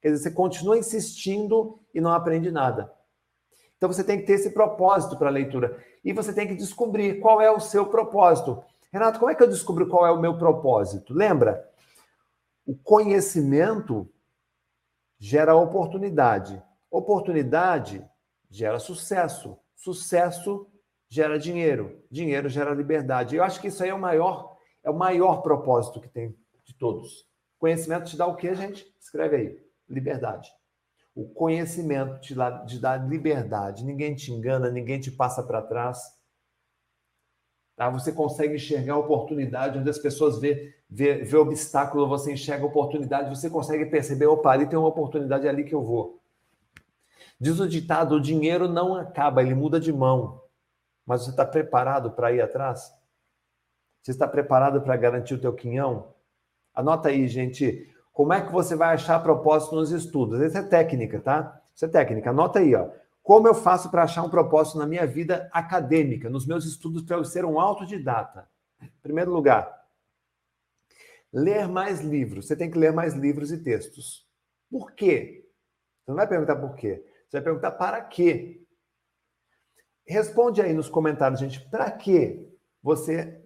Quer 0.00 0.10
dizer, 0.10 0.24
você 0.24 0.30
continua 0.30 0.76
insistindo 0.76 1.78
e 1.94 2.00
não 2.00 2.12
aprende 2.12 2.50
nada. 2.50 2.92
Então 3.84 3.92
você 3.92 4.02
tem 4.02 4.18
que 4.18 4.24
ter 4.24 4.32
esse 4.32 4.48
propósito 4.48 5.14
para 5.14 5.28
a 5.28 5.30
leitura. 5.30 5.76
E 6.02 6.10
você 6.14 6.32
tem 6.32 6.48
que 6.48 6.54
descobrir 6.54 7.20
qual 7.20 7.38
é 7.38 7.50
o 7.50 7.60
seu 7.60 7.84
propósito. 7.84 8.64
Renato, 8.90 9.18
como 9.18 9.30
é 9.30 9.34
que 9.34 9.42
eu 9.42 9.48
descubro 9.48 9.86
qual 9.86 10.06
é 10.06 10.10
o 10.10 10.18
meu 10.18 10.38
propósito? 10.38 11.12
Lembra? 11.12 11.70
O 12.64 12.74
conhecimento 12.74 14.10
gera 15.18 15.54
oportunidade. 15.54 16.62
Oportunidade 16.90 18.02
gera 18.48 18.78
sucesso. 18.78 19.58
Sucesso 19.76 20.66
gera 21.06 21.38
dinheiro. 21.38 22.02
Dinheiro 22.10 22.48
gera 22.48 22.72
liberdade. 22.72 23.36
Eu 23.36 23.44
acho 23.44 23.60
que 23.60 23.68
isso 23.68 23.82
aí 23.82 23.90
é 23.90 23.94
o 23.94 24.00
maior, 24.00 24.56
é 24.82 24.88
o 24.88 24.96
maior 24.96 25.42
propósito 25.42 26.00
que 26.00 26.08
tem 26.08 26.34
de 26.64 26.72
todos. 26.78 27.26
Conhecimento 27.58 28.06
te 28.06 28.16
dá 28.16 28.26
o 28.26 28.34
quê, 28.34 28.54
gente? 28.54 28.90
Escreve 28.98 29.36
aí. 29.36 29.58
Liberdade. 29.86 30.48
O 31.14 31.28
conhecimento 31.28 32.20
te 32.20 32.34
dá, 32.34 32.64
te 32.64 32.78
dá 32.78 32.96
liberdade. 32.96 33.84
Ninguém 33.84 34.14
te 34.14 34.32
engana, 34.32 34.70
ninguém 34.70 34.98
te 34.98 35.10
passa 35.10 35.42
para 35.42 35.62
trás. 35.62 36.12
Tá? 37.76 37.88
Você 37.90 38.12
consegue 38.12 38.54
enxergar 38.54 38.96
oportunidade 38.96 39.78
onde 39.78 39.90
as 39.90 39.98
pessoas 39.98 40.40
vê, 40.40 40.74
vê, 40.88 41.24
vê 41.24 41.36
obstáculo, 41.36 42.08
você 42.08 42.32
enxerga 42.32 42.66
oportunidade, 42.66 43.28
você 43.28 43.50
consegue 43.50 43.86
perceber, 43.86 44.26
opa, 44.26 44.50
ali 44.50 44.66
tem 44.66 44.78
uma 44.78 44.88
oportunidade, 44.88 45.46
é 45.46 45.50
ali 45.50 45.64
que 45.64 45.74
eu 45.74 45.82
vou. 45.82 46.20
Diz 47.40 47.58
o 47.58 47.68
ditado, 47.68 48.16
o 48.16 48.20
dinheiro 48.20 48.68
não 48.68 48.94
acaba, 48.94 49.42
ele 49.42 49.54
muda 49.54 49.78
de 49.80 49.92
mão. 49.92 50.40
Mas 51.04 51.22
você 51.22 51.30
está 51.30 51.44
preparado 51.44 52.12
para 52.12 52.32
ir 52.32 52.40
atrás? 52.40 52.92
Você 54.02 54.12
está 54.12 54.26
preparado 54.26 54.80
para 54.82 54.96
garantir 54.96 55.34
o 55.34 55.40
teu 55.40 55.52
quinhão? 55.52 56.14
Anota 56.74 57.08
aí, 57.08 57.26
gente. 57.28 57.93
Como 58.14 58.32
é 58.32 58.40
que 58.40 58.52
você 58.52 58.76
vai 58.76 58.94
achar 58.94 59.18
propósito 59.18 59.74
nos 59.74 59.90
estudos? 59.90 60.40
Isso 60.40 60.56
é 60.56 60.62
técnica, 60.62 61.20
tá? 61.20 61.60
Isso 61.74 61.84
é 61.84 61.88
técnica. 61.88 62.30
Anota 62.30 62.60
aí, 62.60 62.72
ó. 62.72 62.88
Como 63.24 63.48
eu 63.48 63.54
faço 63.54 63.90
para 63.90 64.04
achar 64.04 64.22
um 64.22 64.30
propósito 64.30 64.78
na 64.78 64.86
minha 64.86 65.04
vida 65.04 65.50
acadêmica, 65.52 66.30
nos 66.30 66.46
meus 66.46 66.64
estudos, 66.64 67.02
para 67.02 67.16
eu 67.16 67.24
ser 67.24 67.44
um 67.44 67.58
autodidata? 67.58 68.48
Em 68.80 68.88
primeiro 69.02 69.32
lugar, 69.32 69.68
ler 71.32 71.66
mais 71.66 72.02
livros. 72.02 72.46
Você 72.46 72.54
tem 72.54 72.70
que 72.70 72.78
ler 72.78 72.92
mais 72.92 73.14
livros 73.14 73.50
e 73.50 73.58
textos. 73.58 74.24
Por 74.70 74.92
quê? 74.92 75.44
Você 76.04 76.10
não 76.12 76.16
vai 76.16 76.28
perguntar 76.28 76.54
por 76.54 76.76
quê. 76.76 77.04
Você 77.28 77.38
vai 77.38 77.42
perguntar 77.42 77.72
para 77.72 78.00
quê. 78.00 78.64
Responde 80.06 80.62
aí 80.62 80.72
nos 80.72 80.88
comentários, 80.88 81.40
gente, 81.40 81.60
para 81.68 81.90
que 81.90 82.48
você 82.80 83.42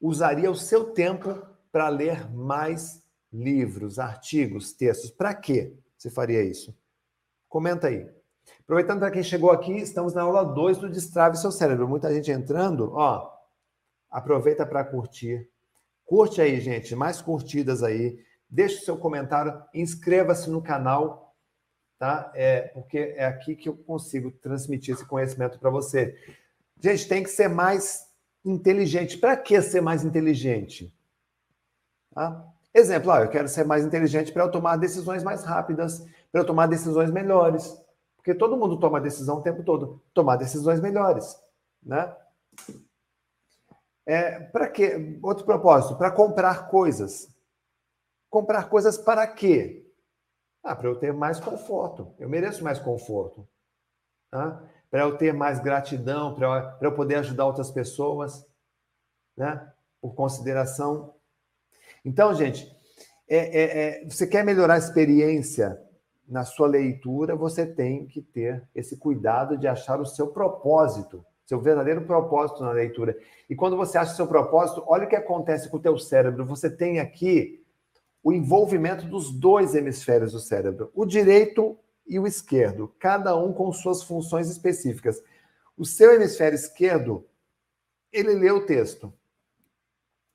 usaria 0.00 0.50
o 0.50 0.56
seu 0.56 0.92
tempo 0.92 1.40
para 1.70 1.88
ler 1.88 2.28
mais 2.32 3.00
livros, 3.32 3.98
artigos, 3.98 4.72
textos. 4.72 5.10
Para 5.10 5.34
que 5.34 5.74
você 5.96 6.10
faria 6.10 6.42
isso? 6.42 6.76
Comenta 7.48 7.88
aí. 7.88 8.06
Aproveitando 8.60 8.98
para 9.00 9.10
quem 9.10 9.22
chegou 9.22 9.50
aqui, 9.50 9.72
estamos 9.78 10.14
na 10.14 10.22
aula 10.22 10.44
2 10.44 10.78
do 10.78 10.90
Destrave 10.90 11.36
Seu 11.36 11.50
Cérebro. 11.50 11.88
Muita 11.88 12.12
gente 12.12 12.30
entrando, 12.30 12.92
ó. 12.92 13.30
Aproveita 14.10 14.66
para 14.66 14.84
curtir. 14.84 15.48
Curte 16.04 16.40
aí, 16.40 16.60
gente, 16.60 16.94
mais 16.94 17.22
curtidas 17.22 17.82
aí. 17.82 18.22
Deixe 18.48 18.82
o 18.82 18.84
seu 18.84 18.98
comentário, 18.98 19.62
inscreva-se 19.72 20.50
no 20.50 20.60
canal, 20.60 21.34
tá? 21.98 22.30
É, 22.34 22.62
porque 22.68 23.14
é 23.16 23.24
aqui 23.24 23.56
que 23.56 23.68
eu 23.68 23.76
consigo 23.76 24.30
transmitir 24.30 24.94
esse 24.94 25.06
conhecimento 25.06 25.58
para 25.58 25.70
você. 25.70 26.14
Gente, 26.78 27.08
tem 27.08 27.22
que 27.22 27.30
ser 27.30 27.48
mais 27.48 28.06
inteligente. 28.44 29.16
Para 29.16 29.36
que 29.36 29.60
ser 29.62 29.80
mais 29.80 30.04
inteligente? 30.04 30.92
Tá? 32.12 32.46
Exemplo, 32.74 33.10
ah, 33.10 33.20
eu 33.20 33.28
quero 33.28 33.48
ser 33.48 33.64
mais 33.64 33.84
inteligente 33.84 34.32
para 34.32 34.44
eu 34.44 34.50
tomar 34.50 34.76
decisões 34.76 35.22
mais 35.22 35.44
rápidas, 35.44 36.06
para 36.30 36.40
eu 36.40 36.46
tomar 36.46 36.66
decisões 36.66 37.10
melhores. 37.10 37.78
Porque 38.16 38.34
todo 38.34 38.56
mundo 38.56 38.78
toma 38.78 39.00
decisão 39.00 39.38
o 39.38 39.42
tempo 39.42 39.62
todo. 39.62 40.00
Tomar 40.14 40.36
decisões 40.36 40.80
melhores, 40.80 41.38
né? 41.82 42.16
É, 44.06 44.40
para 44.40 44.68
quê? 44.68 45.18
Outro 45.22 45.44
propósito, 45.44 45.96
para 45.96 46.10
comprar 46.10 46.68
coisas. 46.68 47.28
Comprar 48.30 48.68
coisas 48.68 48.96
para 48.96 49.26
quê? 49.26 49.86
Ah, 50.62 50.74
para 50.74 50.88
eu 50.88 50.98
ter 50.98 51.12
mais 51.12 51.38
conforto. 51.38 52.14
Eu 52.18 52.28
mereço 52.28 52.64
mais 52.64 52.78
conforto. 52.78 53.46
Tá? 54.30 54.62
Para 54.90 55.02
eu 55.02 55.18
ter 55.18 55.34
mais 55.34 55.60
gratidão, 55.60 56.34
para 56.34 56.78
eu, 56.80 56.88
eu 56.88 56.94
poder 56.94 57.16
ajudar 57.16 57.46
outras 57.46 57.70
pessoas, 57.70 58.46
né? 59.36 59.70
Por 60.00 60.14
consideração 60.14 61.14
então, 62.04 62.34
gente, 62.34 62.70
é, 63.28 63.36
é, 63.36 63.62
é, 63.62 64.04
você 64.04 64.26
quer 64.26 64.44
melhorar 64.44 64.74
a 64.74 64.78
experiência 64.78 65.78
na 66.28 66.44
sua 66.44 66.66
leitura, 66.66 67.36
você 67.36 67.66
tem 67.66 68.06
que 68.06 68.20
ter 68.20 68.62
esse 68.74 68.96
cuidado 68.96 69.56
de 69.56 69.66
achar 69.66 70.00
o 70.00 70.06
seu 70.06 70.28
propósito, 70.28 71.24
seu 71.44 71.60
verdadeiro 71.60 72.02
propósito 72.02 72.62
na 72.62 72.72
leitura. 72.72 73.16
E 73.48 73.54
quando 73.54 73.76
você 73.76 73.98
acha 73.98 74.12
o 74.12 74.16
seu 74.16 74.26
propósito, 74.26 74.82
olha 74.86 75.04
o 75.04 75.08
que 75.08 75.16
acontece 75.16 75.68
com 75.68 75.76
o 75.76 75.82
teu 75.82 75.98
cérebro. 75.98 76.46
Você 76.46 76.70
tem 76.70 77.00
aqui 77.00 77.62
o 78.22 78.32
envolvimento 78.32 79.06
dos 79.06 79.30
dois 79.30 79.74
hemisférios 79.74 80.32
do 80.32 80.40
cérebro, 80.40 80.90
o 80.94 81.04
direito 81.04 81.76
e 82.06 82.18
o 82.18 82.26
esquerdo, 82.26 82.94
cada 82.98 83.36
um 83.36 83.52
com 83.52 83.72
suas 83.72 84.02
funções 84.02 84.48
específicas. 84.48 85.22
O 85.76 85.84
seu 85.84 86.14
hemisfério 86.14 86.54
esquerdo, 86.54 87.26
ele 88.12 88.34
lê 88.34 88.50
o 88.50 88.64
texto. 88.64 89.12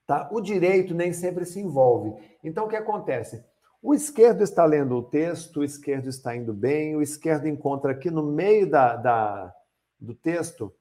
Tá? 0.07 0.29
O 0.31 0.39
direito 0.39 0.95
nem 0.95 1.11
sempre 1.11 1.45
se 1.45 1.59
envolve. 1.59 2.15
Então, 2.41 2.65
o 2.65 2.69
que 2.69 2.77
acontece? 2.77 3.45
O 3.81 3.93
esquerdo 3.93 4.41
está 4.41 4.63
lendo 4.63 4.95
o 4.95 5.03
texto, 5.03 5.59
o 5.59 5.63
esquerdo 5.63 6.07
está 6.07 6.35
indo 6.35 6.53
bem, 6.53 6.95
o 6.95 7.01
esquerdo 7.01 7.45
encontra 7.45 7.91
aqui 7.91 8.09
no 8.09 8.23
meio 8.23 8.69
da, 8.69 8.95
da 8.95 9.53
do 9.99 10.15
texto 10.15 10.73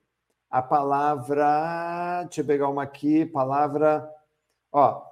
a 0.48 0.62
palavra. 0.62 2.22
Deixa 2.24 2.40
eu 2.40 2.46
pegar 2.46 2.68
uma 2.68 2.84
aqui, 2.84 3.26
palavra. 3.26 4.08
Ó, 4.72 5.02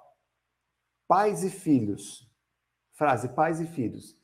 pais 1.09 1.42
e 1.42 1.50
filhos. 1.50 2.31
Frase 2.92 3.29
pais 3.31 3.61
e 3.61 3.66
filhos. 3.66 4.16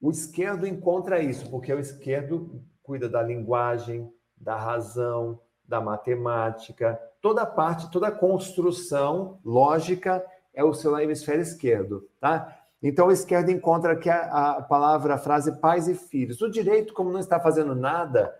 O 0.00 0.10
esquerdo 0.10 0.66
encontra 0.66 1.22
isso, 1.22 1.48
porque 1.48 1.72
o 1.72 1.78
esquerdo 1.78 2.60
cuida 2.82 3.08
da 3.08 3.22
linguagem, 3.22 4.12
da 4.36 4.56
razão, 4.56 5.40
da 5.64 5.80
matemática, 5.80 7.00
toda 7.22 7.42
a 7.42 7.46
parte, 7.46 7.90
toda 7.90 8.08
a 8.08 8.12
construção 8.12 9.38
lógica 9.44 10.22
é 10.52 10.62
o 10.62 10.74
seu 10.74 10.98
hemisfério 10.98 11.40
esquerdo, 11.40 12.06
tá? 12.20 12.58
Então, 12.82 13.06
o 13.06 13.12
esquerdo 13.12 13.48
encontra 13.50 13.92
aqui 13.92 14.10
a, 14.10 14.56
a 14.56 14.62
palavra, 14.62 15.14
a 15.14 15.18
frase 15.18 15.60
pais 15.60 15.86
e 15.86 15.94
filhos. 15.94 16.42
O 16.42 16.50
direito, 16.50 16.92
como 16.92 17.12
não 17.12 17.20
está 17.20 17.38
fazendo 17.38 17.76
nada, 17.76 18.34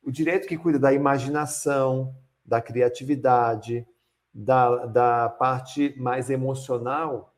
o 0.00 0.12
direito 0.12 0.46
que 0.46 0.56
cuida 0.56 0.78
da 0.78 0.92
imaginação, 0.92 2.14
da 2.46 2.62
criatividade, 2.62 3.84
da, 4.32 4.86
da 4.86 5.28
parte 5.28 5.92
mais 5.98 6.30
emocional, 6.30 7.34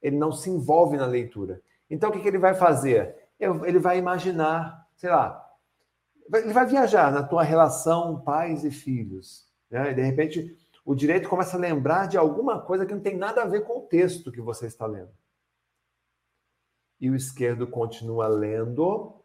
ele 0.00 0.16
não 0.16 0.30
se 0.30 0.48
envolve 0.48 0.96
na 0.96 1.06
leitura. 1.06 1.60
Então, 1.90 2.10
o 2.10 2.12
que, 2.12 2.20
que 2.20 2.28
ele 2.28 2.38
vai 2.38 2.54
fazer? 2.54 3.16
Ele 3.40 3.80
vai 3.80 3.98
imaginar, 3.98 4.86
sei 4.94 5.10
lá, 5.10 5.44
ele 6.32 6.52
vai 6.52 6.66
viajar 6.66 7.10
na 7.10 7.22
tua 7.22 7.42
relação 7.42 8.20
pais 8.20 8.64
e 8.64 8.70
filhos. 8.70 9.52
Né? 9.70 9.90
E, 9.90 9.94
de 9.94 10.02
repente, 10.02 10.56
o 10.84 10.94
direito 10.94 11.28
começa 11.28 11.56
a 11.56 11.60
lembrar 11.60 12.06
de 12.06 12.18
alguma 12.18 12.60
coisa 12.60 12.84
que 12.84 12.94
não 12.94 13.00
tem 13.00 13.16
nada 13.16 13.42
a 13.42 13.46
ver 13.46 13.64
com 13.64 13.78
o 13.78 13.86
texto 13.86 14.30
que 14.30 14.40
você 14.40 14.66
está 14.66 14.86
lendo. 14.86 15.12
E 17.00 17.08
o 17.08 17.16
esquerdo 17.16 17.66
continua 17.66 18.28
lendo 18.28 19.20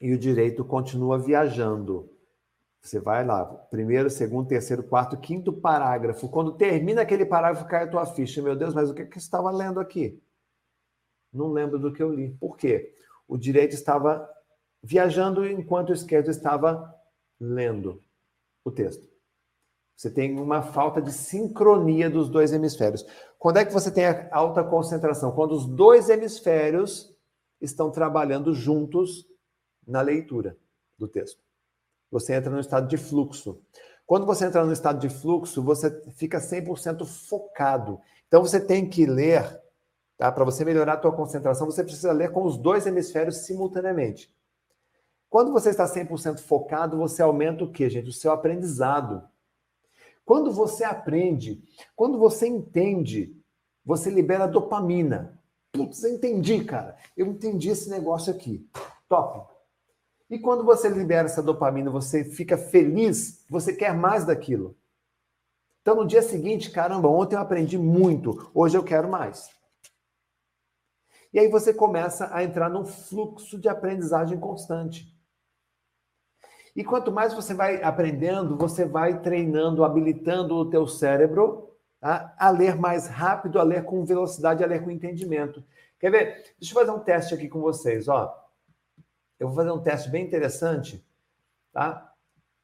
e 0.00 0.12
o 0.12 0.18
direito 0.18 0.64
continua 0.64 1.18
viajando. 1.18 2.10
Você 2.80 3.00
vai 3.00 3.24
lá, 3.24 3.44
primeiro, 3.44 4.08
segundo, 4.08 4.48
terceiro, 4.48 4.82
quarto, 4.82 5.18
quinto 5.18 5.52
parágrafo. 5.52 6.28
Quando 6.28 6.56
termina 6.56 7.02
aquele 7.02 7.26
parágrafo, 7.26 7.68
cai 7.68 7.84
a 7.84 7.90
tua 7.90 8.06
ficha. 8.06 8.40
Meu 8.40 8.56
Deus, 8.56 8.72
mas 8.72 8.88
o 8.88 8.94
que, 8.94 9.04
que 9.04 9.14
você 9.14 9.26
estava 9.26 9.50
lendo 9.50 9.80
aqui? 9.80 10.22
Não 11.32 11.52
lembro 11.52 11.78
do 11.78 11.92
que 11.92 12.02
eu 12.02 12.14
li. 12.14 12.30
Por 12.38 12.56
quê? 12.56 12.94
O 13.26 13.36
direito 13.36 13.74
estava 13.74 14.28
viajando 14.82 15.46
enquanto 15.46 15.90
o 15.90 15.94
esquerdo 15.94 16.30
estava 16.30 16.94
lendo 17.38 18.02
o 18.64 18.70
texto. 18.70 19.08
Você 19.96 20.10
tem 20.10 20.38
uma 20.38 20.62
falta 20.62 21.02
de 21.02 21.12
sincronia 21.12 22.08
dos 22.08 22.28
dois 22.28 22.52
hemisférios. 22.52 23.04
Quando 23.38 23.58
é 23.58 23.64
que 23.64 23.72
você 23.72 23.90
tem 23.90 24.06
a 24.06 24.28
alta 24.30 24.62
concentração? 24.62 25.32
Quando 25.32 25.52
os 25.52 25.66
dois 25.66 26.08
hemisférios 26.08 27.12
estão 27.60 27.90
trabalhando 27.90 28.54
juntos 28.54 29.26
na 29.86 30.00
leitura 30.00 30.56
do 30.96 31.08
texto. 31.08 31.42
Você 32.10 32.34
entra 32.34 32.50
no 32.50 32.60
estado 32.60 32.88
de 32.88 32.96
fluxo. 32.96 33.60
Quando 34.06 34.24
você 34.24 34.46
entra 34.46 34.64
no 34.64 34.72
estado 34.72 34.98
de 34.98 35.08
fluxo, 35.08 35.62
você 35.62 35.90
fica 36.12 36.38
100% 36.38 37.04
focado. 37.04 38.00
Então 38.26 38.42
você 38.42 38.60
tem 38.60 38.88
que 38.88 39.04
ler, 39.04 39.60
tá? 40.16 40.30
Para 40.32 40.44
você 40.44 40.64
melhorar 40.64 40.94
a 40.94 40.98
tua 40.98 41.12
concentração, 41.12 41.66
você 41.66 41.82
precisa 41.82 42.12
ler 42.12 42.30
com 42.30 42.44
os 42.44 42.56
dois 42.56 42.86
hemisférios 42.86 43.38
simultaneamente. 43.38 44.32
Quando 45.28 45.52
você 45.52 45.70
está 45.70 45.84
100% 45.84 46.40
focado, 46.40 46.96
você 46.96 47.22
aumenta 47.22 47.64
o 47.64 47.70
quê, 47.70 47.90
gente? 47.90 48.08
O 48.08 48.12
seu 48.12 48.32
aprendizado. 48.32 49.28
Quando 50.24 50.50
você 50.52 50.84
aprende, 50.84 51.62
quando 51.94 52.18
você 52.18 52.46
entende, 52.46 53.36
você 53.84 54.10
libera 54.10 54.46
dopamina. 54.46 55.38
Putz, 55.72 56.02
eu 56.02 56.14
entendi, 56.14 56.64
cara. 56.64 56.96
Eu 57.16 57.26
entendi 57.26 57.70
esse 57.70 57.90
negócio 57.90 58.32
aqui. 58.32 58.66
Top. 59.08 59.46
E 60.30 60.38
quando 60.38 60.64
você 60.64 60.88
libera 60.88 61.26
essa 61.26 61.42
dopamina, 61.42 61.90
você 61.90 62.24
fica 62.24 62.56
feliz, 62.58 63.44
você 63.48 63.72
quer 63.72 63.94
mais 63.94 64.24
daquilo. 64.24 64.76
Então, 65.80 65.96
no 65.96 66.06
dia 66.06 66.20
seguinte, 66.20 66.70
caramba, 66.70 67.08
ontem 67.08 67.34
eu 67.34 67.40
aprendi 67.40 67.78
muito, 67.78 68.50
hoje 68.54 68.76
eu 68.76 68.84
quero 68.84 69.08
mais. 69.08 69.48
E 71.32 71.38
aí 71.38 71.48
você 71.48 71.72
começa 71.72 72.28
a 72.34 72.44
entrar 72.44 72.68
num 72.68 72.84
fluxo 72.84 73.58
de 73.58 73.68
aprendizagem 73.68 74.38
constante. 74.38 75.17
E 76.78 76.84
quanto 76.84 77.10
mais 77.10 77.34
você 77.34 77.54
vai 77.54 77.82
aprendendo, 77.82 78.56
você 78.56 78.84
vai 78.84 79.20
treinando, 79.20 79.82
habilitando 79.82 80.54
o 80.54 80.70
teu 80.70 80.86
cérebro 80.86 81.72
tá? 82.00 82.32
a 82.38 82.50
ler 82.50 82.76
mais 82.76 83.08
rápido, 83.08 83.58
a 83.58 83.64
ler 83.64 83.84
com 83.84 84.04
velocidade, 84.04 84.62
a 84.62 84.66
ler 84.68 84.84
com 84.84 84.88
entendimento. 84.88 85.60
Quer 85.98 86.12
ver? 86.12 86.54
Deixa 86.56 86.72
eu 86.72 86.78
fazer 86.78 86.92
um 86.92 87.00
teste 87.00 87.34
aqui 87.34 87.48
com 87.48 87.60
vocês, 87.60 88.06
ó. 88.06 88.32
Eu 89.40 89.48
vou 89.48 89.56
fazer 89.56 89.72
um 89.72 89.82
teste 89.82 90.08
bem 90.08 90.24
interessante, 90.24 91.04
tá? 91.72 92.12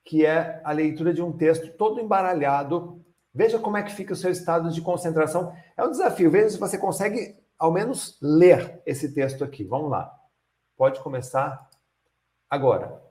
Que 0.04 0.24
é 0.24 0.60
a 0.62 0.70
leitura 0.70 1.12
de 1.12 1.20
um 1.20 1.32
texto 1.32 1.76
todo 1.76 2.00
embaralhado. 2.00 3.04
Veja 3.34 3.58
como 3.58 3.78
é 3.78 3.82
que 3.82 3.90
fica 3.90 4.12
o 4.12 4.16
seu 4.16 4.30
estado 4.30 4.70
de 4.70 4.80
concentração. 4.80 5.52
É 5.76 5.82
um 5.82 5.90
desafio. 5.90 6.30
Veja 6.30 6.50
se 6.50 6.58
você 6.60 6.78
consegue, 6.78 7.36
ao 7.58 7.72
menos, 7.72 8.16
ler 8.22 8.80
esse 8.86 9.12
texto 9.12 9.42
aqui. 9.42 9.64
Vamos 9.64 9.90
lá. 9.90 10.16
Pode 10.76 11.00
começar 11.00 11.68
agora. 12.48 13.03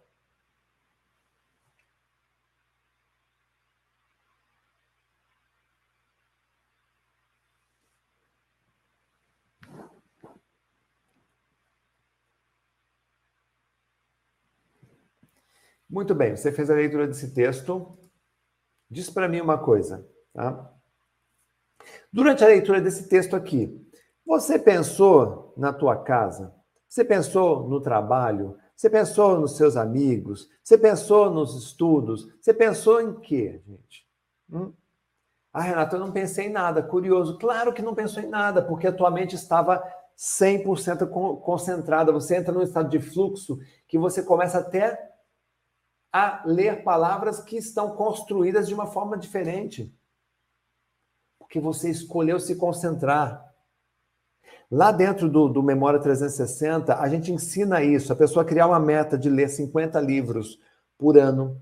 Muito 15.93 16.15
bem, 16.15 16.35
você 16.35 16.51
fez 16.51 16.71
a 16.71 16.73
leitura 16.73 17.05
desse 17.05 17.35
texto. 17.35 17.95
Diz 18.89 19.11
para 19.11 19.29
mim 19.29 19.41
uma 19.41 19.59
coisa, 19.59 20.03
tá? 20.33 20.73
Durante 22.11 22.43
a 22.43 22.47
leitura 22.47 22.81
desse 22.81 23.07
texto 23.07 23.35
aqui, 23.35 23.79
você 24.25 24.57
pensou 24.57 25.53
na 25.55 25.71
tua 25.71 25.95
casa? 25.97 26.51
Você 26.89 27.05
pensou 27.05 27.69
no 27.69 27.79
trabalho? 27.79 28.57
Você 28.75 28.89
pensou 28.89 29.39
nos 29.39 29.55
seus 29.55 29.77
amigos? 29.77 30.49
Você 30.63 30.79
pensou 30.79 31.29
nos 31.29 31.55
estudos? 31.63 32.27
Você 32.41 32.55
pensou 32.55 32.99
em 32.99 33.13
quê, 33.19 33.61
gente? 33.63 34.07
Hum? 34.51 34.73
Ah, 35.53 35.61
Renata, 35.61 35.95
eu 35.95 35.99
não 35.99 36.11
pensei 36.11 36.47
em 36.47 36.51
nada. 36.51 36.81
Curioso. 36.81 37.37
Claro 37.37 37.71
que 37.71 37.83
não 37.83 37.93
pensou 37.93 38.23
em 38.23 38.27
nada, 38.27 38.63
porque 38.63 38.87
a 38.87 38.91
tua 38.91 39.11
mente 39.11 39.35
estava 39.35 39.83
100% 40.17 41.07
concentrada. 41.41 42.11
Você 42.11 42.35
entra 42.35 42.51
num 42.51 42.63
estado 42.63 42.89
de 42.89 42.99
fluxo 42.99 43.59
que 43.87 43.99
você 43.99 44.23
começa 44.23 44.57
até 44.57 45.12
a 46.13 46.43
ler 46.45 46.83
palavras 46.83 47.41
que 47.41 47.57
estão 47.57 47.95
construídas 47.95 48.67
de 48.67 48.73
uma 48.75 48.85
forma 48.85 49.17
diferente. 49.17 49.91
Porque 51.39 51.59
você 51.59 51.89
escolheu 51.89 52.39
se 52.39 52.55
concentrar. 52.55 53.51
Lá 54.69 54.91
dentro 54.91 55.27
do, 55.27 55.49
do 55.49 55.63
Memória 55.63 55.99
360, 55.99 56.99
a 56.99 57.09
gente 57.09 57.31
ensina 57.31 57.83
isso: 57.83 58.13
a 58.13 58.15
pessoa 58.15 58.45
criar 58.45 58.67
uma 58.67 58.79
meta 58.79 59.17
de 59.17 59.29
ler 59.29 59.49
50 59.49 59.99
livros 59.99 60.59
por 60.97 61.17
ano. 61.17 61.59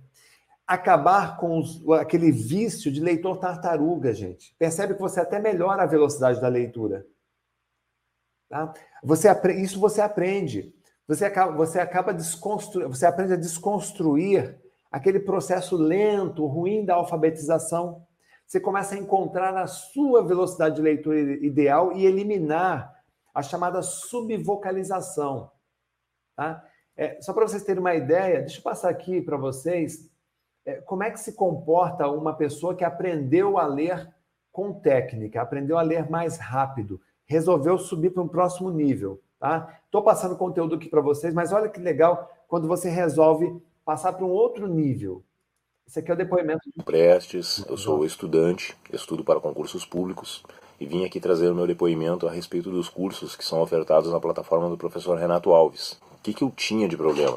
Acabar 0.68 1.38
com 1.38 1.58
os, 1.58 1.82
aquele 2.00 2.32
vício 2.32 2.92
de 2.92 3.02
leitor 3.02 3.38
tartaruga, 3.38 4.14
gente. 4.14 4.56
Percebe 4.58 4.94
que 4.94 5.02
você 5.02 5.20
até 5.20 5.40
melhora 5.40 5.84
a 5.84 5.88
velocidade 5.88 6.40
da 6.40 6.48
leitura. 6.48 7.06
Tá? 8.48 8.74
Você, 9.04 9.28
isso 9.58 9.80
você 9.80 10.02
aprende. 10.02 10.74
Você 11.12 11.26
acaba, 11.26 11.52
você 11.52 11.78
acaba 11.78 12.14
desconstruir, 12.14 12.88
você 12.88 13.06
aprende 13.06 13.34
a 13.34 13.36
desconstruir 13.36 14.58
aquele 14.90 15.20
processo 15.20 15.76
lento, 15.76 16.46
ruim 16.46 16.86
da 16.86 16.96
alfabetização. 16.96 18.08
Você 18.48 18.62
começa 18.62 18.96
a 18.96 18.98
encontrar 18.98 19.58
a 19.58 19.68
sua 19.68 20.24
velocidade 20.24 20.78
de 20.78 20.82
leitura 20.82 21.20
ideal 21.20 21.92
e 21.92 22.06
eliminar 22.06 22.96
a 23.36 23.42
chamada 23.42 23.82
subvocalização. 23.82 25.52
Tá? 26.34 26.64
É, 26.96 27.20
só 27.20 27.34
para 27.34 27.46
vocês 27.46 27.66
terem 27.66 27.82
uma 27.82 27.94
ideia, 27.94 28.40
deixa 28.40 28.60
eu 28.60 28.64
passar 28.64 28.90
aqui 28.90 29.22
para 29.22 29.36
vocês 29.36 30.10
é, 30.66 30.76
como 30.76 31.04
é 31.04 31.12
que 31.12 31.20
se 31.20 31.34
comporta 31.34 32.08
uma 32.08 32.38
pessoa 32.38 32.74
que 32.74 32.86
aprendeu 32.86 33.58
a 33.58 33.66
ler 33.66 34.10
com 34.50 34.80
técnica, 34.80 35.42
aprendeu 35.42 35.78
a 35.78 35.82
ler 35.82 36.10
mais 36.10 36.38
rápido, 36.38 37.02
resolveu 37.26 37.78
subir 37.78 38.12
para 38.12 38.24
um 38.24 38.30
próximo 38.30 38.72
nível. 38.72 39.22
Tá? 39.42 39.80
Estou 39.86 40.04
passando 40.04 40.36
conteúdo 40.36 40.76
aqui 40.76 40.88
para 40.88 41.02
vocês, 41.02 41.34
mas 41.34 41.52
olha 41.52 41.68
que 41.68 41.80
legal 41.80 42.32
quando 42.48 42.68
você 42.68 42.92
resolve 42.92 43.60
passar 43.84 44.14
para 44.14 44.24
um 44.24 44.30
outro 44.30 44.68
nível. 44.68 45.24
Esse 45.88 45.98
aqui 45.98 46.12
é 46.12 46.14
o 46.14 46.18
depoimento. 46.18 46.62
Prestes, 46.86 47.66
eu 47.68 47.76
sou 47.76 48.06
estudante, 48.06 48.78
estudo 48.94 49.24
para 49.24 49.40
concursos 49.40 49.84
públicos 49.84 50.44
e 50.80 50.86
vim 50.86 51.06
aqui 51.06 51.20
trazer 51.20 51.50
o 51.50 51.56
meu 51.56 51.66
depoimento 51.66 52.28
a 52.28 52.32
respeito 52.32 52.70
dos 52.70 52.88
cursos 52.88 53.36
que 53.36 53.44
são 53.44 53.60
ofertados 53.62 54.12
na 54.12 54.20
plataforma 54.20 54.70
do 54.70 54.78
professor 54.78 55.18
Renato 55.18 55.52
Alves. 55.52 56.00
O 56.14 56.22
que, 56.22 56.36
que 56.36 56.44
eu 56.44 56.52
tinha 56.52 56.88
de 56.88 56.96
problema? 56.96 57.36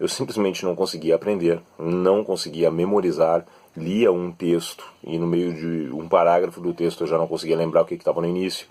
Eu 0.00 0.08
simplesmente 0.08 0.64
não 0.64 0.74
conseguia 0.74 1.14
aprender, 1.14 1.60
não 1.78 2.24
conseguia 2.24 2.70
memorizar, 2.70 3.46
lia 3.76 4.10
um 4.10 4.32
texto 4.32 4.90
e 5.02 5.18
no 5.18 5.26
meio 5.26 5.52
de 5.52 5.94
um 5.94 6.08
parágrafo 6.08 6.58
do 6.58 6.72
texto 6.72 7.02
eu 7.02 7.06
já 7.06 7.18
não 7.18 7.28
conseguia 7.28 7.54
lembrar 7.54 7.82
o 7.82 7.84
que 7.84 7.96
estava 7.96 8.22
no 8.22 8.26
início. 8.26 8.66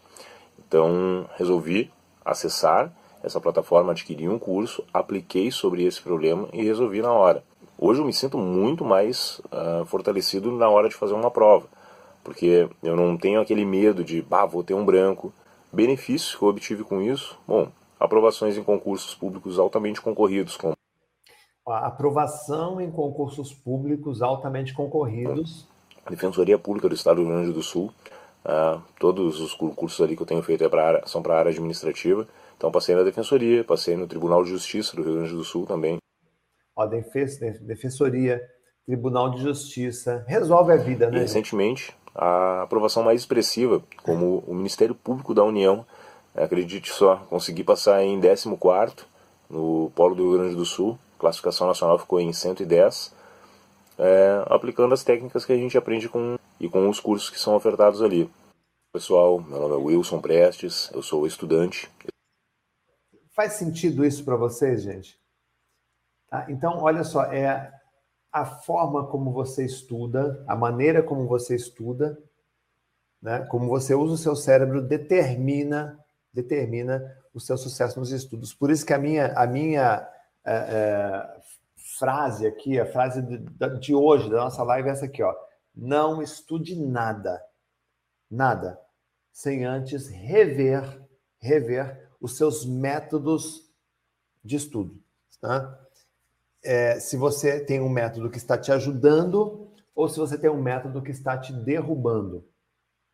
Então 0.58 1.30
resolvi 1.38 1.92
acessar 2.26 2.94
essa 3.24 3.40
plataforma, 3.40 3.92
adquiri 3.92 4.28
um 4.28 4.38
curso, 4.38 4.84
apliquei 4.94 5.50
sobre 5.50 5.86
esse 5.86 6.02
problema 6.02 6.48
e 6.52 6.64
resolvi 6.64 7.02
na 7.02 7.12
hora. 7.12 7.44
Hoje 7.78 8.02
eu 8.02 8.06
me 8.06 8.14
sinto 8.14 8.38
muito 8.38 8.84
mais 8.84 9.40
uh, 9.46 9.86
fortalecido 9.86 10.52
na 10.52 10.70
hora 10.70 10.90
de 10.90 10.96
fazer 10.96 11.14
uma 11.14 11.32
prova, 11.32 11.68
porque 12.24 12.70
eu 12.82 12.96
não 12.96 13.18
tenho 13.18 13.42
aquele 13.42 13.66
medo 13.66 14.04
de, 14.04 14.22
bah, 14.22 14.46
vou 14.46 14.64
ter 14.64 14.74
um 14.74 14.86
branco. 14.86 15.34
Benefícios 15.72 16.36
que 16.36 16.44
eu 16.44 16.50
obtive 16.50 16.84
com 16.84 17.02
isso, 17.02 17.38
bom, 17.48 17.70
aprovações 18.00 18.58
em 18.58 18.64
concursos 18.64 19.16
públicos 19.16 19.58
altamente 19.58 20.02
concorridos, 20.02 20.58
como 20.58 20.74
a 21.66 21.88
aprovação 21.88 22.82
em 22.82 22.92
concursos 22.92 23.54
públicos 23.54 24.22
altamente 24.22 24.74
concorridos. 24.74 25.66
A 26.06 26.10
Defensoria 26.10 26.60
Pública 26.60 26.90
do 26.90 26.96
Estado 26.96 27.18
do 27.18 27.22
Rio 27.22 27.32
Grande 27.32 27.54
do 27.54 27.64
Sul, 27.64 27.90
uh, 28.46 28.82
todos 29.00 29.40
os 29.40 29.54
concursos 29.54 30.02
ali 30.02 30.16
que 30.16 30.22
eu 30.22 30.28
tenho 30.28 30.44
feito 30.44 30.64
é 30.64 30.70
pra 30.70 30.88
área, 30.88 31.04
são 31.06 31.22
para 31.22 31.36
a 31.36 31.40
área 31.40 31.52
administrativa. 31.52 32.28
Então 32.58 32.72
passei 32.72 32.96
na 32.96 33.04
Defensoria, 33.04 33.64
passei 33.64 33.98
no 33.98 34.08
Tribunal 34.08 34.44
de 34.44 34.50
Justiça 34.50 34.96
do 34.96 35.04
Rio 35.04 35.16
Grande 35.16 35.34
do 35.34 35.44
Sul 35.44 35.66
também. 35.66 35.98
Ó, 36.76 36.86
Defensoria, 36.86 38.42
Tribunal 38.86 39.32
de 39.32 39.42
Justiça, 39.42 40.24
resolve 40.28 40.72
a 40.72 40.78
vida, 40.78 41.10
né? 41.10 41.18
E 41.18 41.22
recentemente, 41.22 41.94
a 42.16 42.64
aprovação 42.64 43.04
mais 43.04 43.22
expressiva, 43.22 43.82
como 44.04 44.44
o 44.48 44.54
Ministério 44.54 44.96
Público 44.96 45.34
da 45.34 45.44
União, 45.44 45.86
acredite 46.36 46.92
só, 46.92 47.18
consegui 47.30 47.64
passar 47.64 48.04
em 48.04 48.20
14 48.20 48.50
no 49.50 49.92
Polo 49.96 50.16
do 50.16 50.24
Rio 50.24 50.40
Grande 50.40 50.56
do 50.56 50.66
Sul, 50.66 50.98
classificação 51.20 51.68
nacional 51.68 52.00
ficou 52.00 52.20
em 52.20 52.34
110, 52.34 53.14
é, 53.98 54.44
aplicando 54.48 54.94
as 54.94 55.04
técnicas 55.04 55.46
que 55.46 55.54
a 55.54 55.58
gente 55.58 55.78
aprende 55.78 56.10
com 56.10 56.38
e 56.60 56.70
com 56.70 56.90
os 56.90 57.00
cursos 57.00 57.30
que 57.30 57.40
são 57.40 57.56
ofertados 57.56 58.02
ali. 58.02 58.30
Pessoal, 58.92 59.42
meu 59.42 59.60
nome 59.60 59.74
é 59.74 59.78
Wilson 59.78 60.22
Prestes, 60.22 60.90
eu 60.94 61.02
sou 61.02 61.26
estudante. 61.26 61.92
Faz 63.36 63.54
sentido 63.54 64.06
isso 64.06 64.24
para 64.24 64.36
vocês, 64.36 64.84
gente? 64.84 65.20
Tá? 66.30 66.46
Então, 66.50 66.82
olha 66.82 67.04
só, 67.04 67.24
é 67.24 67.72
a 68.32 68.46
forma 68.46 69.08
como 69.08 69.32
você 69.32 69.66
estuda, 69.66 70.44
a 70.48 70.56
maneira 70.56 71.02
como 71.02 71.28
você 71.28 71.56
estuda, 71.56 72.18
né? 73.22 73.46
como 73.50 73.68
você 73.68 73.96
usa 73.96 74.14
o 74.14 74.18
seu 74.18 74.36
cérebro 74.36 74.82
determina 74.82 76.00
determina 76.34 77.16
o 77.34 77.40
seu 77.40 77.58
sucesso 77.58 78.00
nos 78.00 78.12
estudos. 78.12 78.54
Por 78.54 78.72
isso 78.72 78.86
que 78.86 78.94
a 78.94 78.98
minha, 78.98 79.28
a 79.34 79.46
minha 79.46 80.08
é, 80.44 80.54
é, 80.54 81.40
frase 82.04 82.46
aqui, 82.46 82.78
a 82.78 82.86
frase 82.86 83.22
de, 83.22 83.80
de 83.80 83.96
hoje, 83.96 84.30
da 84.30 84.44
nossa 84.44 84.62
live, 84.62 84.90
é 84.90 84.92
essa 84.92 85.06
aqui, 85.06 85.24
ó. 85.24 85.34
Não 85.74 86.22
estude 86.22 86.76
nada, 86.76 87.42
nada, 88.30 88.78
sem 89.32 89.64
antes 89.64 90.10
rever, 90.10 91.02
rever 91.40 92.10
os 92.20 92.36
seus 92.36 92.66
métodos 92.66 93.72
de 94.44 94.58
estudo. 94.58 95.02
Tá? 95.40 95.80
É, 96.62 97.00
se 97.00 97.16
você 97.16 97.64
tem 97.64 97.80
um 97.80 97.88
método 97.88 98.30
que 98.30 98.38
está 98.38 98.58
te 98.58 98.74
ajudando 98.74 99.72
ou 99.96 100.10
se 100.10 100.20
você 100.20 100.38
tem 100.38 100.50
um 100.50 100.62
método 100.62 101.02
que 101.02 101.12
está 101.12 101.38
te 101.38 101.54
derrubando. 101.54 102.46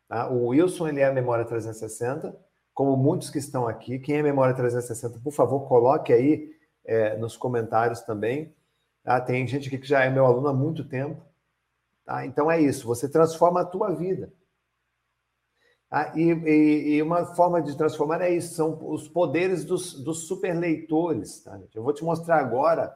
Tá? 0.08 0.28
O 0.28 0.46
Wilson 0.46 0.88
ele 0.88 1.00
é 1.00 1.06
a 1.06 1.12
memória 1.12 1.44
360, 1.44 2.36
como 2.74 2.96
muitos 2.96 3.30
que 3.30 3.38
estão 3.38 3.68
aqui. 3.68 4.00
Quem 4.00 4.16
é 4.16 4.22
memória 4.22 4.52
360, 4.52 5.20
por 5.20 5.32
favor, 5.32 5.68
coloque 5.68 6.12
aí 6.12 6.50
é, 6.84 7.16
nos 7.16 7.36
comentários 7.36 8.00
também. 8.00 8.52
Tá? 9.02 9.20
Tem 9.20 9.46
gente 9.46 9.68
aqui 9.68 9.78
que 9.78 9.88
já 9.88 10.04
é 10.04 10.10
meu 10.10 10.26
aluno 10.26 10.48
há 10.48 10.52
muito 10.52 10.84
tempo. 10.84 11.22
Tá? 12.04 12.26
Então 12.26 12.50
é 12.50 12.60
isso, 12.60 12.86
você 12.86 13.08
transforma 13.08 13.60
a 13.60 13.64
tua 13.64 13.94
vida. 13.94 14.32
Tá? 15.88 16.12
E, 16.16 16.30
e, 16.30 16.94
e, 16.94 17.02
uma 17.02 17.34
forma 17.34 17.60
de 17.60 17.76
transformar 17.76 18.20
é 18.20 18.30
isso, 18.30 18.54
são 18.54 18.78
os 18.90 19.08
poderes 19.08 19.64
dos, 19.64 19.94
dos 19.94 20.26
super 20.28 20.54
leitores. 20.54 21.40
Tá? 21.42 21.58
Eu 21.74 21.82
vou 21.82 21.92
te 21.92 22.04
mostrar 22.04 22.38
agora 22.38 22.94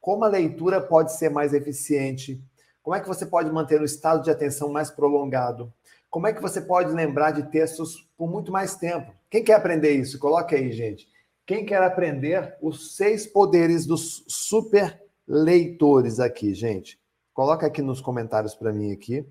como 0.00 0.24
a 0.24 0.28
leitura 0.28 0.80
pode 0.80 1.12
ser 1.12 1.28
mais 1.28 1.52
eficiente, 1.52 2.42
como 2.82 2.96
é 2.96 3.00
que 3.00 3.08
você 3.08 3.26
pode 3.26 3.50
manter 3.52 3.80
o 3.80 3.84
estado 3.84 4.22
de 4.22 4.30
atenção 4.30 4.70
mais 4.72 4.90
prolongado, 4.90 5.72
como 6.08 6.26
é 6.26 6.32
que 6.32 6.40
você 6.40 6.60
pode 6.60 6.92
lembrar 6.92 7.32
de 7.32 7.50
textos 7.50 8.08
por 8.16 8.28
muito 8.28 8.50
mais 8.50 8.74
tempo. 8.74 9.12
Quem 9.28 9.44
quer 9.44 9.54
aprender 9.54 9.92
isso? 9.92 10.18
Coloque 10.18 10.54
aí, 10.54 10.72
gente. 10.72 11.06
Quem 11.46 11.64
quer 11.64 11.82
aprender 11.82 12.56
os 12.60 12.96
seis 12.96 13.26
poderes 13.26 13.86
dos 13.86 14.24
super 14.26 15.00
leitores 15.30 16.18
aqui, 16.18 16.52
gente? 16.52 17.00
Coloca 17.32 17.64
aqui 17.64 17.80
nos 17.80 18.00
comentários 18.00 18.52
para 18.52 18.72
mim 18.72 18.92
aqui. 18.92 19.24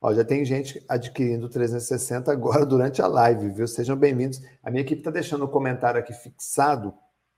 Ó, 0.00 0.14
já 0.14 0.24
tem 0.24 0.44
gente 0.44 0.82
adquirindo 0.88 1.48
360 1.48 2.30
agora 2.30 2.64
durante 2.64 3.02
a 3.02 3.08
live, 3.08 3.48
viu? 3.48 3.66
Sejam 3.66 3.96
bem-vindos. 3.96 4.40
A 4.62 4.70
minha 4.70 4.82
equipe 4.82 5.00
está 5.00 5.10
deixando 5.10 5.44
o 5.44 5.48
comentário 5.48 5.98
aqui 5.98 6.12
fixado 6.12 6.94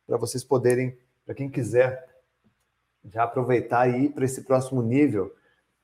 para 0.06 0.18
vocês 0.18 0.44
poderem, 0.44 0.98
para 1.24 1.34
quem 1.34 1.50
quiser, 1.50 2.06
já 3.02 3.24
aproveitar 3.24 3.88
e 3.88 4.04
ir 4.04 4.08
para 4.10 4.26
esse 4.26 4.42
próximo 4.42 4.82
nível, 4.82 5.34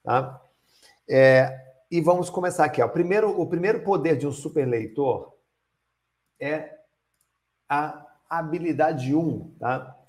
tá? 0.02 0.38
É, 1.08 1.58
e 1.90 1.98
vamos 2.02 2.28
começar 2.28 2.66
aqui. 2.66 2.82
Ó. 2.82 2.88
Primeiro, 2.88 3.40
o 3.40 3.46
primeiro 3.46 3.82
poder 3.82 4.18
de 4.18 4.26
um 4.26 4.32
super 4.32 4.66
leitor 4.66 5.34
é 6.38 6.78
a 7.66 8.06
habilidade 8.28 9.14
1, 9.14 9.56
tá? 9.58 9.99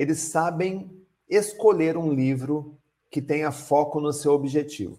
Eles 0.00 0.18
sabem 0.18 0.90
escolher 1.28 1.94
um 1.98 2.10
livro 2.10 2.80
que 3.10 3.20
tenha 3.20 3.52
foco 3.52 4.00
no 4.00 4.14
seu 4.14 4.32
objetivo. 4.32 4.98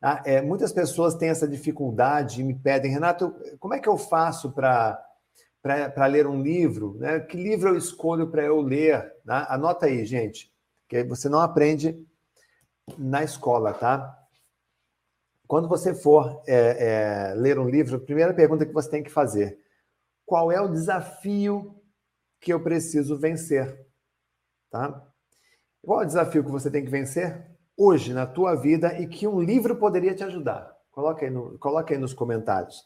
Tá? 0.00 0.20
É, 0.26 0.42
muitas 0.42 0.72
pessoas 0.72 1.14
têm 1.14 1.28
essa 1.28 1.46
dificuldade 1.46 2.40
e 2.40 2.44
me 2.44 2.52
pedem, 2.52 2.90
Renato, 2.90 3.32
como 3.60 3.74
é 3.74 3.78
que 3.78 3.88
eu 3.88 3.96
faço 3.96 4.50
para 4.50 4.98
ler 6.10 6.26
um 6.26 6.42
livro? 6.42 6.96
Né? 6.98 7.20
Que 7.20 7.36
livro 7.36 7.68
eu 7.68 7.76
escolho 7.76 8.28
para 8.28 8.42
eu 8.42 8.60
ler? 8.60 9.14
Tá? 9.24 9.46
Anota 9.48 9.86
aí, 9.86 10.04
gente, 10.04 10.52
que 10.88 11.04
você 11.04 11.28
não 11.28 11.38
aprende 11.38 11.96
na 12.98 13.22
escola, 13.22 13.74
tá? 13.74 14.12
Quando 15.46 15.68
você 15.68 15.94
for 15.94 16.42
é, 16.48 17.30
é, 17.30 17.34
ler 17.36 17.60
um 17.60 17.68
livro, 17.68 17.94
a 17.94 18.00
primeira 18.00 18.34
pergunta 18.34 18.66
que 18.66 18.74
você 18.74 18.90
tem 18.90 19.04
que 19.04 19.10
fazer: 19.10 19.56
qual 20.24 20.50
é 20.50 20.60
o 20.60 20.68
desafio 20.68 21.80
que 22.40 22.52
eu 22.52 22.60
preciso 22.60 23.16
vencer? 23.16 23.85
Tá? 24.70 25.02
Qual 25.82 26.00
é 26.00 26.04
o 26.04 26.06
desafio 26.06 26.44
que 26.44 26.50
você 26.50 26.70
tem 26.70 26.84
que 26.84 26.90
vencer 26.90 27.46
hoje 27.76 28.12
na 28.12 28.26
tua 28.26 28.54
vida 28.54 28.98
e 28.98 29.06
que 29.06 29.26
um 29.26 29.40
livro 29.40 29.76
poderia 29.76 30.14
te 30.14 30.24
ajudar? 30.24 30.74
Coloca 30.90 31.24
aí, 31.24 31.30
no, 31.30 31.58
coloca 31.58 31.94
aí 31.94 31.98
nos 31.98 32.14
comentários. 32.14 32.84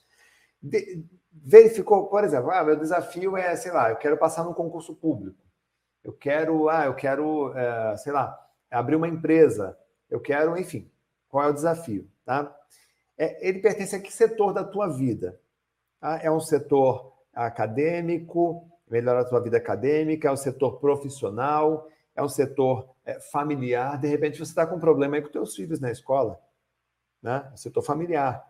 De, 0.62 1.05
verificou, 1.33 2.09
por 2.09 2.25
exemplo, 2.25 2.51
ah, 2.51 2.64
meu 2.64 2.77
desafio 2.77 3.37
é, 3.37 3.55
sei 3.57 3.73
lá, 3.73 3.90
eu 3.90 3.97
quero 3.97 4.19
passar 4.19 4.45
num 4.45 4.53
concurso 4.53 4.95
público. 4.95 5.38
Eu 6.03 6.12
quero, 6.12 6.69
ah, 6.69 6.87
eu 6.87 6.95
quero, 6.95 7.57
é, 7.57 7.97
sei 7.97 8.12
lá, 8.12 8.38
abrir 8.71 8.97
uma 8.97 9.09
empresa. 9.09 9.79
Eu 10.09 10.21
quero, 10.21 10.59
enfim, 10.59 10.90
qual 11.29 11.45
é 11.45 11.51
o 11.51 11.55
desafio, 11.55 12.11
tá? 12.25 12.55
É, 13.16 13.47
ele 13.47 13.61
pertence 13.61 13.95
a 13.95 14.01
que 14.01 14.12
setor 14.12 14.53
da 14.53 14.64
tua 14.64 14.88
vida? 14.88 15.38
Tá? 16.01 16.19
É 16.23 16.31
um 16.31 16.40
setor 16.40 17.12
acadêmico, 17.33 18.66
melhorar 18.90 19.20
a 19.20 19.24
tua 19.24 19.40
vida 19.40 19.57
acadêmica, 19.57 20.29
é 20.29 20.33
um 20.33 20.37
setor 20.37 20.81
profissional, 20.81 21.88
é 22.14 22.22
um 22.22 22.29
setor 22.29 22.90
é, 23.05 23.20
familiar. 23.20 23.98
De 23.98 24.09
repente 24.09 24.38
você 24.38 24.50
está 24.50 24.66
com 24.66 24.76
um 24.76 24.81
problema 24.81 25.16
aí 25.16 25.22
com 25.22 25.29
teus 25.29 25.55
filhos 25.55 25.81
na 25.81 25.90
escola, 25.90 26.38
né? 27.22 27.48
É 27.53 27.57
setor 27.57 27.83
familiar. 27.83 28.44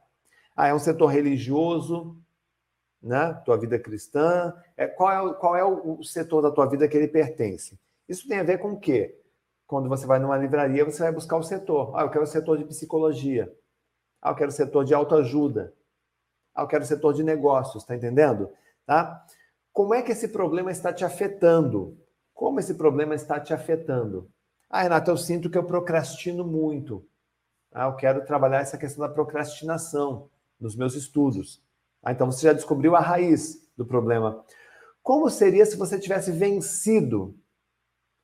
Ah, 0.56 0.68
é 0.68 0.74
um 0.74 0.78
setor 0.78 1.06
religioso, 1.06 2.16
né? 3.02 3.34
Tua 3.44 3.56
vida 3.56 3.78
cristã. 3.78 4.54
É, 4.76 4.86
qual 4.86 5.10
é, 5.12 5.20
o, 5.20 5.34
qual 5.34 5.56
é 5.56 5.64
o, 5.64 6.02
setor 6.02 6.42
da 6.42 6.50
tua 6.50 6.66
vida 6.66 6.88
que 6.88 6.96
ele 6.96 7.08
pertence? 7.08 7.78
Isso 8.08 8.26
tem 8.26 8.38
a 8.38 8.42
ver 8.42 8.58
com 8.58 8.72
o 8.72 8.80
quê? 8.80 9.16
Quando 9.66 9.88
você 9.88 10.06
vai 10.06 10.18
numa 10.18 10.36
livraria, 10.36 10.84
você 10.84 11.02
vai 11.02 11.12
buscar 11.12 11.36
o 11.36 11.42
setor. 11.42 11.92
Ah, 11.96 12.02
eu 12.02 12.10
quero 12.10 12.24
o 12.24 12.26
setor 12.26 12.58
de 12.58 12.64
psicologia. 12.64 13.52
Ah, 14.20 14.30
eu 14.30 14.34
quero 14.34 14.50
o 14.50 14.54
setor 14.54 14.84
de 14.84 14.94
autoajuda. 14.94 15.72
Ah, 16.54 16.62
eu 16.62 16.66
quero 16.66 16.82
o 16.82 16.86
setor 16.86 17.14
de 17.14 17.22
negócios, 17.22 17.84
tá 17.84 17.94
entendendo? 17.94 18.50
Tá? 18.84 19.24
Como 19.72 19.94
é 19.94 20.02
que 20.02 20.12
esse 20.12 20.28
problema 20.28 20.70
está 20.70 20.92
te 20.92 21.04
afetando? 21.04 21.96
Como 22.34 22.58
esse 22.58 22.74
problema 22.74 23.14
está 23.14 23.38
te 23.38 23.52
afetando? 23.52 24.30
Ah, 24.68 24.82
Renato, 24.82 25.10
eu 25.10 25.16
sinto 25.16 25.50
que 25.50 25.58
eu 25.58 25.64
procrastino 25.64 26.44
muito. 26.44 27.06
Ah, 27.72 27.86
eu 27.86 27.94
quero 27.94 28.24
trabalhar 28.24 28.60
essa 28.60 28.78
questão 28.78 29.06
da 29.06 29.12
procrastinação 29.12 30.28
nos 30.58 30.76
meus 30.76 30.94
estudos. 30.94 31.62
Ah, 32.02 32.12
então 32.12 32.30
você 32.30 32.46
já 32.46 32.52
descobriu 32.52 32.96
a 32.96 33.00
raiz 33.00 33.68
do 33.76 33.84
problema. 33.84 34.44
Como 35.02 35.30
seria 35.30 35.64
se 35.64 35.76
você 35.76 35.98
tivesse 35.98 36.32
vencido? 36.32 37.36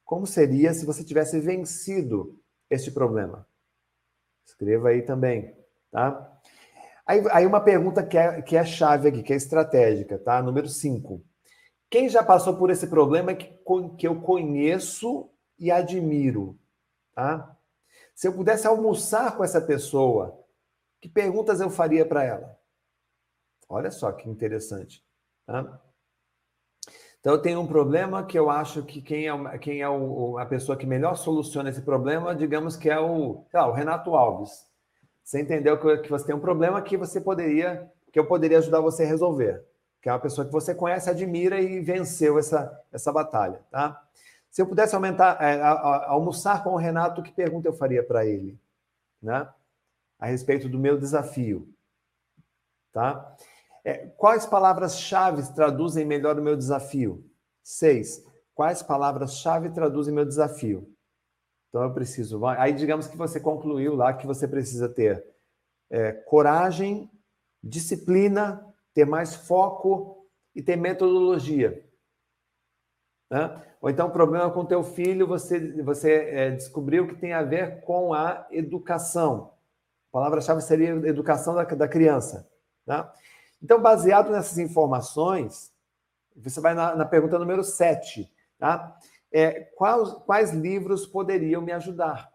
Como 0.04 0.26
seria 0.26 0.72
se 0.74 0.84
você 0.84 1.02
tivesse 1.04 1.40
vencido 1.40 2.38
este 2.70 2.90
problema? 2.90 3.46
Escreva 4.44 4.90
aí 4.90 5.02
também, 5.02 5.54
tá? 5.90 6.32
Aí, 7.06 7.22
aí 7.30 7.46
uma 7.46 7.60
pergunta 7.60 8.04
que 8.04 8.16
é, 8.16 8.42
que 8.42 8.56
é 8.56 8.64
chave 8.64 9.08
aqui, 9.08 9.22
que 9.22 9.32
é 9.32 9.36
estratégica, 9.36 10.18
tá? 10.18 10.42
Número 10.42 10.68
5. 10.68 11.22
Quem 11.90 12.08
já 12.08 12.22
passou 12.22 12.56
por 12.56 12.70
esse 12.70 12.88
problema 12.88 13.34
que, 13.34 13.46
que 13.96 14.06
eu 14.06 14.20
conheço 14.20 15.30
e 15.58 15.70
admiro, 15.70 16.58
tá? 17.14 17.56
Se 18.14 18.26
eu 18.26 18.32
pudesse 18.32 18.66
almoçar 18.66 19.36
com 19.36 19.44
essa 19.44 19.60
pessoa, 19.60 20.42
que 21.00 21.08
perguntas 21.08 21.60
eu 21.60 21.70
faria 21.70 22.04
para 22.06 22.24
ela? 22.24 22.58
Olha 23.68 23.90
só 23.90 24.10
que 24.12 24.28
interessante. 24.28 25.04
Tá? 25.44 25.80
Então, 27.20 27.34
eu 27.34 27.42
tenho 27.42 27.60
um 27.60 27.66
problema 27.66 28.24
que 28.24 28.38
eu 28.38 28.48
acho 28.48 28.84
que 28.84 29.02
quem 29.02 29.28
é, 29.28 29.58
quem 29.58 29.80
é 29.82 29.88
o, 29.88 30.38
a 30.38 30.46
pessoa 30.46 30.76
que 30.76 30.86
melhor 30.86 31.16
soluciona 31.16 31.70
esse 31.70 31.82
problema, 31.82 32.34
digamos 32.34 32.76
que 32.76 32.88
é 32.88 33.00
o, 33.00 33.44
lá, 33.52 33.66
o 33.66 33.72
Renato 33.72 34.14
Alves. 34.14 34.64
Você 35.24 35.40
entendeu 35.40 35.78
que, 35.78 35.98
que 35.98 36.10
você 36.10 36.26
tem 36.26 36.36
um 36.36 36.40
problema 36.40 36.80
que 36.80 36.96
você 36.96 37.20
poderia, 37.20 37.90
que 38.12 38.18
eu 38.18 38.26
poderia 38.26 38.58
ajudar 38.58 38.80
você 38.80 39.02
a 39.02 39.08
resolver. 39.08 39.64
Que 40.06 40.10
é 40.10 40.12
uma 40.12 40.20
pessoa 40.20 40.46
que 40.46 40.52
você 40.52 40.72
conhece, 40.72 41.10
admira 41.10 41.60
e 41.60 41.80
venceu 41.80 42.38
essa, 42.38 42.80
essa 42.92 43.12
batalha, 43.12 43.60
tá? 43.72 44.00
Se 44.48 44.62
eu 44.62 44.66
pudesse 44.68 44.94
aumentar, 44.94 45.36
é, 45.42 45.60
a, 45.60 45.72
a, 45.72 46.10
almoçar 46.12 46.62
com 46.62 46.70
o 46.70 46.76
Renato, 46.76 47.24
que 47.24 47.32
pergunta 47.32 47.66
eu 47.66 47.72
faria 47.72 48.04
para 48.04 48.24
ele, 48.24 48.56
né? 49.20 49.52
A 50.16 50.26
respeito 50.26 50.68
do 50.68 50.78
meu 50.78 50.96
desafio, 50.96 51.68
tá? 52.92 53.36
É, 53.84 54.06
quais 54.16 54.46
palavras-chave 54.46 55.42
traduzem 55.52 56.06
melhor 56.06 56.38
o 56.38 56.42
meu 56.42 56.56
desafio? 56.56 57.28
Seis. 57.60 58.24
Quais 58.54 58.84
palavras-chave 58.84 59.70
traduzem 59.70 60.14
meu 60.14 60.24
desafio? 60.24 60.88
Então 61.68 61.82
eu 61.82 61.92
preciso. 61.92 62.46
Aí 62.46 62.72
digamos 62.72 63.08
que 63.08 63.16
você 63.16 63.40
concluiu 63.40 63.96
lá 63.96 64.12
que 64.12 64.24
você 64.24 64.46
precisa 64.46 64.88
ter 64.88 65.26
é, 65.90 66.12
coragem, 66.12 67.10
disciplina, 67.60 68.64
ter 68.96 69.04
mais 69.04 69.34
foco 69.34 70.26
e 70.54 70.62
ter 70.62 70.74
metodologia. 70.74 71.86
Né? 73.30 73.62
Ou 73.78 73.90
então, 73.90 74.08
problema 74.08 74.50
com 74.50 74.64
teu 74.64 74.82
filho, 74.82 75.26
você, 75.26 75.82
você 75.82 76.14
é, 76.14 76.50
descobriu 76.52 77.06
que 77.06 77.14
tem 77.14 77.34
a 77.34 77.42
ver 77.42 77.82
com 77.82 78.14
a 78.14 78.46
educação. 78.50 79.52
A 80.08 80.12
palavra-chave 80.12 80.62
seria 80.62 80.92
educação 81.06 81.54
da, 81.54 81.64
da 81.64 81.86
criança. 81.86 82.50
Né? 82.86 83.06
Então, 83.62 83.82
baseado 83.82 84.30
nessas 84.30 84.56
informações, 84.56 85.70
você 86.34 86.58
vai 86.58 86.72
na, 86.72 86.96
na 86.96 87.04
pergunta 87.04 87.38
número 87.38 87.62
7, 87.62 88.32
tá? 88.58 88.96
É, 89.30 89.60
quais, 89.76 90.10
quais 90.24 90.52
livros 90.52 91.06
poderiam 91.06 91.60
me 91.60 91.72
ajudar? 91.72 92.32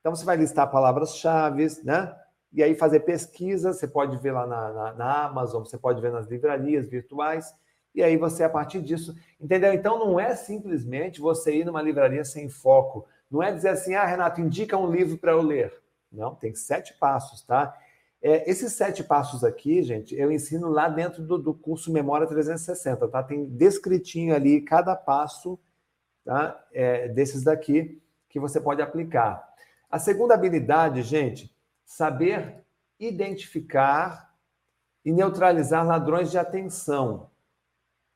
Então, 0.00 0.14
você 0.14 0.24
vai 0.26 0.36
listar 0.36 0.70
palavras-chave, 0.70 1.66
né? 1.82 2.14
E 2.54 2.62
aí 2.62 2.74
fazer 2.74 3.00
pesquisa, 3.00 3.72
você 3.72 3.86
pode 3.86 4.16
ver 4.18 4.32
lá 4.32 4.46
na, 4.46 4.72
na, 4.72 4.94
na, 4.94 5.24
Amazon, 5.24 5.64
você 5.64 5.76
pode 5.76 6.00
ver 6.00 6.12
nas 6.12 6.26
livrarias 6.28 6.88
virtuais, 6.88 7.52
e 7.94 8.02
aí 8.02 8.16
você, 8.16 8.44
a 8.44 8.48
partir 8.48 8.80
disso, 8.80 9.14
entendeu? 9.40 9.72
Então, 9.72 9.98
não 9.98 10.18
é 10.18 10.34
simplesmente 10.34 11.20
você 11.20 11.56
ir 11.56 11.64
numa 11.64 11.82
livraria 11.82 12.24
sem 12.24 12.48
foco. 12.48 13.06
Não 13.30 13.42
é 13.42 13.52
dizer 13.52 13.68
assim, 13.68 13.94
ah, 13.94 14.04
Renato, 14.04 14.40
indica 14.40 14.76
um 14.76 14.90
livro 14.90 15.18
para 15.18 15.32
eu 15.32 15.42
ler. 15.42 15.72
Não, 16.10 16.34
tem 16.34 16.54
sete 16.54 16.94
passos, 16.94 17.42
tá? 17.42 17.76
É, 18.22 18.48
esses 18.50 18.72
sete 18.72 19.04
passos 19.04 19.44
aqui, 19.44 19.82
gente, 19.82 20.14
eu 20.14 20.32
ensino 20.32 20.68
lá 20.68 20.88
dentro 20.88 21.22
do, 21.22 21.36
do, 21.36 21.52
curso 21.52 21.92
Memória 21.92 22.26
360, 22.26 23.08
tá? 23.08 23.22
Tem 23.22 23.44
descritinho 23.44 24.34
ali 24.34 24.60
cada 24.60 24.96
passo 24.96 25.58
tá? 26.24 26.64
É, 26.72 27.08
desses 27.08 27.44
daqui 27.44 28.00
que 28.28 28.40
você 28.40 28.60
pode 28.60 28.82
aplicar. 28.82 29.46
A 29.90 29.98
segunda 29.98 30.34
habilidade, 30.34 31.02
gente, 31.02 31.53
saber 31.84 32.64
identificar 32.98 34.34
e 35.04 35.12
neutralizar 35.12 35.86
ladrões 35.86 36.30
de 36.30 36.38
atenção. 36.38 37.30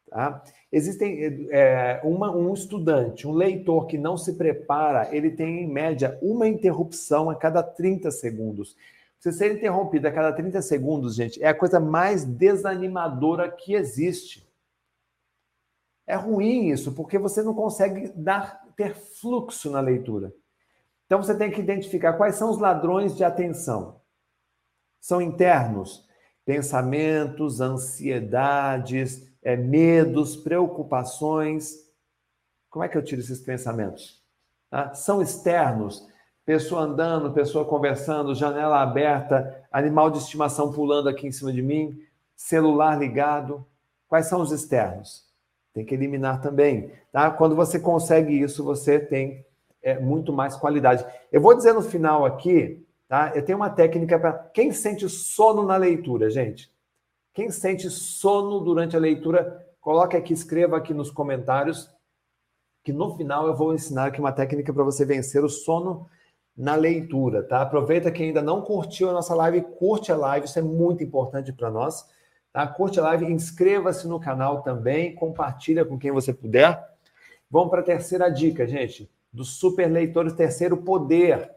Tá? 0.09 0.43
Existem 0.73 1.49
é, 1.51 2.01
uma, 2.03 2.35
um 2.35 2.53
estudante, 2.55 3.27
um 3.27 3.33
leitor 3.33 3.87
que 3.87 3.99
não 3.99 4.17
se 4.17 4.35
prepara, 4.35 5.15
ele 5.15 5.31
tem 5.31 5.65
em 5.65 5.69
média 5.69 6.19
uma 6.23 6.49
interrupção 6.49 7.29
a 7.29 7.35
cada 7.35 7.63
30 7.63 8.11
segundos. 8.11 8.77
Você 9.19 9.33
ser 9.33 9.53
interrompido 9.53 10.07
a 10.07 10.13
cada 10.13 10.33
30 10.33 10.63
segundos, 10.63 11.15
gente, 11.15 11.43
é 11.43 11.49
a 11.49 11.55
coisa 11.55 11.81
mais 11.81 12.25
desanimadora 12.25 13.51
que 13.51 13.75
existe. 13.75 14.49
É 16.07 16.15
ruim 16.15 16.71
isso, 16.71 16.93
porque 16.93 17.19
você 17.19 17.43
não 17.43 17.53
consegue 17.53 18.13
dar 18.15 18.67
ter 18.77 18.95
fluxo 18.95 19.71
na 19.71 19.81
leitura. 19.81 20.33
Então 21.09 21.23
você 21.23 21.35
tem 21.35 21.51
que 21.51 21.61
identificar 21.61 22.13
quais 22.13 22.35
são 22.35 22.51
os 22.51 22.59
ladrões 22.59 23.17
de 23.17 23.25
atenção. 23.25 24.03
São 25.01 25.23
internos, 25.23 26.07
pensamentos, 26.45 27.63
ansiedades, 27.63 29.27
é, 29.43 29.57
medos, 29.57 30.37
preocupações. 30.37 31.77
Como 32.69 32.85
é 32.85 32.89
que 32.89 32.99
eu 32.99 33.03
tiro 33.03 33.23
esses 33.23 33.41
pensamentos? 33.41 34.23
Ah, 34.71 34.93
são 34.93 35.23
externos, 35.23 36.07
pessoa 36.45 36.83
andando, 36.83 37.33
pessoa 37.33 37.65
conversando, 37.65 38.35
janela 38.35 38.83
aberta, 38.83 39.67
animal 39.73 40.11
de 40.11 40.19
estimação 40.19 40.71
pulando 40.71 41.09
aqui 41.09 41.27
em 41.27 41.33
cima 41.33 41.51
de 41.51 41.63
mim, 41.63 41.99
celular 42.37 42.99
ligado. 42.99 43.67
Quais 44.07 44.27
são 44.27 44.43
os 44.43 44.53
externos? 44.53 45.27
Tem 45.73 45.87
que 45.87 45.95
eliminar 45.95 46.43
também. 46.43 46.93
Tá? 47.11 47.31
Quando 47.31 47.57
você 47.57 47.81
consegue 47.81 48.39
isso, 48.39 48.63
você 48.63 48.99
tem 49.01 49.48
é, 49.83 49.99
muito 49.99 50.33
mais 50.33 50.57
qualidade. 50.57 51.05
Eu 51.31 51.41
vou 51.41 51.55
dizer 51.55 51.73
no 51.73 51.83
final 51.83 52.25
aqui, 52.25 52.85
tá? 53.07 53.33
Eu 53.35 53.45
tenho 53.45 53.59
uma 53.59 53.71
técnica 53.71 54.19
para 54.19 54.33
quem 54.33 54.73
sente 54.73 55.09
sono 55.09 55.63
na 55.63 55.77
leitura, 55.77 56.31
gente. 56.31 56.73
Quem 57.33 57.51
sente 57.51 57.89
sono 57.89 58.61
durante 58.61 58.97
a 58.97 59.01
leitura, 59.01 59.65
coloque 59.81 60.17
aqui, 60.17 60.33
escreva 60.33 60.77
aqui 60.77 60.93
nos 60.93 61.11
comentários, 61.11 61.91
que 62.83 62.93
no 62.93 63.17
final 63.17 63.47
eu 63.47 63.55
vou 63.55 63.75
ensinar 63.75 64.07
aqui 64.07 64.19
uma 64.21 64.33
técnica 64.33 64.73
para 64.73 64.83
você 64.83 65.05
vencer 65.05 65.45
o 65.45 65.49
sono 65.49 66.09
na 66.57 66.75
leitura, 66.75 67.45
tá? 67.45 67.63
Aproveita 67.63 68.11
que 68.11 68.23
ainda 68.23 68.43
não 68.43 68.63
curtiu 68.63 69.09
a 69.09 69.13
nossa 69.13 69.35
live, 69.35 69.61
curte 69.61 70.11
a 70.11 70.17
live, 70.17 70.47
isso 70.47 70.59
é 70.59 70.63
muito 70.63 71.05
importante 71.05 71.53
para 71.53 71.71
nós, 71.71 72.05
tá? 72.53 72.67
Curte 72.67 72.99
a 72.99 73.05
live, 73.05 73.33
inscreva-se 73.33 74.09
no 74.09 74.19
canal 74.19 74.63
também, 74.63 75.15
compartilha 75.15 75.85
com 75.85 75.97
quem 75.97 76.11
você 76.11 76.33
puder. 76.33 76.85
Vamos 77.49 77.71
para 77.71 77.81
a 77.81 77.85
terceira 77.85 78.29
dica, 78.29 78.67
gente, 78.67 79.09
dos 79.33 79.59
super 79.59 79.87
leitores, 79.87 80.33
terceiro 80.33 80.77
poder. 80.77 81.51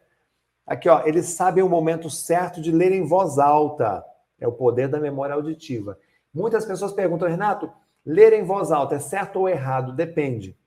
Aqui, 0.65 0.87
ó, 0.89 1.05
eles 1.05 1.27
sabem 1.27 1.63
o 1.63 1.69
momento 1.69 2.09
certo 2.09 2.61
de 2.61 2.71
ler 2.71 2.91
em 2.91 3.03
voz 3.03 3.39
alta. 3.39 4.03
É 4.39 4.47
o 4.47 4.51
poder 4.51 4.87
da 4.87 4.99
memória 4.99 5.35
auditiva. 5.35 5.97
Muitas 6.33 6.65
pessoas 6.65 6.93
perguntam, 6.93 7.27
Renato, 7.27 7.71
ler 8.05 8.33
em 8.33 8.43
voz 8.43 8.71
alta 8.71 8.95
é 8.95 8.99
certo 8.99 9.39
ou 9.39 9.49
errado? 9.49 9.93
Depende. 9.93 10.57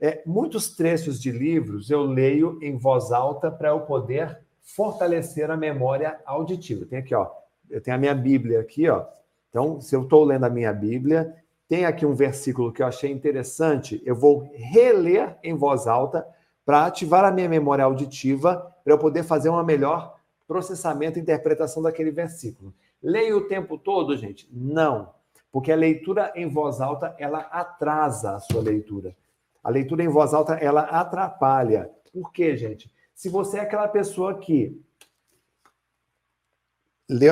É, 0.00 0.22
muitos 0.24 0.76
trechos 0.76 1.20
de 1.20 1.32
livros 1.32 1.90
eu 1.90 2.02
leio 2.02 2.58
em 2.62 2.76
voz 2.76 3.10
alta 3.10 3.50
para 3.50 3.70
eu 3.70 3.80
poder 3.80 4.38
fortalecer 4.62 5.50
a 5.50 5.56
memória 5.56 6.20
auditiva. 6.24 6.86
Tem 6.86 7.00
aqui, 7.00 7.14
ó, 7.14 7.28
eu 7.68 7.80
tenho 7.80 7.96
a 7.96 8.00
minha 8.00 8.14
Bíblia 8.14 8.60
aqui, 8.60 8.88
ó. 8.88 9.04
Então, 9.48 9.80
se 9.80 9.96
eu 9.96 10.02
estou 10.02 10.24
lendo 10.24 10.44
a 10.44 10.50
minha 10.50 10.72
Bíblia, 10.72 11.34
tem 11.68 11.84
aqui 11.84 12.06
um 12.06 12.14
versículo 12.14 12.72
que 12.72 12.82
eu 12.82 12.86
achei 12.86 13.12
interessante, 13.12 14.02
eu 14.04 14.16
vou 14.16 14.50
reler 14.54 15.36
em 15.42 15.54
voz 15.54 15.86
alta 15.86 16.26
para 16.64 16.86
ativar 16.86 17.24
a 17.24 17.30
minha 17.30 17.48
memória 17.48 17.84
auditiva, 17.84 18.74
para 18.82 18.94
eu 18.94 18.98
poder 18.98 19.22
fazer 19.22 19.50
uma 19.50 19.62
melhor 19.62 20.16
processamento 20.46 21.18
e 21.18 21.22
interpretação 21.22 21.82
daquele 21.82 22.10
versículo. 22.10 22.74
Leio 23.02 23.38
o 23.38 23.48
tempo 23.48 23.76
todo, 23.76 24.16
gente? 24.16 24.48
Não, 24.50 25.10
porque 25.52 25.70
a 25.70 25.76
leitura 25.76 26.32
em 26.34 26.48
voz 26.48 26.80
alta, 26.80 27.14
ela 27.18 27.40
atrasa 27.40 28.36
a 28.36 28.40
sua 28.40 28.62
leitura. 28.62 29.14
A 29.62 29.70
leitura 29.70 30.02
em 30.02 30.08
voz 30.08 30.32
alta, 30.32 30.54
ela 30.54 30.82
atrapalha. 30.82 31.90
Por 32.12 32.32
quê, 32.32 32.56
gente? 32.56 32.90
Se 33.14 33.28
você 33.28 33.58
é 33.58 33.60
aquela 33.60 33.88
pessoa 33.88 34.38
que. 34.38 34.80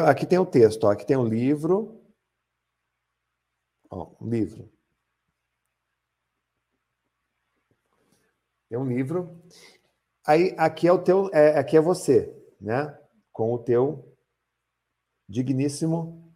Aqui 0.06 0.26
tem 0.26 0.38
o 0.38 0.46
texto, 0.46 0.84
ó. 0.84 0.90
aqui 0.90 1.06
tem 1.06 1.16
o 1.16 1.24
livro. 1.24 1.95
Ó, 3.90 4.14
um 4.20 4.28
livro. 4.28 4.70
Tem 8.68 8.78
um 8.78 8.86
livro. 8.86 9.40
Aí 10.26 10.54
aqui 10.58 10.88
é 10.88 10.92
o 10.92 11.02
teu, 11.02 11.30
é, 11.32 11.58
aqui 11.58 11.76
é 11.76 11.80
você, 11.80 12.34
né? 12.60 12.98
Com 13.32 13.52
o 13.52 13.58
teu 13.58 14.16
digníssimo 15.28 16.34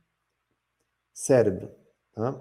cérebro. 1.12 1.74
Tá? 2.12 2.40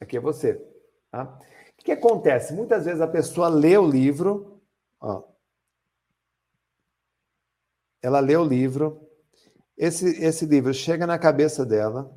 Aqui 0.00 0.16
é 0.16 0.20
você. 0.20 0.54
Tá? 1.10 1.38
O 1.78 1.84
que 1.84 1.92
acontece? 1.92 2.52
Muitas 2.54 2.84
vezes 2.84 3.00
a 3.00 3.06
pessoa 3.06 3.48
lê 3.48 3.76
o 3.76 3.88
livro, 3.88 4.60
ó, 5.00 5.24
ela 8.02 8.20
lê 8.20 8.36
o 8.36 8.44
livro, 8.44 9.09
esse, 9.80 10.22
esse 10.22 10.44
livro 10.44 10.74
chega 10.74 11.06
na 11.06 11.18
cabeça 11.18 11.64
dela, 11.64 12.14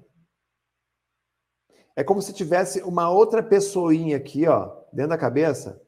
é 1.95 2.03
como 2.03 2.21
se 2.21 2.33
tivesse 2.33 2.81
uma 2.81 3.09
outra 3.09 3.41
pessoinha 3.41 4.17
aqui, 4.17 4.45
ó, 4.45 4.83
dentro 4.91 5.11
da 5.11 5.17
cabeça. 5.17 5.81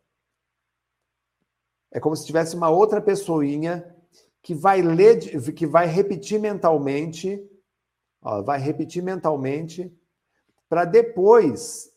É 1.92 2.00
como 2.00 2.16
se 2.16 2.26
tivesse 2.26 2.56
uma 2.56 2.70
outra 2.70 3.02
pessoinha 3.02 3.94
que 4.42 4.56
vai 4.56 4.82
ler, 4.82 5.20
que 5.54 5.68
vai 5.68 5.86
repetir 5.86 6.40
mentalmente, 6.40 7.46
ó, 8.22 8.42
vai 8.42 8.58
repetir 8.58 9.04
mentalmente 9.04 9.94
para 10.70 10.86
depois 10.86 11.92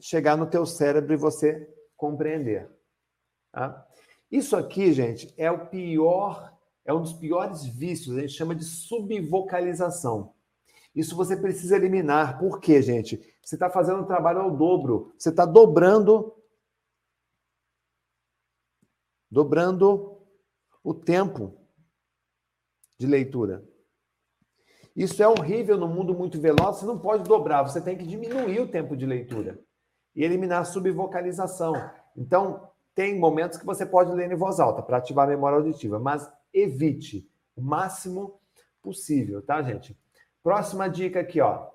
chegar 0.00 0.36
no 0.36 0.50
teu 0.50 0.66
cérebro 0.66 1.12
e 1.14 1.16
você 1.16 1.72
compreender. 1.96 2.68
Tá? 3.52 3.86
Isso 4.28 4.56
aqui, 4.56 4.92
gente, 4.92 5.32
é 5.36 5.52
o 5.52 5.68
pior, 5.68 6.53
é 6.84 6.92
um 6.92 7.00
dos 7.00 7.14
piores 7.14 7.64
vícios, 7.64 8.16
a 8.16 8.20
gente 8.20 8.34
chama 8.34 8.54
de 8.54 8.64
subvocalização. 8.64 10.34
Isso 10.94 11.16
você 11.16 11.36
precisa 11.36 11.76
eliminar. 11.76 12.38
Por 12.38 12.60
quê, 12.60 12.80
gente? 12.80 13.16
Você 13.42 13.56
está 13.56 13.68
fazendo 13.68 14.02
o 14.02 14.06
trabalho 14.06 14.40
ao 14.40 14.56
dobro. 14.56 15.12
Você 15.18 15.30
está 15.30 15.44
dobrando. 15.44 16.32
Dobrando 19.30 20.22
o 20.84 20.94
tempo 20.94 21.58
de 22.98 23.06
leitura. 23.06 23.66
Isso 24.94 25.20
é 25.20 25.26
horrível 25.26 25.76
no 25.76 25.88
mundo 25.88 26.14
muito 26.14 26.40
veloz. 26.40 26.76
Você 26.76 26.86
não 26.86 26.98
pode 26.98 27.24
dobrar, 27.24 27.62
você 27.62 27.80
tem 27.80 27.98
que 27.98 28.06
diminuir 28.06 28.60
o 28.60 28.68
tempo 28.68 28.96
de 28.96 29.04
leitura 29.04 29.58
e 30.14 30.22
eliminar 30.22 30.60
a 30.60 30.64
subvocalização. 30.64 31.74
Então, 32.16 32.70
tem 32.94 33.18
momentos 33.18 33.58
que 33.58 33.66
você 33.66 33.84
pode 33.84 34.12
ler 34.12 34.30
em 34.30 34.36
voz 34.36 34.60
alta 34.60 34.80
para 34.80 34.98
ativar 34.98 35.26
a 35.26 35.30
memória 35.30 35.58
auditiva, 35.58 35.98
mas 35.98 36.30
evite 36.54 37.28
o 37.56 37.60
máximo 37.60 38.40
possível, 38.80 39.42
tá, 39.42 39.60
gente? 39.62 39.98
Próxima 40.42 40.88
dica 40.88 41.20
aqui, 41.20 41.40
ó. 41.40 41.68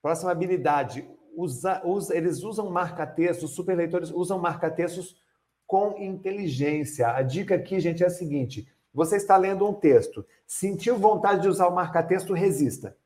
Próxima 0.00 0.30
habilidade. 0.30 1.08
Usa, 1.34 1.82
usa, 1.84 2.14
eles 2.14 2.42
usam 2.42 2.70
marca-textos, 2.70 3.50
os 3.50 3.56
superleitores 3.56 4.10
usam 4.10 4.38
marca-textos 4.38 5.20
com 5.66 5.96
inteligência. 5.98 7.08
A 7.08 7.22
dica 7.22 7.54
aqui, 7.54 7.80
gente, 7.80 8.04
é 8.04 8.06
a 8.06 8.10
seguinte: 8.10 8.68
você 8.92 9.16
está 9.16 9.36
lendo 9.36 9.66
um 9.66 9.72
texto, 9.72 10.26
sentiu 10.46 10.98
vontade 10.98 11.42
de 11.42 11.48
usar 11.48 11.68
o 11.68 11.74
marca-texto, 11.74 12.34
resista. 12.34 12.96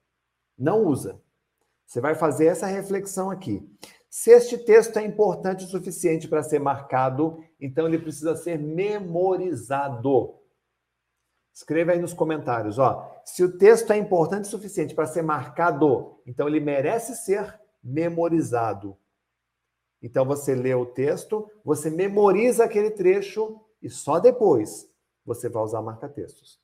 Não 0.59 0.84
usa. 0.84 1.20
Você 1.87 2.01
vai 2.01 2.16
fazer 2.16 2.47
essa 2.47 2.66
reflexão 2.66 3.30
aqui. 3.30 3.62
Se 4.19 4.31
este 4.31 4.57
texto 4.57 4.99
é 4.99 5.05
importante 5.05 5.67
o 5.67 5.69
suficiente 5.69 6.27
para 6.27 6.43
ser 6.43 6.59
marcado, 6.59 7.45
então 7.61 7.87
ele 7.87 7.99
precisa 7.99 8.35
ser 8.35 8.59
memorizado. 8.59 10.41
Escreva 11.53 11.93
aí 11.93 12.01
nos 12.01 12.14
comentários, 12.14 12.79
ó. 12.79 13.14
Se 13.27 13.45
o 13.45 13.59
texto 13.59 13.93
é 13.93 13.99
importante 13.99 14.47
o 14.47 14.51
suficiente 14.51 14.95
para 14.95 15.05
ser 15.05 15.21
marcado, 15.21 16.19
então 16.27 16.49
ele 16.49 16.61
merece 16.61 17.14
ser 17.14 17.61
memorizado. 17.85 18.97
Então 20.01 20.25
você 20.25 20.55
lê 20.55 20.75
o 20.75 20.87
texto, 20.87 21.51
você 21.62 21.91
memoriza 21.91 22.64
aquele 22.64 22.93
trecho 22.93 23.61
e 23.83 23.91
só 23.91 24.19
depois 24.19 24.91
você 25.27 25.47
vai 25.47 25.62
usar 25.62 25.83
marca-textos. 25.83 26.59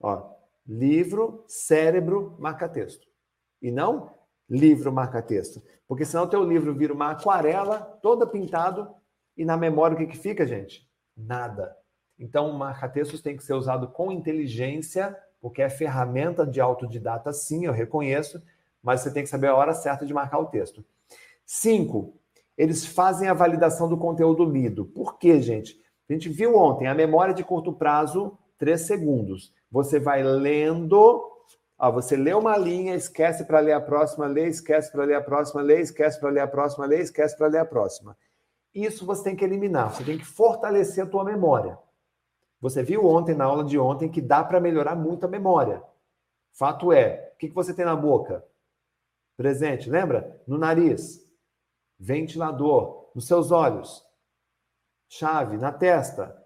Ó, 0.00 0.36
livro, 0.64 1.42
cérebro, 1.48 2.36
marca-texto. 2.38 3.08
E 3.60 3.72
não 3.72 4.21
livro, 4.48 4.92
marca-texto. 4.92 5.62
Porque 5.86 6.04
senão 6.04 6.24
o 6.24 6.28
teu 6.28 6.42
livro 6.44 6.74
vira 6.74 6.92
uma 6.92 7.10
aquarela, 7.10 7.80
toda 8.02 8.26
pintado, 8.26 8.88
e 9.36 9.44
na 9.44 9.56
memória 9.56 9.94
o 9.94 9.98
que, 9.98 10.06
que 10.06 10.16
fica, 10.16 10.46
gente? 10.46 10.88
Nada. 11.16 11.76
Então, 12.18 12.52
marca-textos 12.52 13.20
tem 13.20 13.36
que 13.36 13.42
ser 13.42 13.54
usado 13.54 13.88
com 13.88 14.12
inteligência, 14.12 15.16
porque 15.40 15.62
é 15.62 15.68
ferramenta 15.68 16.46
de 16.46 16.60
autodidata, 16.60 17.32
sim, 17.32 17.66
eu 17.66 17.72
reconheço, 17.72 18.42
mas 18.82 19.00
você 19.00 19.12
tem 19.12 19.22
que 19.22 19.28
saber 19.28 19.48
a 19.48 19.56
hora 19.56 19.74
certa 19.74 20.06
de 20.06 20.14
marcar 20.14 20.38
o 20.38 20.46
texto. 20.46 20.84
Cinco, 21.44 22.14
eles 22.56 22.86
fazem 22.86 23.28
a 23.28 23.34
validação 23.34 23.88
do 23.88 23.96
conteúdo 23.96 24.44
lido. 24.44 24.84
Por 24.84 25.18
quê, 25.18 25.40
gente? 25.40 25.80
A 26.08 26.12
gente 26.12 26.28
viu 26.28 26.56
ontem, 26.56 26.86
a 26.86 26.94
memória 26.94 27.34
de 27.34 27.42
curto 27.42 27.72
prazo, 27.72 28.38
três 28.58 28.82
segundos. 28.82 29.52
Você 29.70 29.98
vai 29.98 30.22
lendo, 30.22 31.31
ó, 31.82 31.90
você 31.90 32.16
lê 32.16 32.32
uma 32.32 32.56
linha, 32.56 32.94
esquece 32.94 33.44
para 33.44 33.58
ler 33.58 33.72
a 33.72 33.80
próxima, 33.80 34.28
lê, 34.28 34.46
esquece 34.46 34.92
para 34.92 35.04
ler 35.04 35.16
a 35.16 35.20
próxima, 35.20 35.60
lê, 35.60 35.80
esquece 35.80 36.20
para 36.20 36.30
ler 36.30 36.40
a 36.40 36.46
próxima, 36.46 36.86
lê, 36.86 37.00
esquece 37.00 37.36
para 37.36 37.48
ler 37.48 37.58
a 37.58 37.64
próxima. 37.64 38.16
Isso 38.72 39.04
você 39.04 39.24
tem 39.24 39.34
que 39.34 39.44
eliminar, 39.44 39.92
você 39.92 40.04
tem 40.04 40.16
que 40.16 40.24
fortalecer 40.24 41.02
a 41.02 41.08
tua 41.08 41.24
memória. 41.24 41.76
Você 42.60 42.84
viu 42.84 43.04
ontem, 43.04 43.34
na 43.34 43.46
aula 43.46 43.64
de 43.64 43.76
ontem, 43.80 44.08
que 44.08 44.20
dá 44.20 44.44
para 44.44 44.60
melhorar 44.60 44.94
muito 44.94 45.26
a 45.26 45.28
memória. 45.28 45.82
Fato 46.52 46.92
é, 46.92 47.32
o 47.34 47.38
que, 47.38 47.48
que 47.48 47.54
você 47.54 47.74
tem 47.74 47.84
na 47.84 47.96
boca? 47.96 48.46
Presente, 49.36 49.90
lembra? 49.90 50.40
No 50.46 50.56
nariz, 50.56 51.20
ventilador, 51.98 53.10
nos 53.12 53.26
seus 53.26 53.50
olhos, 53.50 54.06
chave, 55.08 55.56
na 55.56 55.72
testa, 55.72 56.40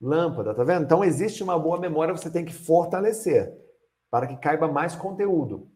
lâmpada, 0.00 0.54
tá 0.54 0.64
vendo? 0.64 0.84
Então 0.84 1.04
existe 1.04 1.42
uma 1.42 1.58
boa 1.58 1.78
memória, 1.78 2.16
você 2.16 2.30
tem 2.30 2.46
que 2.46 2.54
fortalecer 2.54 3.67
para 4.10 4.26
que 4.26 4.36
caiba 4.36 4.68
mais 4.68 4.94
conteúdo. 4.94 5.68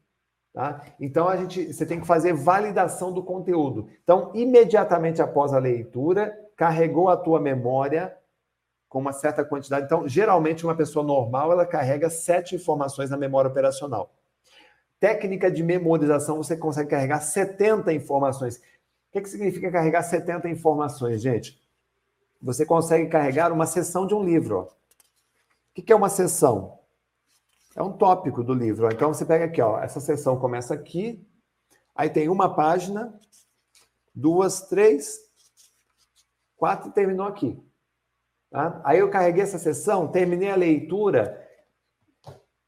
Tá? 0.52 0.84
Então 1.00 1.28
a 1.28 1.36
gente, 1.36 1.72
você 1.72 1.86
tem 1.86 2.00
que 2.00 2.06
fazer 2.06 2.34
validação 2.34 3.12
do 3.12 3.22
conteúdo. 3.22 3.88
Então, 4.02 4.30
imediatamente 4.34 5.22
após 5.22 5.52
a 5.52 5.58
leitura, 5.58 6.38
carregou 6.56 7.08
a 7.08 7.16
tua 7.16 7.40
memória, 7.40 8.16
com 8.88 8.98
uma 8.98 9.12
certa 9.12 9.42
quantidade. 9.42 9.86
Então, 9.86 10.06
geralmente, 10.06 10.64
uma 10.64 10.76
pessoa 10.76 11.02
normal 11.02 11.50
ela 11.50 11.64
carrega 11.64 12.10
sete 12.10 12.54
informações 12.54 13.08
na 13.08 13.16
memória 13.16 13.50
operacional. 13.50 14.12
Técnica 15.00 15.50
de 15.50 15.62
memorização, 15.62 16.36
você 16.36 16.56
consegue 16.56 16.90
carregar 16.90 17.20
70 17.20 17.92
informações. 17.94 18.56
O 18.56 18.60
que, 19.12 19.22
que 19.22 19.28
significa 19.30 19.70
carregar 19.70 20.02
70 20.02 20.48
informações, 20.50 21.22
gente? 21.22 21.58
Você 22.42 22.66
consegue 22.66 23.08
carregar 23.08 23.50
uma 23.50 23.66
seção 23.66 24.06
de 24.06 24.14
um 24.14 24.22
livro. 24.22 24.58
Ó. 24.58 24.62
O 24.62 24.68
que, 25.74 25.82
que 25.82 25.92
é 25.92 25.96
uma 25.96 26.10
seção? 26.10 26.78
É 27.74 27.82
um 27.82 27.92
tópico 27.92 28.42
do 28.42 28.52
livro. 28.52 28.88
Então, 28.92 29.12
você 29.12 29.24
pega 29.24 29.46
aqui, 29.46 29.60
ó, 29.60 29.80
essa 29.80 30.00
seção 30.00 30.38
começa 30.38 30.74
aqui, 30.74 31.26
aí 31.94 32.10
tem 32.10 32.28
uma 32.28 32.54
página, 32.54 33.18
duas, 34.14 34.62
três, 34.68 35.18
quatro 36.56 36.90
e 36.90 36.92
terminou 36.92 37.26
aqui. 37.26 37.58
Tá? 38.50 38.80
Aí 38.84 38.98
eu 38.98 39.10
carreguei 39.10 39.42
essa 39.42 39.58
sessão, 39.58 40.08
terminei 40.08 40.50
a 40.50 40.56
leitura, 40.56 41.40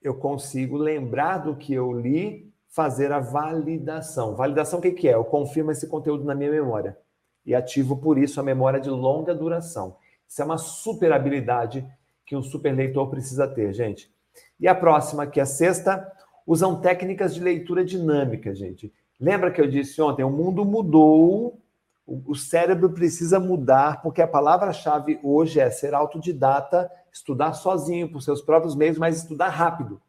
eu 0.00 0.14
consigo 0.14 0.76
lembrar 0.76 1.38
do 1.38 1.56
que 1.56 1.74
eu 1.74 1.92
li, 1.92 2.52
fazer 2.68 3.12
a 3.12 3.20
validação. 3.20 4.34
Validação 4.34 4.78
o 4.78 4.82
que, 4.82 4.92
que 4.92 5.08
é? 5.08 5.14
Eu 5.14 5.24
confirmo 5.24 5.70
esse 5.70 5.86
conteúdo 5.86 6.24
na 6.24 6.34
minha 6.34 6.50
memória 6.50 6.98
e 7.44 7.54
ativo 7.54 7.98
por 7.98 8.18
isso 8.18 8.40
a 8.40 8.42
memória 8.42 8.80
de 8.80 8.90
longa 8.90 9.34
duração. 9.34 9.96
Isso 10.26 10.40
é 10.40 10.44
uma 10.44 10.58
super 10.58 11.12
habilidade 11.12 11.86
que 12.26 12.34
um 12.34 12.42
super 12.42 12.74
leitor 12.74 13.08
precisa 13.10 13.46
ter, 13.46 13.72
gente. 13.72 14.13
E 14.58 14.68
a 14.68 14.74
próxima, 14.74 15.26
que 15.26 15.40
é 15.40 15.42
a 15.42 15.46
sexta, 15.46 16.10
usam 16.46 16.80
técnicas 16.80 17.34
de 17.34 17.40
leitura 17.40 17.84
dinâmica, 17.84 18.54
gente. 18.54 18.92
Lembra 19.18 19.50
que 19.50 19.60
eu 19.60 19.68
disse 19.68 20.00
ontem, 20.02 20.24
o 20.24 20.30
mundo 20.30 20.64
mudou 20.64 21.60
o 22.06 22.34
cérebro 22.34 22.90
precisa 22.90 23.40
mudar, 23.40 24.02
porque 24.02 24.20
a 24.20 24.28
palavra-chave 24.28 25.18
hoje 25.22 25.58
é 25.58 25.70
ser 25.70 25.94
autodidata, 25.94 26.90
estudar 27.10 27.54
sozinho, 27.54 28.10
por 28.10 28.20
seus 28.20 28.42
próprios 28.42 28.76
meios, 28.76 28.98
mas 28.98 29.16
estudar 29.16 29.48
rápido. 29.48 30.00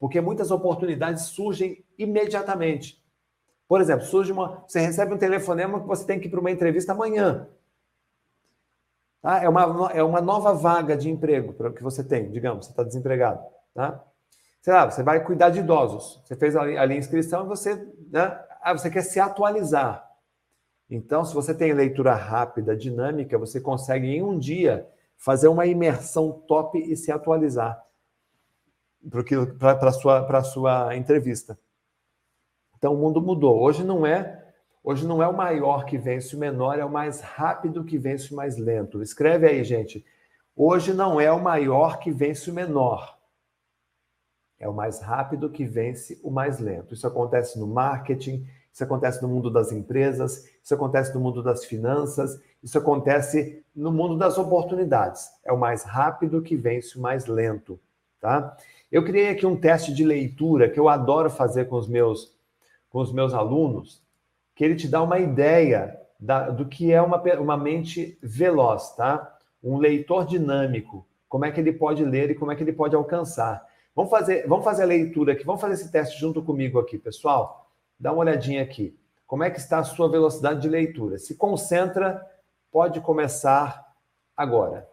Porque 0.00 0.20
muitas 0.20 0.50
oportunidades 0.50 1.26
surgem 1.26 1.84
imediatamente. 1.96 3.00
Por 3.68 3.80
exemplo, 3.80 4.04
surge 4.04 4.32
uma. 4.32 4.64
Você 4.66 4.80
recebe 4.80 5.14
um 5.14 5.18
telefonema 5.18 5.80
que 5.80 5.86
você 5.86 6.04
tem 6.04 6.18
que 6.18 6.26
ir 6.26 6.30
para 6.30 6.40
uma 6.40 6.50
entrevista 6.50 6.92
amanhã. 6.92 7.48
Tá? 9.26 9.42
É, 9.42 9.48
uma, 9.48 9.90
é 9.92 10.04
uma 10.04 10.20
nova 10.20 10.54
vaga 10.54 10.96
de 10.96 11.10
emprego 11.10 11.52
que 11.72 11.82
você 11.82 12.04
tem, 12.04 12.30
digamos, 12.30 12.66
você 12.66 12.70
está 12.70 12.84
desempregado. 12.84 13.44
Tá? 13.74 14.00
Sei 14.62 14.72
lá, 14.72 14.88
você 14.88 15.02
vai 15.02 15.24
cuidar 15.24 15.50
de 15.50 15.58
idosos. 15.58 16.22
Você 16.24 16.36
fez 16.36 16.54
ali, 16.54 16.78
ali 16.78 16.94
a 16.94 16.96
inscrição 16.96 17.44
e 17.44 17.48
você, 17.48 17.74
né, 18.08 18.40
ah, 18.62 18.72
você 18.72 18.88
quer 18.88 19.02
se 19.02 19.18
atualizar. 19.18 20.08
Então, 20.88 21.24
se 21.24 21.34
você 21.34 21.52
tem 21.52 21.72
leitura 21.72 22.14
rápida, 22.14 22.76
dinâmica, 22.76 23.36
você 23.36 23.60
consegue 23.60 24.06
em 24.06 24.22
um 24.22 24.38
dia 24.38 24.88
fazer 25.16 25.48
uma 25.48 25.66
imersão 25.66 26.30
top 26.46 26.78
e 26.78 26.96
se 26.96 27.10
atualizar 27.10 27.84
para 29.58 29.88
a 29.88 29.92
sua, 29.92 30.42
sua 30.44 30.96
entrevista. 30.96 31.58
Então, 32.78 32.94
o 32.94 32.96
mundo 32.96 33.20
mudou. 33.20 33.60
Hoje 33.60 33.82
não 33.82 34.06
é 34.06 34.35
Hoje 34.88 35.04
não 35.04 35.20
é 35.20 35.26
o 35.26 35.36
maior 35.36 35.84
que 35.84 35.98
vence 35.98 36.36
o 36.36 36.38
menor, 36.38 36.78
é 36.78 36.84
o 36.84 36.88
mais 36.88 37.20
rápido 37.20 37.82
que 37.82 37.98
vence 37.98 38.32
o 38.32 38.36
mais 38.36 38.56
lento. 38.56 39.02
Escreve 39.02 39.44
aí, 39.48 39.64
gente. 39.64 40.06
Hoje 40.54 40.94
não 40.94 41.20
é 41.20 41.28
o 41.32 41.42
maior 41.42 41.98
que 41.98 42.12
vence 42.12 42.48
o 42.48 42.54
menor. 42.54 43.18
É 44.60 44.68
o 44.68 44.72
mais 44.72 45.00
rápido 45.00 45.50
que 45.50 45.64
vence 45.64 46.20
o 46.22 46.30
mais 46.30 46.60
lento. 46.60 46.94
Isso 46.94 47.04
acontece 47.04 47.58
no 47.58 47.66
marketing, 47.66 48.46
isso 48.72 48.84
acontece 48.84 49.20
no 49.20 49.26
mundo 49.26 49.50
das 49.50 49.72
empresas, 49.72 50.48
isso 50.62 50.72
acontece 50.72 51.12
no 51.12 51.18
mundo 51.18 51.42
das 51.42 51.64
finanças, 51.64 52.40
isso 52.62 52.78
acontece 52.78 53.64
no 53.74 53.90
mundo 53.90 54.16
das 54.16 54.38
oportunidades. 54.38 55.28
É 55.44 55.52
o 55.52 55.58
mais 55.58 55.82
rápido 55.82 56.40
que 56.40 56.54
vence 56.54 56.96
o 56.96 57.02
mais 57.02 57.26
lento, 57.26 57.76
tá? 58.20 58.56
Eu 58.92 59.04
criei 59.04 59.30
aqui 59.30 59.44
um 59.44 59.58
teste 59.58 59.92
de 59.92 60.04
leitura 60.04 60.70
que 60.70 60.78
eu 60.78 60.88
adoro 60.88 61.28
fazer 61.28 61.64
com 61.64 61.74
os 61.74 61.88
meus 61.88 62.36
com 62.88 63.00
os 63.00 63.12
meus 63.12 63.34
alunos, 63.34 64.05
que 64.56 64.64
ele 64.64 64.74
te 64.74 64.88
dá 64.88 65.02
uma 65.02 65.18
ideia 65.18 66.00
da, 66.18 66.48
do 66.48 66.66
que 66.66 66.90
é 66.90 67.00
uma, 67.00 67.22
uma 67.38 67.56
mente 67.58 68.18
veloz, 68.22 68.96
tá? 68.96 69.38
Um 69.62 69.76
leitor 69.76 70.26
dinâmico, 70.26 71.06
como 71.28 71.44
é 71.44 71.52
que 71.52 71.60
ele 71.60 71.72
pode 71.72 72.02
ler 72.02 72.30
e 72.30 72.34
como 72.34 72.50
é 72.50 72.56
que 72.56 72.62
ele 72.62 72.72
pode 72.72 72.96
alcançar. 72.96 73.62
Vamos 73.94 74.10
fazer, 74.10 74.48
vamos 74.48 74.64
fazer 74.64 74.82
a 74.82 74.86
leitura 74.86 75.34
aqui, 75.34 75.44
vamos 75.44 75.60
fazer 75.60 75.74
esse 75.74 75.92
teste 75.92 76.18
junto 76.18 76.42
comigo 76.42 76.78
aqui, 76.78 76.98
pessoal. 76.98 77.70
Dá 78.00 78.12
uma 78.12 78.20
olhadinha 78.20 78.62
aqui. 78.62 78.98
Como 79.26 79.44
é 79.44 79.50
que 79.50 79.58
está 79.58 79.78
a 79.78 79.84
sua 79.84 80.08
velocidade 80.08 80.60
de 80.60 80.68
leitura? 80.68 81.18
Se 81.18 81.34
concentra, 81.34 82.24
pode 82.72 83.00
começar 83.00 83.86
agora. 84.34 84.88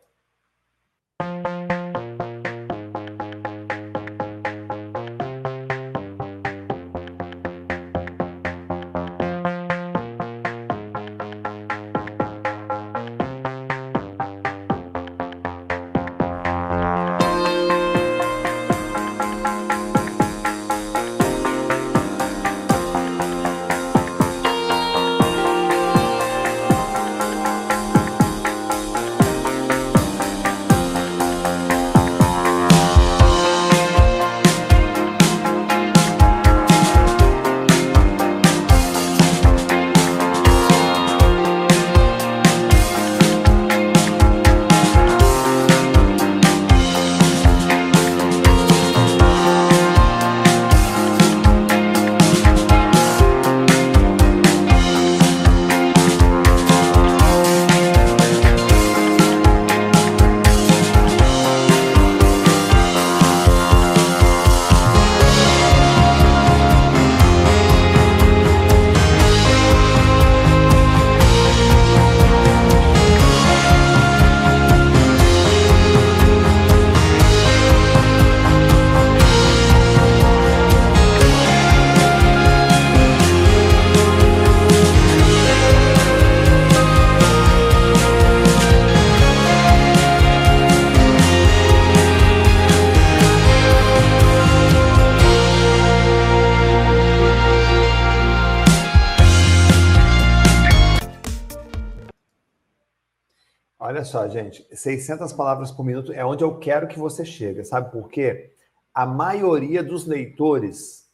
Só, 104.13 104.29
gente, 104.29 104.63
600 104.71 105.33
palavras 105.33 105.71
por 105.71 105.83
minuto 105.83 106.13
é 106.13 106.23
onde 106.23 106.43
eu 106.43 106.59
quero 106.59 106.87
que 106.87 106.99
você 106.99 107.25
chegue, 107.25 107.63
sabe 107.63 107.91
por 107.91 108.09
quê? 108.09 108.53
A 108.93 109.07
maioria 109.07 109.83
dos 109.83 110.05
leitores, 110.05 111.09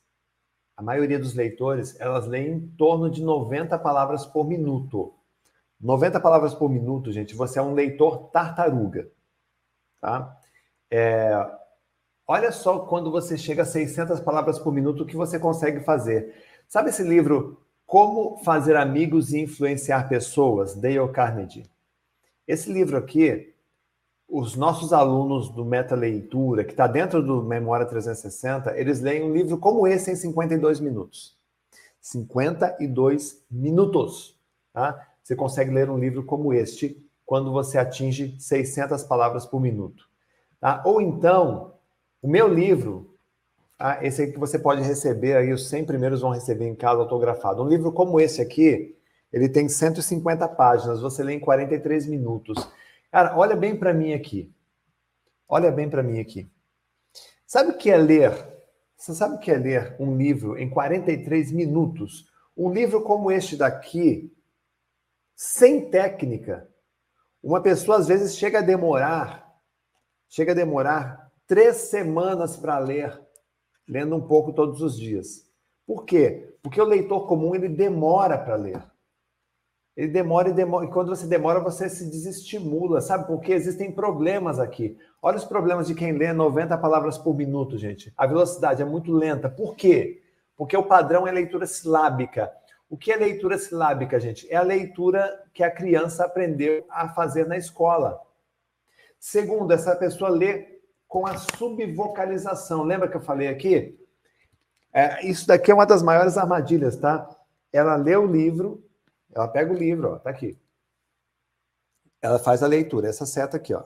a 0.75 0.83
maioria 0.83 1.17
dos 1.17 1.33
leitores, 1.33 1.97
elas 1.97 2.27
leem 2.27 2.51
em 2.51 2.67
torno 2.75 3.09
de 3.09 3.23
90 3.23 3.79
palavras 3.79 4.25
por 4.25 4.45
minuto. 4.45 5.13
90 5.79 6.19
palavras 6.19 6.53
por 6.53 6.69
minuto, 6.69 7.09
gente, 7.09 7.33
você 7.33 7.57
é 7.57 7.61
um 7.61 7.73
leitor 7.73 8.31
tartaruga, 8.31 9.09
tá? 10.01 10.37
É, 10.91 11.31
olha 12.27 12.51
só 12.51 12.79
quando 12.79 13.09
você 13.09 13.37
chega 13.37 13.61
a 13.61 13.65
600 13.65 14.19
palavras 14.19 14.59
por 14.59 14.73
minuto, 14.73 15.03
o 15.03 15.05
que 15.05 15.15
você 15.15 15.39
consegue 15.39 15.79
fazer. 15.85 16.35
Sabe 16.67 16.89
esse 16.89 17.03
livro 17.03 17.61
Como 17.85 18.43
Fazer 18.43 18.75
Amigos 18.75 19.31
e 19.31 19.39
Influenciar 19.39 20.09
Pessoas, 20.09 20.75
Dale 20.75 21.07
Carnegie? 21.13 21.63
Esse 22.49 22.73
livro 22.73 22.97
aqui, 22.97 23.53
os 24.27 24.55
nossos 24.55 24.91
alunos 24.91 25.49
do 25.49 25.63
Meta 25.63 25.93
Leitura, 25.93 26.63
que 26.63 26.71
está 26.71 26.87
dentro 26.87 27.21
do 27.21 27.43
Memória 27.43 27.85
360, 27.85 28.75
eles 28.75 28.99
leem 29.01 29.21
um 29.21 29.31
livro 29.31 29.59
como 29.59 29.85
esse 29.85 30.09
em 30.09 30.15
52 30.15 30.79
minutos. 30.79 31.37
52 32.01 33.45
minutos. 33.51 34.35
Tá? 34.73 34.99
Você 35.21 35.35
consegue 35.35 35.69
ler 35.69 35.91
um 35.91 35.99
livro 35.99 36.23
como 36.23 36.51
este 36.51 36.99
quando 37.23 37.51
você 37.51 37.77
atinge 37.77 38.35
600 38.39 39.03
palavras 39.03 39.45
por 39.45 39.61
minuto. 39.61 40.09
Tá? 40.59 40.81
Ou 40.83 40.99
então, 40.99 41.75
o 42.19 42.27
meu 42.27 42.51
livro, 42.51 43.13
tá? 43.77 44.03
esse 44.03 44.23
aí 44.23 44.31
que 44.31 44.39
você 44.39 44.57
pode 44.57 44.81
receber 44.81 45.35
aí, 45.35 45.53
os 45.53 45.69
100 45.69 45.85
primeiros 45.85 46.21
vão 46.21 46.31
receber 46.31 46.65
em 46.65 46.73
casa 46.73 46.99
autografado. 46.99 47.61
Um 47.61 47.69
livro 47.69 47.91
como 47.91 48.19
esse 48.19 48.41
aqui, 48.41 48.97
ele 49.32 49.47
tem 49.47 49.69
150 49.69 50.47
páginas, 50.49 51.01
você 51.01 51.23
lê 51.23 51.34
em 51.34 51.39
43 51.39 52.07
minutos. 52.07 52.57
Cara, 53.11 53.38
olha 53.38 53.55
bem 53.55 53.77
para 53.77 53.93
mim 53.93 54.13
aqui. 54.13 54.53
Olha 55.47 55.71
bem 55.71 55.89
para 55.89 56.03
mim 56.03 56.19
aqui. 56.19 56.51
Sabe 57.45 57.71
o 57.71 57.77
que 57.77 57.89
é 57.89 57.97
ler? 57.97 58.32
Você 58.95 59.15
sabe 59.15 59.36
o 59.36 59.39
que 59.39 59.49
é 59.49 59.57
ler 59.57 59.95
um 59.99 60.15
livro 60.15 60.57
em 60.57 60.69
43 60.69 61.51
minutos? 61.51 62.27
Um 62.55 62.71
livro 62.71 63.01
como 63.01 63.32
este 63.32 63.55
daqui, 63.55 64.32
sem 65.36 65.89
técnica. 65.89 66.69
Uma 67.41 67.61
pessoa 67.61 67.97
às 67.97 68.07
vezes 68.07 68.38
chega 68.38 68.59
a 68.59 68.63
demorar, 68.63 69.57
chega 70.27 70.51
a 70.51 70.55
demorar 70.55 71.32
três 71.47 71.77
semanas 71.77 72.57
para 72.57 72.77
ler, 72.77 73.19
lendo 73.88 74.15
um 74.15 74.27
pouco 74.27 74.53
todos 74.53 74.82
os 74.82 74.97
dias. 74.97 75.49
Por 75.88 76.05
quê? 76.05 76.55
Porque 76.61 76.80
o 76.80 76.86
leitor 76.86 77.25
comum 77.27 77.55
ele 77.55 77.69
demora 77.69 78.38
para 78.38 78.55
ler. 78.55 78.88
Ele 79.99 80.07
demora 80.07 80.47
e 80.47 80.53
demora, 80.53 80.85
e 80.85 80.89
quando 80.89 81.09
você 81.09 81.27
demora, 81.27 81.59
você 81.59 81.89
se 81.89 82.09
desestimula, 82.09 83.01
sabe? 83.01 83.27
Porque 83.27 83.51
existem 83.51 83.91
problemas 83.91 84.57
aqui. 84.57 84.97
Olha 85.21 85.35
os 85.35 85.43
problemas 85.43 85.87
de 85.87 85.93
quem 85.93 86.13
lê 86.13 86.31
90 86.31 86.77
palavras 86.77 87.17
por 87.17 87.35
minuto, 87.35 87.77
gente. 87.77 88.13
A 88.15 88.25
velocidade 88.25 88.81
é 88.81 88.85
muito 88.85 89.11
lenta. 89.11 89.49
Por 89.49 89.75
quê? 89.75 90.23
Porque 90.55 90.77
o 90.77 90.83
padrão 90.83 91.27
é 91.27 91.31
leitura 91.33 91.67
silábica. 91.67 92.49
O 92.89 92.95
que 92.95 93.11
é 93.11 93.17
leitura 93.17 93.57
silábica, 93.57 94.17
gente? 94.21 94.49
É 94.49 94.55
a 94.55 94.61
leitura 94.61 95.37
que 95.53 95.65
a 95.65 95.69
criança 95.69 96.23
aprendeu 96.23 96.85
a 96.89 97.09
fazer 97.09 97.45
na 97.45 97.57
escola. 97.57 98.21
Segundo, 99.19 99.73
essa 99.73 99.93
pessoa 99.97 100.29
lê 100.29 100.79
com 101.09 101.27
a 101.27 101.35
subvocalização. 101.35 102.83
Lembra 102.83 103.09
que 103.09 103.17
eu 103.17 103.21
falei 103.21 103.49
aqui? 103.49 103.99
É, 104.93 105.27
isso 105.27 105.45
daqui 105.45 105.71
é 105.71 105.75
uma 105.75 105.85
das 105.85 106.01
maiores 106.01 106.37
armadilhas, 106.37 106.95
tá? 106.95 107.29
Ela 107.73 107.97
lê 107.97 108.15
o 108.15 108.25
livro, 108.25 108.81
ela 109.34 109.47
pega 109.47 109.71
o 109.71 109.77
livro, 109.77 110.13
ó, 110.13 110.19
tá 110.19 110.30
aqui. 110.30 110.57
Ela 112.21 112.39
faz 112.39 112.61
a 112.63 112.67
leitura, 112.67 113.07
essa 113.07 113.25
seta 113.25 113.57
aqui, 113.57 113.73
ó. 113.73 113.84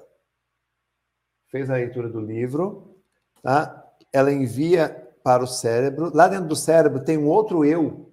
Fez 1.49 1.69
a 1.69 1.75
leitura 1.75 2.09
do 2.09 2.19
livro, 2.19 2.97
tá? 3.41 3.93
Ela 4.11 4.31
envia 4.31 4.89
para 5.23 5.43
o 5.43 5.47
cérebro. 5.47 6.11
Lá 6.13 6.27
dentro 6.27 6.47
do 6.47 6.55
cérebro 6.55 7.03
tem 7.03 7.17
um 7.17 7.27
outro 7.27 7.63
eu 7.63 8.11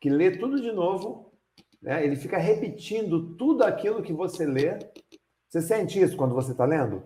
que 0.00 0.08
lê 0.08 0.30
tudo 0.38 0.60
de 0.60 0.72
novo, 0.72 1.32
né? 1.82 2.04
Ele 2.04 2.16
fica 2.16 2.38
repetindo 2.38 3.34
tudo 3.36 3.62
aquilo 3.62 4.02
que 4.02 4.12
você 4.12 4.46
lê. 4.46 4.78
Você 5.48 5.60
sente 5.60 6.00
isso 6.00 6.16
quando 6.16 6.34
você 6.34 6.52
está 6.52 6.64
lendo? 6.64 7.02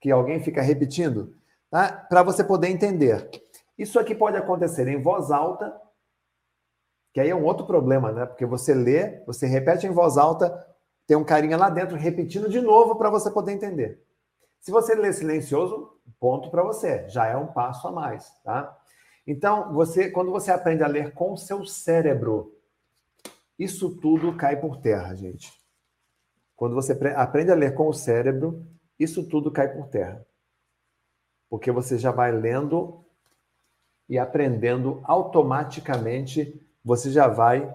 Que 0.00 0.10
alguém 0.10 0.42
fica 0.42 0.60
repetindo? 0.60 1.34
Tá? 1.70 1.92
Para 1.92 2.22
você 2.22 2.44
poder 2.44 2.68
entender. 2.68 3.30
Isso 3.78 3.98
aqui 3.98 4.14
pode 4.14 4.36
acontecer 4.36 4.86
em 4.88 5.00
voz 5.00 5.30
alta 5.30 5.74
que 7.14 7.20
aí 7.20 7.30
é 7.30 7.34
um 7.34 7.44
outro 7.44 7.64
problema, 7.64 8.10
né? 8.10 8.26
Porque 8.26 8.44
você 8.44 8.74
lê, 8.74 9.22
você 9.24 9.46
repete 9.46 9.86
em 9.86 9.92
voz 9.92 10.18
alta, 10.18 10.66
tem 11.06 11.16
um 11.16 11.22
carinha 11.22 11.56
lá 11.56 11.70
dentro 11.70 11.96
repetindo 11.96 12.48
de 12.48 12.60
novo 12.60 12.96
para 12.96 13.08
você 13.08 13.30
poder 13.30 13.52
entender. 13.52 14.04
Se 14.58 14.72
você 14.72 14.96
lê 14.96 15.12
silencioso, 15.12 15.96
ponto 16.18 16.50
para 16.50 16.64
você, 16.64 17.08
já 17.08 17.26
é 17.26 17.36
um 17.36 17.46
passo 17.46 17.86
a 17.86 17.92
mais, 17.92 18.28
tá? 18.42 18.76
Então, 19.24 19.72
você, 19.72 20.10
quando 20.10 20.32
você 20.32 20.50
aprende 20.50 20.82
a 20.82 20.88
ler 20.88 21.14
com 21.14 21.34
o 21.34 21.36
seu 21.36 21.64
cérebro, 21.64 22.52
isso 23.56 23.96
tudo 24.00 24.36
cai 24.36 24.56
por 24.56 24.78
terra, 24.78 25.14
gente. 25.14 25.52
Quando 26.56 26.74
você 26.74 26.98
aprende 27.14 27.52
a 27.52 27.54
ler 27.54 27.74
com 27.74 27.88
o 27.88 27.94
cérebro, 27.94 28.66
isso 28.98 29.22
tudo 29.28 29.52
cai 29.52 29.68
por 29.68 29.86
terra. 29.86 30.26
Porque 31.48 31.70
você 31.70 31.96
já 31.96 32.10
vai 32.10 32.32
lendo 32.32 33.04
e 34.08 34.18
aprendendo 34.18 35.00
automaticamente 35.04 36.60
você 36.84 37.10
já 37.10 37.26
vai 37.26 37.74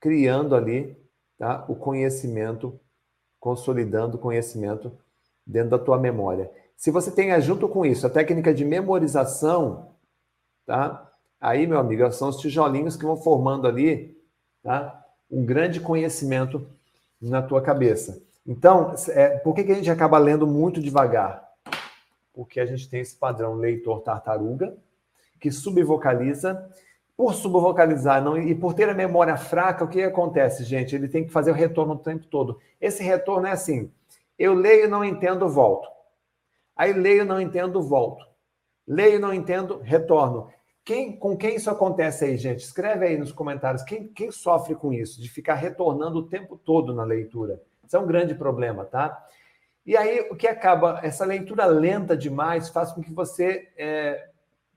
criando 0.00 0.54
ali 0.54 0.96
tá, 1.38 1.64
o 1.68 1.76
conhecimento, 1.76 2.78
consolidando 3.38 4.16
o 4.16 4.20
conhecimento 4.20 4.96
dentro 5.46 5.70
da 5.70 5.78
tua 5.78 5.98
memória. 5.98 6.50
Se 6.76 6.90
você 6.90 7.10
tem 7.10 7.38
junto 7.40 7.68
com 7.68 7.84
isso 7.84 8.06
a 8.06 8.10
técnica 8.10 8.52
de 8.52 8.64
memorização, 8.64 9.94
tá? 10.66 11.10
Aí, 11.40 11.66
meu 11.66 11.78
amigo, 11.78 12.10
são 12.12 12.30
os 12.30 12.38
tijolinhos 12.38 12.96
que 12.96 13.04
vão 13.04 13.16
formando 13.16 13.66
ali, 13.66 14.18
tá? 14.62 15.04
Um 15.30 15.44
grande 15.44 15.80
conhecimento 15.80 16.66
na 17.20 17.42
tua 17.42 17.60
cabeça. 17.60 18.22
Então, 18.46 18.94
é, 19.08 19.38
por 19.38 19.54
que, 19.54 19.64
que 19.64 19.72
a 19.72 19.74
gente 19.74 19.90
acaba 19.90 20.18
lendo 20.18 20.46
muito 20.46 20.80
devagar? 20.80 21.48
Porque 22.32 22.60
a 22.60 22.66
gente 22.66 22.88
tem 22.88 23.00
esse 23.00 23.16
padrão 23.16 23.54
leitor 23.54 24.00
tartaruga, 24.00 24.76
que 25.40 25.50
subvocaliza 25.50 26.70
por 27.16 27.34
subvocalizar 27.34 28.22
não, 28.22 28.36
e 28.36 28.54
por 28.54 28.74
ter 28.74 28.88
a 28.88 28.94
memória 28.94 29.36
fraca, 29.36 29.84
o 29.84 29.88
que 29.88 30.02
acontece, 30.02 30.64
gente? 30.64 30.94
Ele 30.94 31.08
tem 31.08 31.24
que 31.24 31.32
fazer 31.32 31.50
o 31.50 31.54
retorno 31.54 31.94
o 31.94 31.98
tempo 31.98 32.26
todo. 32.26 32.58
Esse 32.80 33.02
retorno 33.02 33.46
é 33.46 33.52
assim: 33.52 33.90
eu 34.38 34.52
leio, 34.54 34.88
não 34.88 35.04
entendo, 35.04 35.48
volto. 35.48 35.88
Aí 36.76 36.92
leio, 36.92 37.24
não 37.24 37.40
entendo, 37.40 37.80
volto. 37.80 38.26
Leio, 38.86 39.20
não 39.20 39.32
entendo, 39.32 39.78
retorno. 39.80 40.52
Quem, 40.84 41.16
com 41.16 41.36
quem 41.36 41.54
isso 41.54 41.70
acontece 41.70 42.24
aí, 42.24 42.36
gente? 42.36 42.60
Escreve 42.60 43.06
aí 43.06 43.16
nos 43.16 43.32
comentários. 43.32 43.82
Quem, 43.82 44.08
quem 44.08 44.30
sofre 44.30 44.74
com 44.74 44.92
isso, 44.92 45.22
de 45.22 45.30
ficar 45.30 45.54
retornando 45.54 46.18
o 46.18 46.28
tempo 46.28 46.58
todo 46.58 46.92
na 46.92 47.04
leitura? 47.04 47.62
Isso 47.86 47.96
é 47.96 48.00
um 48.00 48.06
grande 48.06 48.34
problema, 48.34 48.84
tá? 48.84 49.24
E 49.86 49.96
aí, 49.96 50.28
o 50.30 50.36
que 50.36 50.46
acaba? 50.46 51.00
Essa 51.02 51.24
leitura 51.24 51.64
lenta 51.64 52.16
demais 52.16 52.68
faz 52.68 52.92
com 52.92 53.02
que 53.02 53.12
você 53.12 53.68
é, 53.76 54.28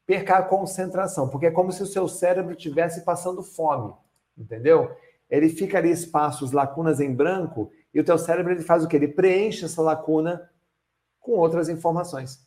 perca 0.08 0.38
a 0.38 0.42
concentração, 0.44 1.28
porque 1.28 1.48
é 1.48 1.52
como 1.52 1.72
se 1.72 1.84
o 1.84 1.86
seu 1.86 2.08
cérebro 2.08 2.54
estivesse 2.54 3.04
passando 3.04 3.44
fome, 3.44 3.94
entendeu? 4.38 4.90
Ele 5.30 5.50
fica 5.50 5.78
ali 5.78 5.92
espaços, 5.92 6.54
lacunas 6.54 7.02
em 7.02 7.14
branco, 7.14 7.70
e 7.94 8.00
o 8.00 8.04
teu 8.04 8.18
cérebro 8.18 8.54
ele 8.54 8.64
faz 8.64 8.86
o 8.86 8.88
quê? 8.88 8.96
Ele 8.96 9.10
preenche 9.10 9.66
essa 9.66 9.82
lacuna 9.82 10.50
com 11.20 11.34
outras 11.34 11.68
informações. 11.68 12.40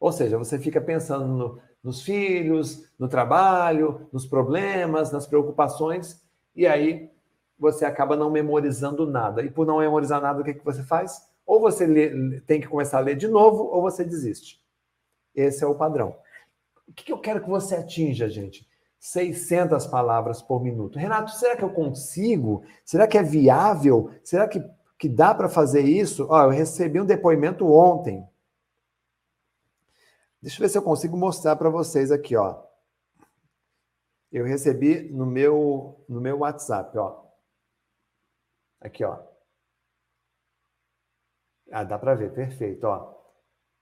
Ou 0.00 0.10
seja, 0.10 0.38
você 0.38 0.58
fica 0.58 0.80
pensando 0.80 1.26
no, 1.26 1.60
nos 1.84 2.00
filhos, 2.02 2.88
no 2.98 3.08
trabalho, 3.08 4.08
nos 4.10 4.24
problemas, 4.24 5.12
nas 5.12 5.26
preocupações, 5.26 6.22
e 6.54 6.66
aí 6.66 7.10
você 7.58 7.84
acaba 7.84 8.16
não 8.16 8.30
memorizando 8.30 9.06
nada. 9.06 9.42
E 9.42 9.50
por 9.50 9.66
não 9.66 9.78
memorizar 9.80 10.22
nada, 10.22 10.40
o 10.40 10.44
que, 10.44 10.54
que 10.54 10.64
você 10.64 10.82
faz? 10.82 11.28
Ou 11.44 11.60
você 11.60 11.86
lê, 11.86 12.40
tem 12.40 12.58
que 12.58 12.68
começar 12.68 12.98
a 12.98 13.02
ler 13.02 13.16
de 13.16 13.28
novo, 13.28 13.64
ou 13.64 13.82
você 13.82 14.02
desiste. 14.02 14.64
Esse 15.34 15.62
é 15.62 15.66
o 15.66 15.74
padrão. 15.74 16.16
O 16.88 16.92
que 16.92 17.12
eu 17.12 17.18
quero 17.18 17.42
que 17.42 17.48
você 17.48 17.76
atinja, 17.76 18.28
gente? 18.28 18.66
600 18.98 19.86
palavras 19.86 20.42
por 20.42 20.62
minuto. 20.62 20.98
Renato, 20.98 21.30
será 21.32 21.56
que 21.56 21.62
eu 21.62 21.72
consigo? 21.72 22.64
Será 22.84 23.06
que 23.06 23.18
é 23.18 23.22
viável? 23.22 24.10
Será 24.24 24.48
que, 24.48 24.60
que 24.98 25.08
dá 25.08 25.34
para 25.34 25.48
fazer 25.48 25.82
isso? 25.82 26.26
Ó, 26.30 26.44
eu 26.44 26.50
recebi 26.50 27.00
um 27.00 27.06
depoimento 27.06 27.66
ontem. 27.66 28.26
Deixa 30.40 30.58
eu 30.58 30.66
ver 30.66 30.68
se 30.68 30.78
eu 30.78 30.82
consigo 30.82 31.16
mostrar 31.16 31.56
para 31.56 31.70
vocês 31.70 32.10
aqui, 32.10 32.36
ó. 32.36 32.62
Eu 34.30 34.44
recebi 34.44 35.10
no 35.10 35.24
meu 35.24 36.04
no 36.08 36.20
meu 36.20 36.38
WhatsApp, 36.38 36.96
ó. 36.98 37.24
Aqui, 38.80 39.04
ó. 39.04 39.18
Ah, 41.70 41.84
dá 41.84 41.98
para 41.98 42.14
ver, 42.14 42.32
perfeito, 42.32 42.84
ó. 42.84 43.15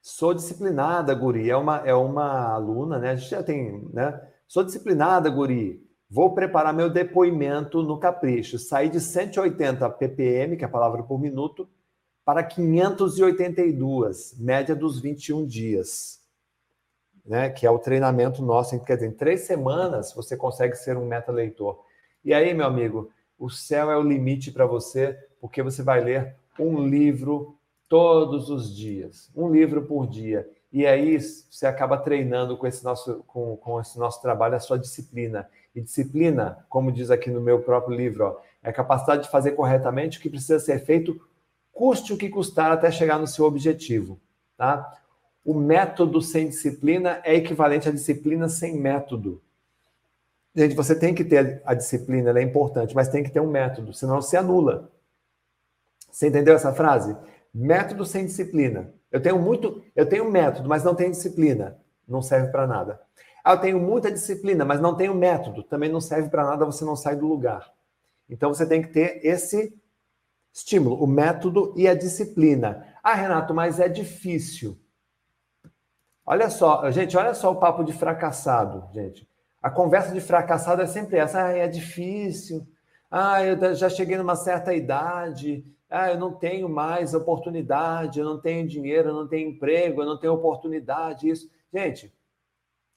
Sou 0.06 0.34
disciplinada, 0.34 1.14
guri. 1.14 1.48
É 1.48 1.56
uma, 1.56 1.78
é 1.78 1.94
uma 1.94 2.52
aluna, 2.52 2.98
né? 2.98 3.12
A 3.12 3.16
gente 3.16 3.30
já 3.30 3.42
tem, 3.42 3.88
né? 3.90 4.20
Sou 4.46 4.62
disciplinada, 4.62 5.30
guri. 5.30 5.82
Vou 6.10 6.34
preparar 6.34 6.74
meu 6.74 6.90
depoimento 6.90 7.82
no 7.82 7.98
Capricho. 7.98 8.58
Saí 8.58 8.90
de 8.90 9.00
180 9.00 9.88
ppm, 9.88 10.58
que 10.58 10.62
é 10.62 10.66
a 10.66 10.70
palavra 10.70 11.02
por 11.02 11.18
minuto, 11.18 11.66
para 12.22 12.44
582, 12.44 14.38
média 14.38 14.76
dos 14.76 15.00
21 15.00 15.46
dias. 15.46 16.20
Né, 17.24 17.48
que 17.48 17.66
é 17.66 17.70
o 17.70 17.78
treinamento 17.78 18.42
nosso. 18.42 18.78
Quer 18.84 18.96
dizer, 18.96 19.08
em 19.08 19.12
três 19.12 19.46
semanas 19.46 20.12
você 20.12 20.36
consegue 20.36 20.76
ser 20.76 20.98
um 20.98 21.06
meta-leitor. 21.06 21.82
E 22.22 22.34
aí, 22.34 22.52
meu 22.52 22.66
amigo, 22.66 23.10
o 23.38 23.48
céu 23.48 23.90
é 23.90 23.96
o 23.96 24.02
limite 24.02 24.52
para 24.52 24.66
você, 24.66 25.18
porque 25.40 25.62
você 25.62 25.82
vai 25.82 26.04
ler 26.04 26.36
um 26.60 26.86
livro 26.86 27.53
todos 27.88 28.50
os 28.50 28.74
dias, 28.74 29.30
um 29.34 29.50
livro 29.50 29.82
por 29.82 30.06
dia. 30.06 30.48
E 30.72 30.86
aí 30.86 31.20
você 31.20 31.66
acaba 31.66 31.96
treinando 31.96 32.56
com 32.56 32.66
esse 32.66 32.82
nosso, 32.82 33.22
com, 33.28 33.56
com 33.56 33.80
esse 33.80 33.98
nosso 33.98 34.20
trabalho 34.20 34.56
a 34.56 34.60
sua 34.60 34.78
disciplina. 34.78 35.48
E 35.74 35.80
disciplina, 35.80 36.64
como 36.68 36.90
diz 36.90 37.10
aqui 37.10 37.30
no 37.30 37.40
meu 37.40 37.60
próprio 37.60 37.96
livro, 37.96 38.24
ó, 38.24 38.36
é 38.62 38.70
a 38.70 38.72
capacidade 38.72 39.22
de 39.22 39.30
fazer 39.30 39.52
corretamente 39.52 40.18
o 40.18 40.20
que 40.20 40.30
precisa 40.30 40.58
ser 40.58 40.84
feito, 40.84 41.20
custe 41.72 42.12
o 42.12 42.16
que 42.16 42.28
custar 42.28 42.72
até 42.72 42.90
chegar 42.90 43.18
no 43.18 43.26
seu 43.26 43.44
objetivo. 43.44 44.18
Tá? 44.56 44.98
O 45.44 45.54
método 45.54 46.22
sem 46.22 46.48
disciplina 46.48 47.20
é 47.22 47.34
equivalente 47.34 47.88
à 47.88 47.92
disciplina 47.92 48.48
sem 48.48 48.76
método. 48.76 49.42
Gente, 50.56 50.74
você 50.74 50.94
tem 50.94 51.14
que 51.14 51.24
ter 51.24 51.60
a 51.64 51.74
disciplina, 51.74 52.30
ela 52.30 52.38
é 52.38 52.42
importante, 52.42 52.94
mas 52.94 53.08
tem 53.08 53.22
que 53.22 53.30
ter 53.30 53.40
um 53.40 53.50
método, 53.50 53.92
senão 53.92 54.22
se 54.22 54.36
anula. 54.36 54.90
Você 56.10 56.28
entendeu 56.28 56.54
essa 56.54 56.72
frase? 56.72 57.16
Método 57.54 58.04
sem 58.04 58.26
disciplina. 58.26 58.92
Eu 59.12 59.22
tenho 59.22 59.38
muito, 59.38 59.80
eu 59.94 60.06
tenho 60.06 60.28
método, 60.28 60.68
mas 60.68 60.82
não 60.82 60.94
tenho 60.94 61.12
disciplina. 61.12 61.78
Não 62.06 62.20
serve 62.20 62.48
para 62.48 62.66
nada. 62.66 63.00
Ah, 63.44 63.52
eu 63.52 63.60
tenho 63.60 63.78
muita 63.78 64.10
disciplina, 64.10 64.64
mas 64.64 64.80
não 64.80 64.96
tenho 64.96 65.14
método. 65.14 65.62
Também 65.62 65.88
não 65.88 66.00
serve 66.00 66.28
para 66.28 66.44
nada, 66.44 66.64
você 66.64 66.84
não 66.84 66.96
sai 66.96 67.14
do 67.14 67.26
lugar. 67.26 67.72
Então 68.28 68.52
você 68.52 68.66
tem 68.66 68.82
que 68.82 68.88
ter 68.88 69.24
esse 69.24 69.72
estímulo, 70.52 71.02
o 71.02 71.06
método 71.06 71.72
e 71.76 71.86
a 71.86 71.94
disciplina. 71.94 72.86
Ah, 73.02 73.14
Renato, 73.14 73.54
mas 73.54 73.78
é 73.78 73.88
difícil. 73.88 74.78
Olha 76.26 76.48
só, 76.48 76.90
gente, 76.90 77.16
olha 77.16 77.34
só 77.34 77.52
o 77.52 77.56
papo 77.60 77.84
de 77.84 77.92
fracassado, 77.92 78.88
gente. 78.92 79.28
A 79.62 79.70
conversa 79.70 80.12
de 80.12 80.20
fracassado 80.20 80.82
é 80.82 80.86
sempre 80.86 81.18
essa. 81.18 81.44
Ah, 81.44 81.52
é 81.52 81.68
difícil. 81.68 82.66
Ah, 83.10 83.44
eu 83.44 83.74
já 83.74 83.88
cheguei 83.88 84.16
numa 84.16 84.36
certa 84.36 84.74
idade. 84.74 85.64
Ah, 85.96 86.10
eu 86.10 86.18
não 86.18 86.34
tenho 86.34 86.68
mais 86.68 87.14
oportunidade, 87.14 88.18
eu 88.18 88.24
não 88.24 88.40
tenho 88.40 88.66
dinheiro, 88.66 89.10
eu 89.10 89.14
não 89.14 89.28
tenho 89.28 89.48
emprego, 89.48 90.02
eu 90.02 90.06
não 90.06 90.18
tenho 90.18 90.32
oportunidade, 90.32 91.28
isso. 91.28 91.48
Gente, 91.72 92.12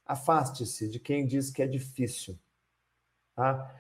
afaste-se 0.04 0.90
de 0.90 1.00
quem 1.00 1.28
diz 1.28 1.52
que 1.52 1.62
é 1.62 1.68
difícil. 1.68 2.40
Tá? 3.36 3.72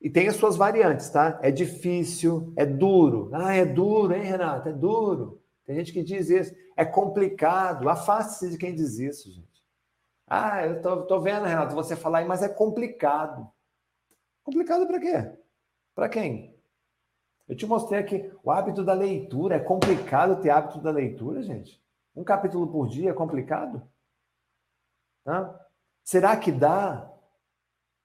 E 0.00 0.10
tem 0.10 0.26
as 0.26 0.34
suas 0.34 0.56
variantes, 0.56 1.08
tá? 1.08 1.38
É 1.40 1.52
difícil, 1.52 2.52
é 2.56 2.66
duro. 2.66 3.30
Ah, 3.32 3.54
é 3.54 3.64
duro, 3.64 4.12
hein, 4.12 4.24
Renato? 4.24 4.68
É 4.68 4.72
duro. 4.72 5.40
Tem 5.64 5.76
gente 5.76 5.92
que 5.92 6.02
diz 6.02 6.28
isso. 6.28 6.52
É 6.76 6.84
complicado. 6.84 7.88
Afaste-se 7.88 8.50
de 8.50 8.58
quem 8.58 8.74
diz 8.74 8.98
isso, 8.98 9.30
gente. 9.30 9.64
Ah, 10.26 10.66
eu 10.66 10.82
tô, 10.82 11.06
tô 11.06 11.20
vendo, 11.20 11.46
Renato, 11.46 11.76
você 11.76 11.94
falar 11.94 12.18
aí, 12.18 12.24
mas 12.24 12.42
é 12.42 12.48
complicado. 12.48 13.48
Complicado 14.42 14.84
para 14.84 14.98
quê? 14.98 15.32
Para 15.94 16.08
quem? 16.08 16.57
Eu 17.48 17.56
te 17.56 17.66
mostrei 17.66 18.00
aqui 18.00 18.30
o 18.44 18.50
hábito 18.50 18.84
da 18.84 18.92
leitura. 18.92 19.56
É 19.56 19.60
complicado 19.60 20.40
ter 20.40 20.50
hábito 20.50 20.80
da 20.80 20.90
leitura, 20.90 21.42
gente? 21.42 21.82
Um 22.14 22.22
capítulo 22.22 22.66
por 22.66 22.88
dia 22.88 23.10
é 23.10 23.14
complicado? 23.14 23.82
Tá? 25.24 25.58
Será 26.04 26.36
que 26.36 26.52
dá? 26.52 27.10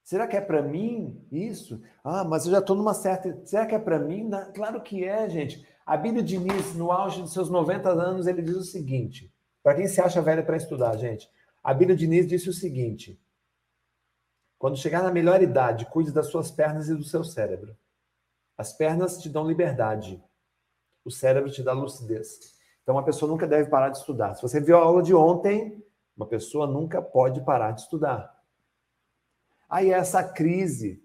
Será 0.04 0.28
que 0.28 0.38
é 0.38 0.42
para 0.42 0.62
mim 0.62 1.26
isso? 1.32 1.82
Ah, 2.04 2.24
mas 2.24 2.46
eu 2.46 2.52
já 2.52 2.60
estou 2.60 2.76
numa 2.76 2.94
certa. 2.94 3.46
Será 3.46 3.66
que 3.66 3.76
é 3.76 3.80
para 3.80 4.00
mim? 4.00 4.30
Claro 4.54 4.82
que 4.82 5.04
é, 5.04 5.30
gente. 5.30 5.66
A 5.86 5.98
Bíblia 5.98 6.24
Diniz, 6.24 6.76
no 6.76 6.92
auge 6.92 7.22
de 7.22 7.30
seus 7.30 7.50
90 7.50 7.90
anos, 7.90 8.28
ele 8.28 8.42
diz 8.42 8.56
o 8.56 8.64
seguinte: 8.64 9.34
para 9.62 9.76
quem 9.76 9.88
se 9.88 10.02
acha 10.02 10.22
velho 10.22 10.46
para 10.46 10.58
estudar, 10.58 10.96
gente, 10.98 11.30
a 11.62 11.74
Bíblia 11.74 11.96
Diniz 11.96 12.28
disse 12.28 12.50
o 12.50 12.54
seguinte: 12.54 13.20
quando 14.58 14.78
chegar 14.78 15.04
na 15.04 15.12
melhor 15.12 15.42
idade, 15.42 15.86
cuide 15.88 16.12
das 16.12 16.28
suas 16.28 16.50
pernas 16.52 16.88
e 16.88 16.96
do 16.96 17.04
seu 17.04 17.24
cérebro. 17.24 17.76
As 18.58 18.74
pernas 18.74 19.18
te 19.18 19.30
dão 19.30 19.48
liberdade. 19.48 20.24
O 21.04 21.12
cérebro 21.12 21.52
te 21.52 21.64
dá 21.64 21.74
lucidez. 21.74 22.54
Então, 22.82 22.96
uma 22.96 23.04
pessoa 23.04 23.30
nunca 23.30 23.48
deve 23.48 23.70
parar 23.70 23.90
de 23.90 23.98
estudar. 23.98 24.36
Se 24.36 24.42
você 24.42 24.60
viu 24.60 24.78
a 24.78 24.82
aula 24.82 25.02
de 25.02 25.14
ontem, 25.14 25.84
uma 26.16 26.28
pessoa 26.28 26.68
nunca 26.68 27.02
pode 27.02 27.44
parar 27.44 27.72
de 27.72 27.82
estudar. 27.82 28.34
Aí, 29.70 29.92
essa 29.92 30.24
crise. 30.24 31.04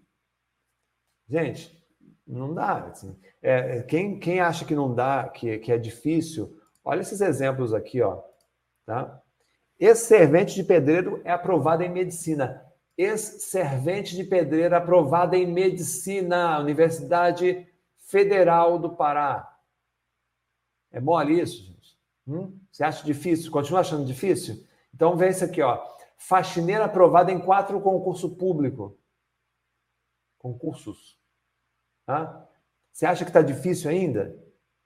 Gente, 1.28 1.82
não 2.26 2.53
dá. 2.53 2.84
Assim. 2.86 3.18
É, 3.42 3.78
é, 3.78 3.82
quem, 3.82 4.18
quem 4.18 4.40
acha 4.40 4.64
que 4.64 4.74
não 4.74 4.94
dá, 4.94 5.28
que, 5.28 5.59
que 5.59 5.72
é 5.72 5.78
difícil, 5.78 6.61
olha 6.84 7.01
esses 7.01 7.20
exemplos 7.20 7.72
aqui, 7.72 8.03
ó. 8.03 8.22
Tá? 8.84 9.22
Esse 9.78 10.07
servente 10.07 10.55
de 10.55 10.64
pedreiro 10.64 11.20
é 11.24 11.30
aprovado 11.30 11.82
em 11.82 11.88
medicina 11.88 12.67
ex-servente 12.99 14.16
de 14.16 14.24
pedreiro 14.24 14.74
aprovada 14.74 15.36
em 15.36 15.46
medicina, 15.46 16.59
Universidade 16.59 17.64
Federal 17.96 18.76
do 18.76 18.90
Pará. 18.90 19.57
É 20.90 21.01
mole 21.01 21.40
isso, 21.40 21.64
gente? 21.64 21.96
Hum? 22.26 22.59
Você 22.72 22.82
acha 22.82 23.05
difícil? 23.05 23.53
Continua 23.53 23.80
achando 23.80 24.05
difícil? 24.05 24.66
Então 24.92 25.16
vê 25.16 25.28
isso 25.28 25.44
aqui, 25.44 25.62
ó. 25.62 25.80
Faxineira 26.16 26.86
aprovada 26.86 27.30
em 27.30 27.38
quatro 27.38 27.80
concurso 27.80 28.34
público. 28.34 28.99
Concursos. 30.36 31.16
Hã? 32.09 32.42
Você 32.92 33.07
acha 33.07 33.24
que 33.24 33.30
está 33.30 33.42
difícil 33.42 33.90
ainda? 33.90 34.36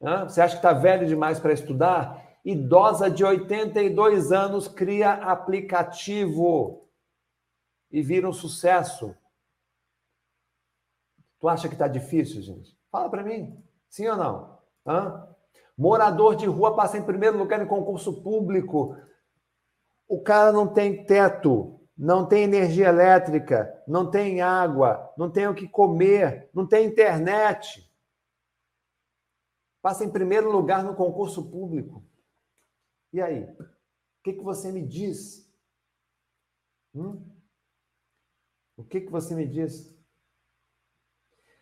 Hã? 0.02 0.28
Você 0.28 0.42
acha 0.42 0.54
que 0.54 0.58
está 0.58 0.74
velho 0.74 1.06
demais 1.06 1.40
para 1.40 1.54
estudar? 1.54 2.22
Idosa 2.44 3.08
de 3.08 3.24
82 3.24 4.32
anos 4.32 4.68
cria 4.68 5.12
aplicativo 5.12 6.81
e 7.93 8.03
vira 8.03 8.28
um 8.28 8.32
sucesso. 8.32 9.14
Tu 11.38 11.49
acha 11.49 11.68
que 11.68 11.74
está 11.74 11.86
difícil, 11.86 12.40
gente? 12.40 12.76
Fala 12.90 13.11
para 13.11 13.22
mim. 13.22 13.62
Sim 13.88 14.09
ou 14.09 14.16
não? 14.16 14.59
Hã? 14.86 15.28
Morador 15.76 16.34
de 16.34 16.47
rua 16.47 16.74
passa 16.74 16.97
em 16.97 17.05
primeiro 17.05 17.36
lugar 17.36 17.61
em 17.61 17.68
concurso 17.68 18.22
público. 18.22 18.97
O 20.09 20.22
cara 20.22 20.53
não 20.53 20.72
tem 20.72 21.05
teto, 21.05 21.80
não 21.97 22.26
tem 22.26 22.45
energia 22.45 22.88
elétrica, 22.88 23.82
não 23.86 24.11
tem 24.11 24.40
água, 24.40 25.12
não 25.16 25.30
tem 25.30 25.47
o 25.47 25.55
que 25.55 25.68
comer, 25.68 26.49
não 26.55 26.66
tem 26.66 26.86
internet. 26.86 27.90
Passa 29.82 30.05
em 30.05 30.11
primeiro 30.11 30.51
lugar 30.51 30.84
no 30.84 30.95
concurso 30.95 31.51
público. 31.51 32.05
E 33.12 33.20
aí? 33.20 33.43
O 33.43 34.22
que, 34.22 34.34
que 34.34 34.43
você 34.43 34.70
me 34.70 34.86
diz? 34.86 35.51
Hum? 36.95 37.31
O 38.76 38.84
que, 38.84 39.00
que 39.00 39.10
você 39.10 39.34
me 39.34 39.46
diz? 39.46 39.92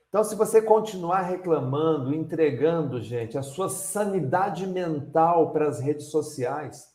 Então, 0.08 0.24
se 0.24 0.34
você 0.34 0.60
continuar 0.60 1.22
reclamando, 1.22 2.12
entregando, 2.12 3.00
gente, 3.00 3.38
a 3.38 3.42
sua 3.42 3.68
sanidade 3.68 4.66
mental 4.66 5.52
para 5.52 5.68
as 5.68 5.78
redes 5.78 6.06
sociais, 6.06 6.92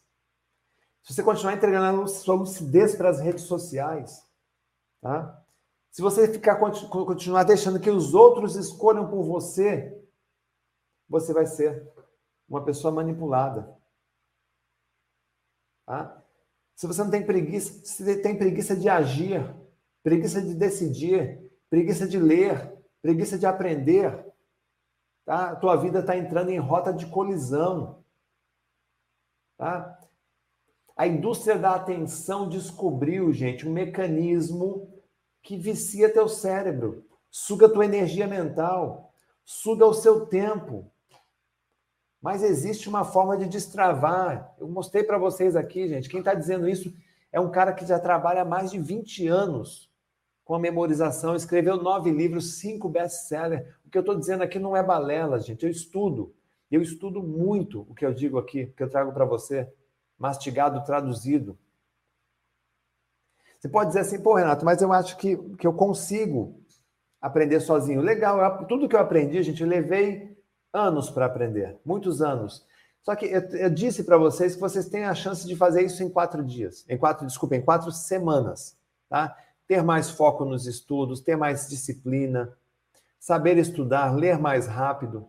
se 1.01 1.13
você 1.13 1.23
continuar 1.23 1.53
entregando 1.53 2.01
a 2.01 2.07
sua 2.07 2.35
lucidez 2.35 2.95
para 2.95 3.09
as 3.09 3.21
redes 3.21 3.43
sociais, 3.43 4.21
tá? 5.01 5.41
Se 5.91 6.01
você 6.01 6.27
ficar 6.27 6.57
continuar 6.57 7.43
deixando 7.43 7.79
que 7.79 7.89
os 7.89 8.13
outros 8.13 8.57
escolham 8.57 9.07
por 9.09 9.23
você, 9.23 9.97
você 11.07 11.31
vai 11.31 11.45
ser 11.45 11.89
uma 12.49 12.65
pessoa 12.65 12.93
manipulada. 12.93 13.73
Tá? 15.85 16.21
Se 16.75 16.85
você 16.85 17.01
não 17.01 17.11
tem 17.11 17.25
preguiça, 17.25 17.85
se 17.85 18.21
tem 18.21 18.37
preguiça 18.37 18.75
de 18.75 18.89
agir, 18.89 19.39
preguiça 20.05 20.39
de 20.39 20.53
decidir, 20.53 21.41
preguiça 21.67 22.07
de 22.07 22.19
ler, 22.19 22.71
preguiça 23.01 23.39
de 23.39 23.47
aprender. 23.47 24.23
Tá? 25.25 25.49
A 25.49 25.55
tua 25.55 25.75
vida 25.77 26.01
está 26.01 26.15
entrando 26.15 26.51
em 26.51 26.59
rota 26.59 26.93
de 26.93 27.07
colisão. 27.07 28.03
Tá? 29.57 29.99
A 30.95 31.07
indústria 31.07 31.57
da 31.57 31.73
atenção 31.73 32.47
descobriu, 32.47 33.33
gente, 33.33 33.67
um 33.67 33.73
mecanismo 33.73 34.93
que 35.41 35.57
vicia 35.57 36.13
teu 36.13 36.29
cérebro, 36.29 37.03
suga 37.31 37.67
tua 37.67 37.85
energia 37.85 38.27
mental, 38.27 39.11
suga 39.43 39.87
o 39.87 39.93
seu 39.93 40.27
tempo. 40.27 40.85
Mas 42.21 42.43
existe 42.43 42.87
uma 42.87 43.03
forma 43.03 43.35
de 43.35 43.47
destravar. 43.47 44.53
Eu 44.59 44.67
mostrei 44.67 45.03
para 45.03 45.17
vocês 45.17 45.55
aqui, 45.55 45.87
gente. 45.87 46.09
Quem 46.09 46.19
está 46.19 46.35
dizendo 46.35 46.69
isso 46.69 46.93
é 47.31 47.39
um 47.39 47.49
cara 47.49 47.73
que 47.73 47.87
já 47.87 47.97
trabalha 47.97 48.43
há 48.43 48.45
mais 48.45 48.69
de 48.69 48.77
20 48.77 49.27
anos 49.27 49.94
com 50.45 50.53
a 50.53 50.59
memorização, 50.59 51.35
escreveu 51.35 51.75
nove 51.75 52.11
livros, 52.11 52.59
cinco 52.59 52.87
best-sellers. 52.87 53.67
O 53.83 53.89
que 53.89 53.97
eu 53.97 54.01
estou 54.01 54.15
dizendo 54.15 54.43
aqui 54.43 54.59
não 54.59 54.77
é 54.77 54.83
balela, 54.83 55.39
gente. 55.39 55.65
Eu 55.65 55.71
estudo. 55.71 56.33
Eu 56.71 56.83
estudo 56.83 57.21
muito 57.23 57.81
o 57.89 57.95
que 57.95 58.05
eu 58.05 58.13
digo 58.13 58.37
aqui, 58.37 58.67
que 58.67 58.83
eu 58.83 58.89
trago 58.89 59.11
para 59.11 59.25
você, 59.25 59.67
mastigado, 60.17 60.83
traduzido. 60.85 61.57
Você 63.59 63.67
pode 63.67 63.87
dizer 63.87 64.01
assim, 64.01 64.21
pô, 64.21 64.35
Renato, 64.35 64.63
mas 64.63 64.81
eu 64.83 64.93
acho 64.93 65.17
que, 65.17 65.35
que 65.55 65.65
eu 65.65 65.73
consigo 65.73 66.59
aprender 67.19 67.59
sozinho. 67.59 68.01
Legal, 68.01 68.39
eu, 68.39 68.67
tudo 68.67 68.87
que 68.87 68.95
eu 68.95 68.99
aprendi, 68.99 69.41
gente, 69.41 69.63
eu 69.63 69.67
levei 69.67 70.37
anos 70.71 71.09
para 71.09 71.25
aprender, 71.25 71.75
muitos 71.83 72.21
anos. 72.21 72.63
Só 73.01 73.15
que 73.15 73.25
eu, 73.25 73.41
eu 73.41 73.69
disse 73.69 74.03
para 74.03 74.17
vocês 74.17 74.53
que 74.53 74.61
vocês 74.61 74.87
têm 74.87 75.05
a 75.05 75.15
chance 75.15 75.47
de 75.47 75.55
fazer 75.55 75.83
isso 75.83 76.03
em 76.03 76.09
quatro 76.09 76.43
dias, 76.43 76.85
em 76.87 76.97
quatro, 76.97 77.25
desculpa, 77.25 77.55
em 77.55 77.61
quatro 77.61 77.91
semanas, 77.91 78.77
tá? 79.09 79.35
Ter 79.67 79.83
mais 79.83 80.09
foco 80.09 80.45
nos 80.45 80.67
estudos, 80.67 81.19
ter 81.19 81.35
mais 81.35 81.67
disciplina, 81.67 82.55
saber 83.19 83.57
estudar, 83.57 84.15
ler 84.15 84.37
mais 84.37 84.67
rápido. 84.67 85.27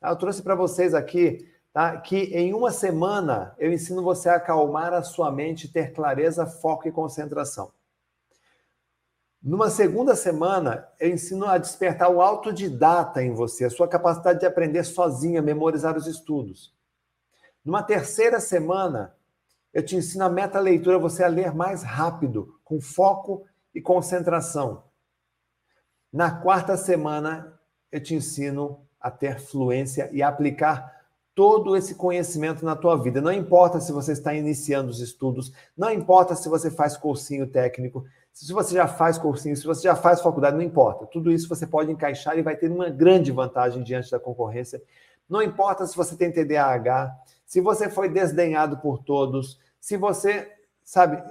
Tá? 0.00 0.10
Eu 0.10 0.16
trouxe 0.16 0.42
para 0.42 0.54
vocês 0.54 0.94
aqui 0.94 1.48
tá? 1.72 1.96
que 1.98 2.16
em 2.16 2.52
uma 2.52 2.70
semana 2.70 3.54
eu 3.58 3.72
ensino 3.72 4.02
você 4.02 4.28
a 4.28 4.36
acalmar 4.36 4.92
a 4.92 5.02
sua 5.02 5.30
mente, 5.30 5.68
ter 5.68 5.92
clareza, 5.92 6.46
foco 6.46 6.88
e 6.88 6.92
concentração. 6.92 7.72
Numa 9.44 9.68
segunda 9.68 10.16
semana, 10.16 10.88
eu 10.98 11.10
ensino 11.10 11.44
a 11.44 11.58
despertar 11.58 12.08
o 12.08 12.22
autodidata 12.22 13.22
em 13.22 13.34
você, 13.34 13.66
a 13.66 13.70
sua 13.70 13.86
capacidade 13.86 14.40
de 14.40 14.46
aprender 14.46 14.84
sozinha, 14.84 15.42
memorizar 15.42 15.98
os 15.98 16.06
estudos. 16.06 16.74
Numa 17.62 17.82
terceira 17.82 18.40
semana, 18.40 19.14
eu 19.74 19.84
te 19.84 19.96
ensino 19.96 20.24
a 20.24 20.30
meta-leitura, 20.30 20.98
você 20.98 21.22
a 21.22 21.28
ler 21.28 21.54
mais 21.54 21.82
rápido, 21.82 22.53
com 22.64 22.80
foco 22.80 23.44
e 23.74 23.80
concentração. 23.80 24.84
Na 26.12 26.30
quarta 26.30 26.76
semana, 26.76 27.58
eu 27.92 28.02
te 28.02 28.14
ensino 28.14 28.80
a 29.00 29.10
ter 29.10 29.38
fluência 29.38 30.08
e 30.12 30.22
aplicar 30.22 30.94
todo 31.34 31.76
esse 31.76 31.96
conhecimento 31.96 32.64
na 32.64 32.76
tua 32.76 32.96
vida. 32.96 33.20
Não 33.20 33.32
importa 33.32 33.80
se 33.80 33.92
você 33.92 34.12
está 34.12 34.32
iniciando 34.32 34.90
os 34.90 35.00
estudos, 35.00 35.52
não 35.76 35.90
importa 35.90 36.36
se 36.36 36.48
você 36.48 36.70
faz 36.70 36.96
cursinho 36.96 37.46
técnico, 37.46 38.04
se 38.32 38.52
você 38.52 38.74
já 38.74 38.86
faz 38.86 39.18
cursinho, 39.18 39.56
se 39.56 39.66
você 39.66 39.82
já 39.82 39.96
faz 39.96 40.20
faculdade, 40.20 40.56
não 40.56 40.62
importa. 40.62 41.06
Tudo 41.06 41.30
isso 41.30 41.48
você 41.48 41.66
pode 41.66 41.90
encaixar 41.90 42.38
e 42.38 42.42
vai 42.42 42.56
ter 42.56 42.70
uma 42.70 42.88
grande 42.88 43.30
vantagem 43.30 43.82
diante 43.82 44.10
da 44.10 44.18
concorrência. 44.18 44.82
Não 45.28 45.42
importa 45.42 45.86
se 45.86 45.96
você 45.96 46.16
tem 46.16 46.32
TDAH, 46.32 47.16
se 47.44 47.60
você 47.60 47.88
foi 47.88 48.08
desdenhado 48.08 48.78
por 48.78 48.98
todos, 48.98 49.58
se 49.80 49.96
você, 49.96 50.50
sabe, 50.82 51.22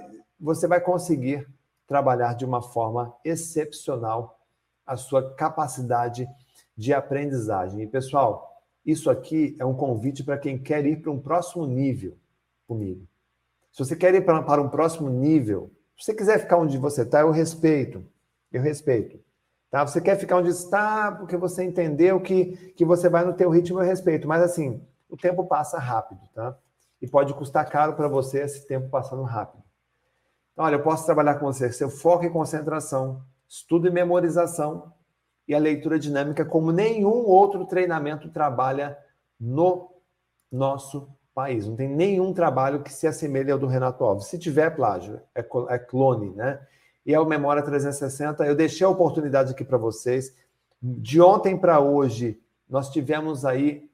você 0.44 0.68
vai 0.68 0.80
conseguir 0.80 1.48
trabalhar 1.86 2.34
de 2.34 2.44
uma 2.44 2.60
forma 2.60 3.14
excepcional 3.24 4.38
a 4.86 4.96
sua 4.96 5.34
capacidade 5.34 6.28
de 6.76 6.92
aprendizagem. 6.92 7.82
E, 7.82 7.86
pessoal, 7.86 8.62
isso 8.84 9.08
aqui 9.08 9.56
é 9.58 9.64
um 9.64 9.74
convite 9.74 10.22
para 10.22 10.36
quem 10.36 10.58
quer 10.58 10.84
ir 10.84 11.00
para 11.00 11.10
um 11.10 11.18
próximo 11.18 11.66
nível 11.66 12.16
comigo. 12.66 13.06
Se 13.72 13.84
você 13.84 13.96
quer 13.96 14.14
ir 14.14 14.24
para, 14.24 14.60
um 14.60 14.68
próximo 14.68 15.08
nível, 15.08 15.70
se 15.96 16.04
você 16.04 16.14
quiser 16.14 16.38
ficar 16.38 16.58
onde 16.58 16.76
você 16.76 17.02
está, 17.02 17.20
eu 17.20 17.30
respeito. 17.30 18.04
Eu 18.52 18.60
respeito. 18.60 19.18
Tá? 19.70 19.86
Você 19.86 20.00
quer 20.00 20.16
ficar 20.16 20.36
onde 20.36 20.50
está 20.50 21.10
porque 21.10 21.36
você 21.36 21.64
entendeu 21.64 22.20
que, 22.20 22.72
que 22.76 22.84
você 22.84 23.08
vai 23.08 23.24
no 23.24 23.32
teu 23.32 23.48
ritmo, 23.48 23.80
eu 23.80 23.84
respeito. 23.84 24.28
Mas 24.28 24.42
assim, 24.42 24.80
o 25.08 25.16
tempo 25.16 25.44
passa 25.46 25.78
rápido, 25.78 26.20
tá? 26.34 26.56
E 27.00 27.08
pode 27.08 27.32
custar 27.34 27.68
caro 27.68 27.94
para 27.94 28.08
você 28.08 28.42
esse 28.42 28.66
tempo 28.66 28.88
passando 28.88 29.22
rápido. 29.22 29.63
Então, 30.54 30.64
olha, 30.64 30.76
eu 30.76 30.82
posso 30.82 31.04
trabalhar 31.04 31.34
com 31.34 31.46
você 31.46 31.70
seu 31.72 31.90
foco 31.90 32.24
e 32.24 32.30
concentração, 32.30 33.22
estudo 33.48 33.88
e 33.88 33.90
memorização 33.90 34.92
e 35.46 35.54
a 35.54 35.58
leitura 35.58 35.98
dinâmica 35.98 36.44
como 36.44 36.72
nenhum 36.72 37.26
outro 37.26 37.66
treinamento 37.66 38.30
trabalha 38.30 38.96
no 39.38 39.90
nosso 40.50 41.08
país. 41.34 41.66
Não 41.66 41.74
tem 41.74 41.88
nenhum 41.88 42.32
trabalho 42.32 42.82
que 42.82 42.92
se 42.92 43.06
assemelhe 43.06 43.50
ao 43.50 43.58
do 43.58 43.66
Renato 43.66 44.04
Alves. 44.04 44.26
Se 44.26 44.38
tiver 44.38 44.70
plágio, 44.70 45.20
é, 45.34 45.44
é 45.68 45.78
clone, 45.78 46.30
né? 46.30 46.60
E 47.04 47.12
é 47.12 47.20
o 47.20 47.26
Memória 47.26 47.62
360. 47.62 48.46
Eu 48.46 48.54
deixei 48.54 48.86
a 48.86 48.90
oportunidade 48.90 49.50
aqui 49.50 49.64
para 49.64 49.76
vocês. 49.76 50.34
De 50.80 51.20
ontem 51.20 51.58
para 51.58 51.80
hoje, 51.80 52.40
nós 52.68 52.88
tivemos 52.90 53.44
aí 53.44 53.90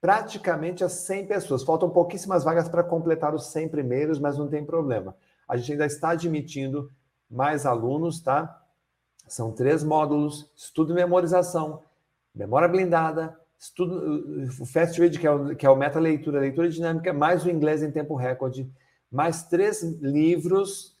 praticamente 0.00 0.84
as 0.84 0.92
100 0.92 1.26
pessoas. 1.26 1.64
Faltam 1.64 1.90
pouquíssimas 1.90 2.44
vagas 2.44 2.68
para 2.68 2.84
completar 2.84 3.34
os 3.34 3.48
100 3.48 3.68
primeiros, 3.68 4.18
mas 4.18 4.38
não 4.38 4.48
tem 4.48 4.64
problema. 4.64 5.14
A 5.50 5.56
gente 5.56 5.72
ainda 5.72 5.86
está 5.86 6.10
admitindo 6.10 6.92
mais 7.28 7.66
alunos, 7.66 8.20
tá? 8.20 8.64
São 9.26 9.50
três 9.50 9.82
módulos: 9.82 10.48
estudo 10.56 10.92
e 10.92 10.94
memorização, 10.94 11.82
memória 12.32 12.68
blindada, 12.68 13.36
estudo, 13.58 14.48
o 14.60 14.64
Fast 14.64 15.00
Read, 15.00 15.18
que 15.18 15.26
é 15.26 15.30
o, 15.30 15.56
que 15.56 15.66
é 15.66 15.70
o 15.70 15.74
meta 15.74 15.98
leitura, 15.98 16.38
leitura 16.38 16.68
dinâmica, 16.68 17.12
mais 17.12 17.44
o 17.44 17.50
inglês 17.50 17.82
em 17.82 17.90
tempo 17.90 18.14
recorde, 18.14 18.72
mais 19.10 19.42
três 19.42 19.82
livros 19.82 20.96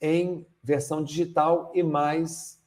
em 0.00 0.46
versão 0.62 1.02
digital 1.02 1.72
e 1.74 1.82
mais 1.82 2.62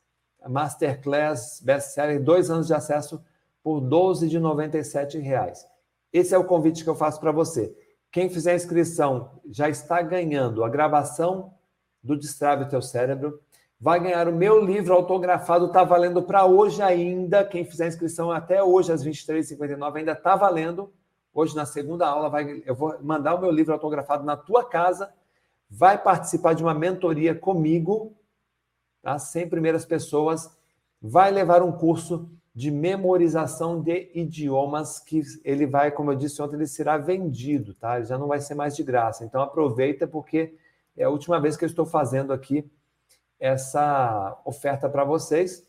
masterclass, 0.50 1.62
best-seller, 1.64 2.22
dois 2.22 2.52
anos 2.52 2.68
de 2.68 2.74
acesso 2.74 3.24
por 3.64 3.80
12,97 3.80 5.18
reais. 5.22 5.66
Esse 6.12 6.36
é 6.36 6.38
o 6.38 6.44
convite 6.44 6.84
que 6.84 6.90
eu 6.90 6.96
faço 6.96 7.22
para 7.22 7.32
você. 7.32 7.74
Quem 8.12 8.30
fizer 8.30 8.52
a 8.52 8.56
inscrição 8.56 9.40
já 9.50 9.70
está 9.70 10.02
ganhando 10.02 10.64
a 10.64 10.70
gravação 10.70 11.54
do 12.04 12.18
Destrave 12.18 12.66
Teu 12.66 12.82
Cérebro, 12.82 13.40
vai 13.80 14.00
ganhar 14.02 14.28
o 14.28 14.36
meu 14.36 14.60
livro 14.60 14.94
autografado, 14.94 15.68
está 15.68 15.84
valendo 15.84 16.22
para 16.22 16.46
hoje 16.46 16.82
ainda. 16.82 17.46
Quem 17.46 17.64
fizer 17.64 17.86
a 17.86 17.88
inscrição 17.88 18.30
até 18.30 18.62
hoje, 18.62 18.92
às 18.92 19.04
23h59, 19.06 19.96
ainda 19.96 20.12
está 20.12 20.36
valendo. 20.36 20.92
Hoje, 21.34 21.56
na 21.56 21.66
segunda 21.66 22.06
aula, 22.06 22.30
vai, 22.30 22.62
eu 22.66 22.76
vou 22.76 23.02
mandar 23.02 23.36
o 23.36 23.40
meu 23.40 23.50
livro 23.50 23.72
autografado 23.72 24.26
na 24.26 24.36
tua 24.36 24.68
casa. 24.68 25.14
Vai 25.70 25.98
participar 25.98 26.54
de 26.54 26.62
uma 26.62 26.74
mentoria 26.74 27.34
comigo, 27.34 28.14
tá? 29.02 29.18
100 29.18 29.48
primeiras 29.48 29.86
pessoas. 29.86 30.52
Vai 31.02 31.32
levar 31.32 31.64
um 31.64 31.72
curso 31.72 32.30
de 32.54 32.70
memorização 32.70 33.82
de 33.82 34.12
idiomas 34.14 35.00
que 35.00 35.22
ele 35.44 35.66
vai, 35.66 35.90
como 35.92 36.12
eu 36.12 36.16
disse 36.16 36.42
ontem, 36.42 36.58
ele 36.58 36.68
será 36.68 36.98
vendido, 36.98 37.74
tá? 37.74 37.98
Ele 37.98 38.06
já 38.06 38.18
não 38.18 38.28
vai 38.28 38.42
ser 38.42 38.56
mais 38.56 38.76
de 38.76 38.84
graça. 38.84 39.24
Então 39.24 39.42
aproveita 39.42 40.06
porque 40.06 40.54
é 40.98 41.06
a 41.06 41.10
última 41.10 41.40
vez 41.40 41.56
que 41.56 41.64
eu 41.64 41.70
estou 41.70 41.86
fazendo 41.86 42.34
aqui 42.34 42.70
essa 43.40 44.40
oferta 44.46 44.90
para 44.90 45.06
vocês, 45.06 45.66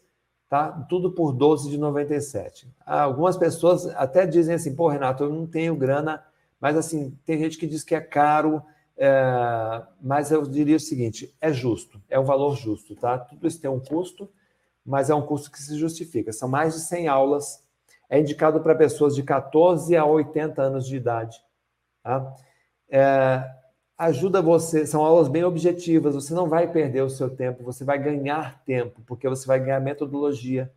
tá? 0.48 0.70
Tudo 0.88 1.12
por 1.12 1.34
12,97. 1.34 2.66
Algumas 2.84 3.36
pessoas 3.36 3.86
até 3.94 4.26
dizem 4.26 4.56
assim, 4.56 4.74
pô, 4.74 4.88
Renato, 4.88 5.24
eu 5.24 5.30
não 5.30 5.46
tenho 5.46 5.76
grana, 5.76 6.22
mas 6.60 6.76
assim, 6.76 7.16
tem 7.24 7.38
gente 7.38 7.56
que 7.56 7.66
diz 7.66 7.84
que 7.84 7.94
é 7.94 8.00
caro, 8.00 8.60
é... 8.96 9.82
mas 10.02 10.32
eu 10.32 10.42
diria 10.42 10.76
o 10.76 10.80
seguinte, 10.80 11.34
é 11.40 11.52
justo, 11.52 12.02
é 12.10 12.18
um 12.18 12.24
valor 12.24 12.56
justo, 12.56 12.96
tá? 12.96 13.18
Tudo 13.18 13.46
isso 13.46 13.60
tem 13.60 13.70
um 13.70 13.80
custo, 13.80 14.28
mas 14.84 15.10
é 15.10 15.14
um 15.14 15.22
custo 15.22 15.50
que 15.50 15.60
se 15.60 15.78
justifica. 15.78 16.32
São 16.32 16.48
mais 16.48 16.74
de 16.74 16.80
100 16.80 17.08
aulas, 17.08 17.62
é 18.08 18.20
indicado 18.20 18.60
para 18.60 18.74
pessoas 18.74 19.14
de 19.14 19.22
14 19.22 19.96
a 19.96 20.04
80 20.04 20.60
anos 20.60 20.86
de 20.86 20.96
idade, 20.96 21.42
tá? 22.02 22.34
É, 22.90 23.42
ajuda 23.96 24.42
você, 24.42 24.86
são 24.86 25.04
aulas 25.04 25.28
bem 25.28 25.44
objetivas, 25.44 26.14
você 26.14 26.34
não 26.34 26.48
vai 26.48 26.70
perder 26.70 27.02
o 27.02 27.10
seu 27.10 27.30
tempo, 27.30 27.62
você 27.62 27.84
vai 27.84 27.98
ganhar 27.98 28.62
tempo, 28.64 29.00
porque 29.06 29.28
você 29.28 29.46
vai 29.46 29.60
ganhar 29.60 29.80
metodologia, 29.80 30.70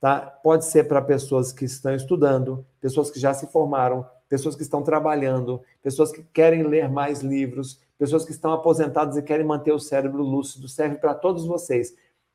tá? 0.00 0.20
Pode 0.20 0.64
ser 0.66 0.84
para 0.84 1.00
pessoas 1.00 1.52
que 1.52 1.64
estão 1.64 1.94
estudando, 1.94 2.66
pessoas 2.80 3.10
que 3.10 3.18
já 3.18 3.32
se 3.32 3.46
formaram, 3.46 4.06
pessoas 4.28 4.56
que 4.56 4.62
estão 4.62 4.82
trabalhando, 4.82 5.62
pessoas 5.82 6.10
que 6.10 6.22
querem 6.22 6.64
ler 6.64 6.90
mais 6.90 7.20
livros, 7.20 7.80
pessoas 7.96 8.24
que 8.24 8.32
estão 8.32 8.52
aposentadas 8.52 9.16
e 9.16 9.22
querem 9.22 9.46
manter 9.46 9.72
o 9.72 9.78
cérebro 9.78 10.22
lúcido, 10.22 10.68
serve 10.68 10.96
para 10.96 11.14
todos 11.14 11.46
vocês. 11.46 11.94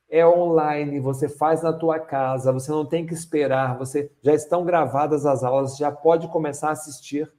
É 0.09 0.25
online, 0.25 0.99
você 0.99 1.29
faz 1.29 1.61
na 1.61 1.71
tua 1.71 1.99
casa, 1.99 2.51
você 2.51 2.71
não 2.71 2.85
tem 2.85 3.05
que 3.05 3.13
esperar, 3.13 3.77
você 3.77 4.11
já 4.21 4.33
estão 4.33 4.65
gravadas 4.65 5.25
as 5.25 5.43
aulas, 5.43 5.77
já 5.77 5.91
pode 5.91 6.27
começar 6.29 6.69
a 6.69 6.71
assistir 6.71 7.31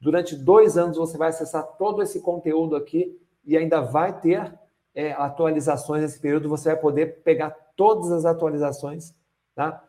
Durante 0.00 0.36
dois 0.36 0.78
anos 0.78 0.96
você 0.96 1.18
vai 1.18 1.28
acessar 1.28 1.64
todo 1.76 2.02
esse 2.02 2.20
conteúdo 2.20 2.76
aqui 2.76 3.20
e 3.44 3.56
ainda 3.56 3.80
vai 3.80 4.18
ter 4.20 4.56
é, 4.94 5.12
atualizações 5.12 6.02
nesse 6.02 6.20
período. 6.20 6.48
Você 6.48 6.68
vai 6.70 6.78
poder 6.78 7.22
pegar 7.22 7.50
todas 7.76 8.12
as 8.12 8.24
atualizações, 8.24 9.14
tá? 9.54 9.82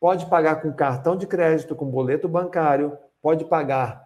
Pode 0.00 0.26
pagar 0.26 0.60
com 0.60 0.72
cartão 0.72 1.16
de 1.16 1.26
crédito, 1.26 1.76
com 1.76 1.86
boleto 1.86 2.28
bancário, 2.28 2.98
pode 3.22 3.44
pagar 3.44 4.04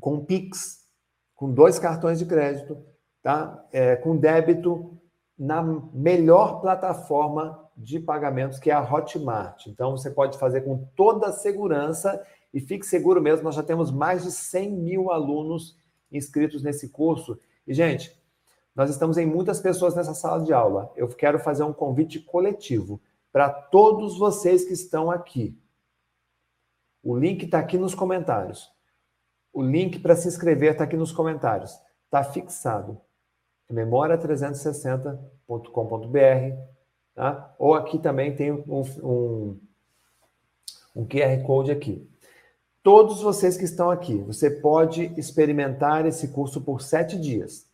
com 0.00 0.24
Pix, 0.24 0.86
com 1.34 1.52
dois 1.52 1.78
cartões 1.78 2.18
de 2.18 2.24
crédito, 2.24 2.78
tá? 3.22 3.64
É, 3.72 3.96
com 3.96 4.16
débito 4.16 4.96
na 5.38 5.62
melhor 5.92 6.60
plataforma 6.60 7.68
de 7.76 8.00
pagamentos 8.00 8.58
que 8.58 8.70
é 8.70 8.74
a 8.74 8.82
Hotmart. 8.82 9.66
Então 9.66 9.90
você 9.92 10.10
pode 10.10 10.38
fazer 10.38 10.62
com 10.62 10.88
toda 10.96 11.28
a 11.28 11.32
segurança 11.32 12.24
e 12.52 12.60
fique 12.60 12.86
seguro 12.86 13.20
mesmo, 13.20 13.44
nós 13.44 13.54
já 13.54 13.62
temos 13.62 13.90
mais 13.90 14.22
de 14.24 14.32
100 14.32 14.72
mil 14.72 15.10
alunos 15.10 15.76
inscritos 16.10 16.62
nesse 16.62 16.88
curso. 16.88 17.38
E, 17.66 17.74
gente, 17.74 18.18
nós 18.74 18.88
estamos 18.88 19.18
em 19.18 19.26
muitas 19.26 19.60
pessoas 19.60 19.94
nessa 19.94 20.14
sala 20.14 20.42
de 20.42 20.52
aula. 20.52 20.90
Eu 20.96 21.08
quero 21.08 21.38
fazer 21.38 21.64
um 21.64 21.72
convite 21.72 22.20
coletivo 22.20 23.00
para 23.30 23.50
todos 23.50 24.18
vocês 24.18 24.64
que 24.64 24.72
estão 24.72 25.10
aqui. 25.10 25.58
O 27.02 27.16
link 27.16 27.44
está 27.44 27.58
aqui 27.58 27.76
nos 27.76 27.94
comentários. 27.94 28.70
O 29.52 29.62
link 29.62 29.98
para 29.98 30.16
se 30.16 30.26
inscrever 30.26 30.72
está 30.72 30.84
aqui 30.84 30.96
nos 30.96 31.12
comentários. 31.12 31.78
Está 32.06 32.24
fixado. 32.24 33.00
Memória360.com.br. 33.70 36.56
Tá? 37.14 37.54
Ou 37.58 37.74
aqui 37.74 37.98
também 37.98 38.34
tem 38.36 38.52
um, 38.52 38.82
um 39.02 39.58
um 40.96 41.06
QR 41.06 41.42
Code 41.44 41.70
aqui. 41.70 42.10
Todos 42.82 43.20
vocês 43.20 43.58
que 43.58 43.64
estão 43.64 43.90
aqui, 43.90 44.16
você 44.16 44.48
pode 44.48 45.12
experimentar 45.18 46.06
esse 46.06 46.28
curso 46.28 46.62
por 46.62 46.80
sete 46.80 47.20
dias. 47.20 47.66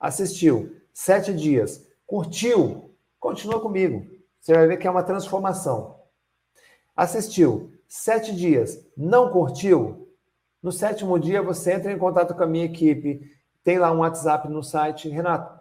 Assistiu, 0.00 0.74
sete 0.94 1.34
dias, 1.34 1.86
curtiu, 2.06 2.94
continua 3.20 3.60
comigo. 3.60 4.06
Você 4.40 4.54
vai 4.54 4.66
ver 4.66 4.78
que 4.78 4.86
é 4.86 4.90
uma 4.90 5.02
transformação. 5.02 6.00
Assistiu, 6.96 7.72
sete 7.86 8.34
dias, 8.34 8.82
não 8.96 9.30
curtiu? 9.30 10.08
No 10.62 10.72
sétimo 10.72 11.18
dia, 11.18 11.42
você 11.42 11.72
entra 11.72 11.92
em 11.92 11.98
contato 11.98 12.34
com 12.34 12.44
a 12.44 12.46
minha 12.46 12.64
equipe, 12.64 13.28
tem 13.64 13.78
lá 13.78 13.92
um 13.92 13.98
WhatsApp 13.98 14.48
no 14.48 14.62
site. 14.62 15.08
Renato, 15.08 15.60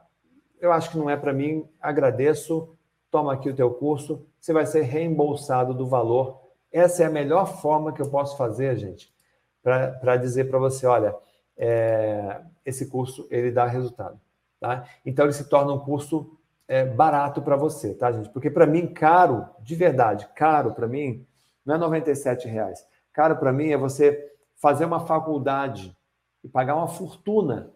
eu 0.60 0.72
acho 0.72 0.91
que 0.91 0.97
não 0.97 1.10
é 1.10 1.18
para 1.18 1.34
mim, 1.34 1.68
agradeço, 1.82 2.76
toma 3.10 3.34
aqui 3.34 3.49
o 3.49 3.56
teu 3.56 3.72
curso, 3.72 4.26
você 4.39 4.54
vai 4.54 4.66
ser 4.66 4.82
reembolsado 4.82 5.74
do 5.74 5.88
valor 5.88 6.41
essa 6.72 7.04
é 7.04 7.06
a 7.06 7.12
melhor 7.12 7.62
forma 7.62 7.91
que 7.91 8.02
eu 8.02 8.10
posso 8.10 8.38
fazer, 8.38 8.78
gente, 8.78 9.14
para 9.62 10.16
dizer 10.16 10.49
para 10.49 10.58
você, 10.58 10.88
olha, 10.88 11.14
é, 11.58 12.41
esse 12.66 12.88
curso 12.88 13.28
ele 13.30 13.52
dá 13.52 13.66
resultado, 13.66 14.20
tá? 14.60 14.86
Então 15.06 15.26
ele 15.26 15.34
se 15.34 15.49
torna 15.49 15.74
um 15.74 15.80
curso 15.80 16.38
é, 16.68 16.86
barato 16.86 17.41
para 17.41 17.58
você, 17.58 17.93
tá, 17.93 18.12
gente? 18.12 18.30
Porque 18.30 18.49
para 18.49 18.66
mim 18.66 18.88
caro, 18.88 19.45
de 19.60 19.76
verdade, 19.76 20.28
caro 20.34 20.74
para 20.74 20.88
mim 20.88 21.28
não 21.66 21.76
é 21.76 21.78
97 21.78 22.47
reais. 22.47 22.86
Caro 23.12 23.36
para 23.36 23.52
mim 23.52 23.72
é 23.72 23.78
você 23.78 24.32
fazer 24.56 24.86
uma 24.86 25.02
faculdade 25.02 25.95
e 26.41 26.47
pagar 26.47 26.76
uma 26.76 26.88
fortuna, 26.88 27.72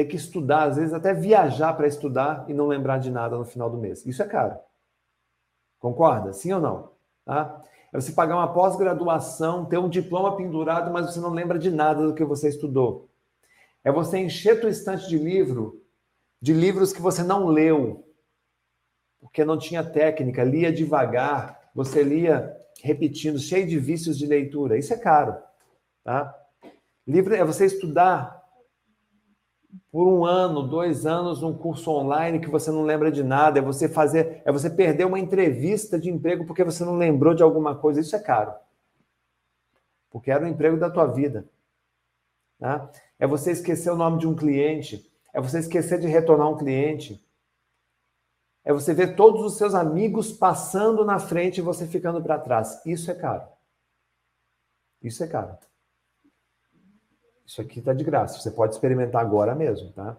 ter 0.00 0.06
que 0.06 0.16
estudar, 0.16 0.64
às 0.64 0.76
vezes 0.76 0.94
até 0.94 1.12
viajar 1.12 1.74
para 1.74 1.86
estudar 1.86 2.46
e 2.48 2.54
não 2.54 2.66
lembrar 2.66 2.98
de 2.98 3.10
nada 3.10 3.36
no 3.36 3.44
final 3.44 3.68
do 3.68 3.76
mês. 3.76 4.06
Isso 4.06 4.22
é 4.22 4.26
caro. 4.26 4.58
Concorda? 5.78 6.32
Sim 6.32 6.52
ou 6.54 6.60
não? 6.60 6.92
Tá? 7.24 7.62
É 7.92 8.00
você 8.00 8.12
pagar 8.12 8.36
uma 8.36 8.52
pós-graduação, 8.52 9.66
ter 9.66 9.78
um 9.78 9.90
diploma 9.90 10.36
pendurado, 10.36 10.90
mas 10.90 11.06
você 11.06 11.20
não 11.20 11.30
lembra 11.30 11.58
de 11.58 11.70
nada 11.70 12.06
do 12.06 12.14
que 12.14 12.24
você 12.24 12.48
estudou. 12.48 13.10
É 13.84 13.92
você 13.92 14.18
encher 14.18 14.60
tua 14.60 14.70
estante 14.70 15.06
de 15.06 15.18
livro, 15.18 15.82
de 16.40 16.54
livros 16.54 16.92
que 16.92 17.02
você 17.02 17.22
não 17.22 17.48
leu, 17.48 18.06
porque 19.20 19.44
não 19.44 19.58
tinha 19.58 19.84
técnica, 19.84 20.42
lia 20.42 20.72
devagar, 20.72 21.70
você 21.74 22.02
lia 22.02 22.56
repetindo, 22.82 23.38
cheio 23.38 23.66
de 23.66 23.78
vícios 23.78 24.16
de 24.16 24.24
leitura. 24.24 24.78
Isso 24.78 24.94
é 24.94 24.96
caro, 24.96 25.36
tá? 26.02 26.34
Livro 27.06 27.34
é 27.34 27.44
você 27.44 27.66
estudar 27.66 28.39
por 29.90 30.06
um 30.06 30.24
ano, 30.24 30.62
dois 30.62 31.06
anos, 31.06 31.42
um 31.42 31.56
curso 31.56 31.90
online 31.90 32.40
que 32.40 32.48
você 32.48 32.70
não 32.70 32.82
lembra 32.82 33.10
de 33.10 33.22
nada, 33.22 33.58
é 33.58 33.62
você 33.62 33.88
fazer, 33.88 34.42
é 34.44 34.52
você 34.52 34.70
perder 34.70 35.04
uma 35.04 35.18
entrevista 35.18 35.98
de 35.98 36.10
emprego 36.10 36.46
porque 36.46 36.64
você 36.64 36.84
não 36.84 36.96
lembrou 36.96 37.34
de 37.34 37.42
alguma 37.42 37.74
coisa. 37.74 38.00
Isso 38.00 38.14
é 38.14 38.20
caro. 38.20 38.54
Porque 40.10 40.30
era 40.30 40.44
o 40.44 40.48
emprego 40.48 40.76
da 40.76 40.90
tua 40.90 41.06
vida. 41.06 41.48
Tá? 42.58 42.90
É 43.18 43.26
você 43.26 43.50
esquecer 43.52 43.90
o 43.90 43.96
nome 43.96 44.18
de 44.18 44.26
um 44.26 44.34
cliente, 44.34 45.10
é 45.32 45.40
você 45.40 45.58
esquecer 45.58 45.98
de 45.98 46.06
retornar 46.06 46.48
um 46.48 46.56
cliente. 46.56 47.24
É 48.64 48.72
você 48.72 48.92
ver 48.92 49.16
todos 49.16 49.42
os 49.42 49.56
seus 49.56 49.74
amigos 49.74 50.32
passando 50.32 51.04
na 51.04 51.18
frente 51.18 51.58
e 51.58 51.62
você 51.62 51.86
ficando 51.86 52.22
para 52.22 52.38
trás. 52.38 52.84
Isso 52.84 53.10
é 53.10 53.14
caro. 53.14 53.48
Isso 55.02 55.24
é 55.24 55.26
caro. 55.26 55.56
Isso 57.50 57.60
aqui 57.60 57.80
está 57.80 57.92
de 57.92 58.04
graça. 58.04 58.38
Você 58.38 58.48
pode 58.48 58.74
experimentar 58.74 59.20
agora 59.20 59.56
mesmo, 59.56 59.90
tá? 59.90 60.16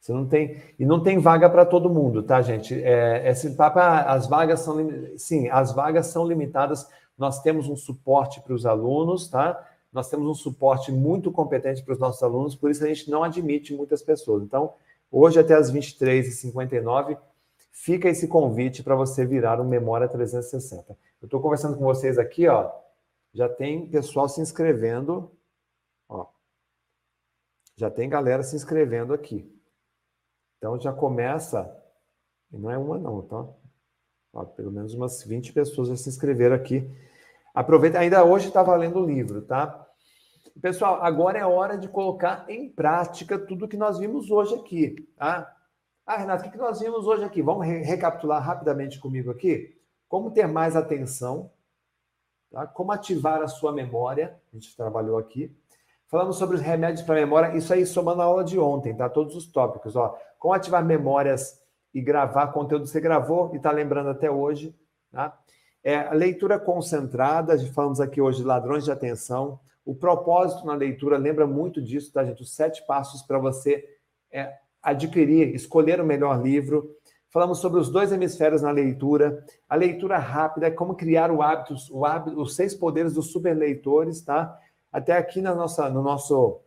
Você 0.00 0.14
não 0.14 0.26
tem 0.26 0.62
e 0.78 0.86
não 0.86 1.02
tem 1.02 1.18
vaga 1.18 1.50
para 1.50 1.66
todo 1.66 1.90
mundo, 1.90 2.22
tá, 2.22 2.40
gente? 2.40 2.82
É, 2.82 3.28
esse 3.28 3.54
papo, 3.54 3.80
ah, 3.80 4.04
as 4.04 4.26
vagas 4.26 4.60
são 4.60 4.78
sim, 5.18 5.46
as 5.50 5.74
vagas 5.74 6.06
são 6.06 6.26
limitadas. 6.26 6.88
Nós 7.18 7.42
temos 7.42 7.68
um 7.68 7.76
suporte 7.76 8.40
para 8.40 8.54
os 8.54 8.64
alunos, 8.64 9.28
tá? 9.28 9.62
Nós 9.92 10.08
temos 10.08 10.26
um 10.26 10.32
suporte 10.32 10.90
muito 10.90 11.30
competente 11.30 11.82
para 11.82 11.92
os 11.92 11.98
nossos 11.98 12.22
alunos, 12.22 12.56
por 12.56 12.70
isso 12.70 12.82
a 12.82 12.88
gente 12.88 13.10
não 13.10 13.22
admite 13.22 13.74
muitas 13.74 14.00
pessoas. 14.00 14.42
Então, 14.42 14.72
hoje 15.12 15.38
até 15.38 15.52
as 15.52 15.70
23h59, 15.70 17.18
fica 17.70 18.08
esse 18.08 18.26
convite 18.26 18.82
para 18.82 18.96
você 18.96 19.26
virar 19.26 19.60
um 19.60 19.68
Memória 19.68 20.08
360. 20.08 20.96
Eu 21.20 21.26
estou 21.26 21.42
conversando 21.42 21.76
com 21.76 21.84
vocês 21.84 22.16
aqui, 22.18 22.48
ó. 22.48 22.70
Já 23.34 23.50
tem 23.50 23.86
pessoal 23.86 24.30
se 24.30 24.40
inscrevendo. 24.40 25.30
Ó, 26.08 26.26
já 27.76 27.90
tem 27.90 28.08
galera 28.08 28.42
se 28.42 28.56
inscrevendo 28.56 29.12
aqui. 29.12 29.50
Então 30.58 30.80
já 30.80 30.92
começa, 30.92 31.70
e 32.52 32.58
não 32.58 32.70
é 32.70 32.78
uma 32.78 32.98
não, 32.98 33.22
tá? 33.22 33.46
Ó, 34.32 34.44
pelo 34.44 34.72
menos 34.72 34.94
umas 34.94 35.22
20 35.22 35.52
pessoas 35.52 35.88
já 35.88 35.96
se 35.96 36.08
inscreveram 36.08 36.56
aqui. 36.56 36.88
Aproveita, 37.54 37.98
ainda 37.98 38.24
hoje 38.24 38.48
está 38.48 38.62
valendo 38.62 38.98
o 38.98 39.06
livro, 39.06 39.42
tá? 39.42 39.86
Pessoal, 40.60 41.02
agora 41.02 41.38
é 41.38 41.44
hora 41.44 41.76
de 41.76 41.88
colocar 41.88 42.48
em 42.48 42.68
prática 42.68 43.38
tudo 43.38 43.68
que 43.68 43.76
nós 43.76 43.98
vimos 43.98 44.30
hoje 44.30 44.54
aqui, 44.54 45.08
tá? 45.16 45.52
Ah, 46.06 46.16
Renato, 46.16 46.46
o 46.46 46.50
que 46.50 46.58
nós 46.58 46.80
vimos 46.80 47.06
hoje 47.06 47.24
aqui? 47.24 47.42
Vamos 47.42 47.66
re 47.66 47.78
recapitular 47.78 48.42
rapidamente 48.42 49.00
comigo 49.00 49.30
aqui? 49.30 49.76
Como 50.08 50.30
ter 50.30 50.46
mais 50.46 50.76
atenção, 50.76 51.50
tá? 52.50 52.66
como 52.66 52.92
ativar 52.92 53.42
a 53.42 53.48
sua 53.48 53.72
memória, 53.72 54.38
a 54.52 54.56
gente 54.56 54.76
trabalhou 54.76 55.16
aqui. 55.18 55.56
Falamos 56.14 56.36
sobre 56.36 56.54
os 56.54 56.62
remédios 56.62 57.04
para 57.04 57.16
memória, 57.16 57.56
isso 57.56 57.74
aí 57.74 57.84
somando 57.84 58.22
a 58.22 58.24
aula 58.24 58.44
de 58.44 58.56
ontem, 58.56 58.94
tá? 58.94 59.08
Todos 59.08 59.34
os 59.34 59.46
tópicos, 59.50 59.96
ó. 59.96 60.16
Como 60.38 60.54
ativar 60.54 60.84
memórias 60.84 61.60
e 61.92 62.00
gravar 62.00 62.52
conteúdo 62.52 62.84
que 62.84 62.90
você 62.90 63.00
gravou 63.00 63.50
e 63.52 63.56
está 63.56 63.72
lembrando 63.72 64.10
até 64.10 64.30
hoje, 64.30 64.72
tá? 65.10 65.36
É, 65.82 66.08
leitura 66.14 66.56
concentrada, 66.56 67.58
falamos 67.72 68.00
aqui 68.00 68.20
hoje 68.20 68.42
de 68.42 68.44
ladrões 68.44 68.84
de 68.84 68.92
atenção. 68.92 69.58
O 69.84 69.92
propósito 69.92 70.64
na 70.64 70.74
leitura 70.74 71.18
lembra 71.18 71.48
muito 71.48 71.82
disso, 71.82 72.12
tá, 72.12 72.24
gente? 72.24 72.42
Os 72.42 72.54
sete 72.54 72.86
passos 72.86 73.20
para 73.20 73.40
você 73.40 73.84
é, 74.30 74.54
adquirir, 74.80 75.52
escolher 75.52 76.00
o 76.00 76.06
melhor 76.06 76.40
livro. 76.40 76.94
Falamos 77.28 77.58
sobre 77.58 77.80
os 77.80 77.90
dois 77.90 78.12
hemisférios 78.12 78.62
na 78.62 78.70
leitura, 78.70 79.44
a 79.68 79.74
leitura 79.74 80.16
rápida, 80.18 80.70
como 80.70 80.94
criar 80.94 81.32
o 81.32 81.42
hábito, 81.42 81.74
o 81.90 82.06
hábito 82.06 82.40
os 82.40 82.54
seis 82.54 82.72
poderes 82.72 83.14
dos 83.14 83.32
superleitores, 83.32 84.22
tá? 84.22 84.56
Até 84.94 85.16
aqui 85.16 85.42
na 85.42 85.56
nossa, 85.56 85.90
no 85.90 86.02
nosso 86.02 86.60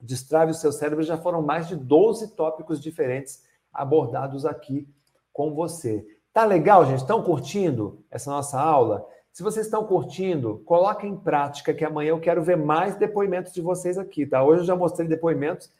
Destrave 0.00 0.52
o 0.52 0.54
seu 0.54 0.72
cérebro 0.72 1.04
já 1.04 1.18
foram 1.18 1.42
mais 1.42 1.68
de 1.68 1.76
12 1.76 2.34
tópicos 2.34 2.80
diferentes 2.80 3.44
abordados 3.70 4.46
aqui 4.46 4.88
com 5.34 5.54
você. 5.54 6.04
Tá 6.32 6.46
legal, 6.46 6.86
gente? 6.86 7.00
Estão 7.00 7.22
curtindo 7.22 8.02
essa 8.10 8.30
nossa 8.30 8.58
aula? 8.58 9.06
Se 9.30 9.42
vocês 9.42 9.66
estão 9.66 9.86
curtindo, 9.86 10.62
coloquem 10.64 11.10
em 11.10 11.16
prática 11.16 11.74
que 11.74 11.84
amanhã 11.84 12.08
eu 12.08 12.20
quero 12.20 12.42
ver 12.42 12.56
mais 12.56 12.96
depoimentos 12.96 13.52
de 13.52 13.60
vocês 13.60 13.98
aqui, 13.98 14.26
tá? 14.26 14.42
Hoje 14.42 14.62
eu 14.62 14.66
já 14.66 14.74
mostrei 14.74 15.06
depoimentos, 15.06 15.70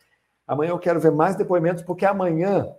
amanhã 0.46 0.70
eu 0.72 0.78
quero 0.78 1.00
ver 1.00 1.10
mais 1.10 1.36
depoimentos, 1.36 1.82
porque 1.82 2.04
amanhã 2.04 2.76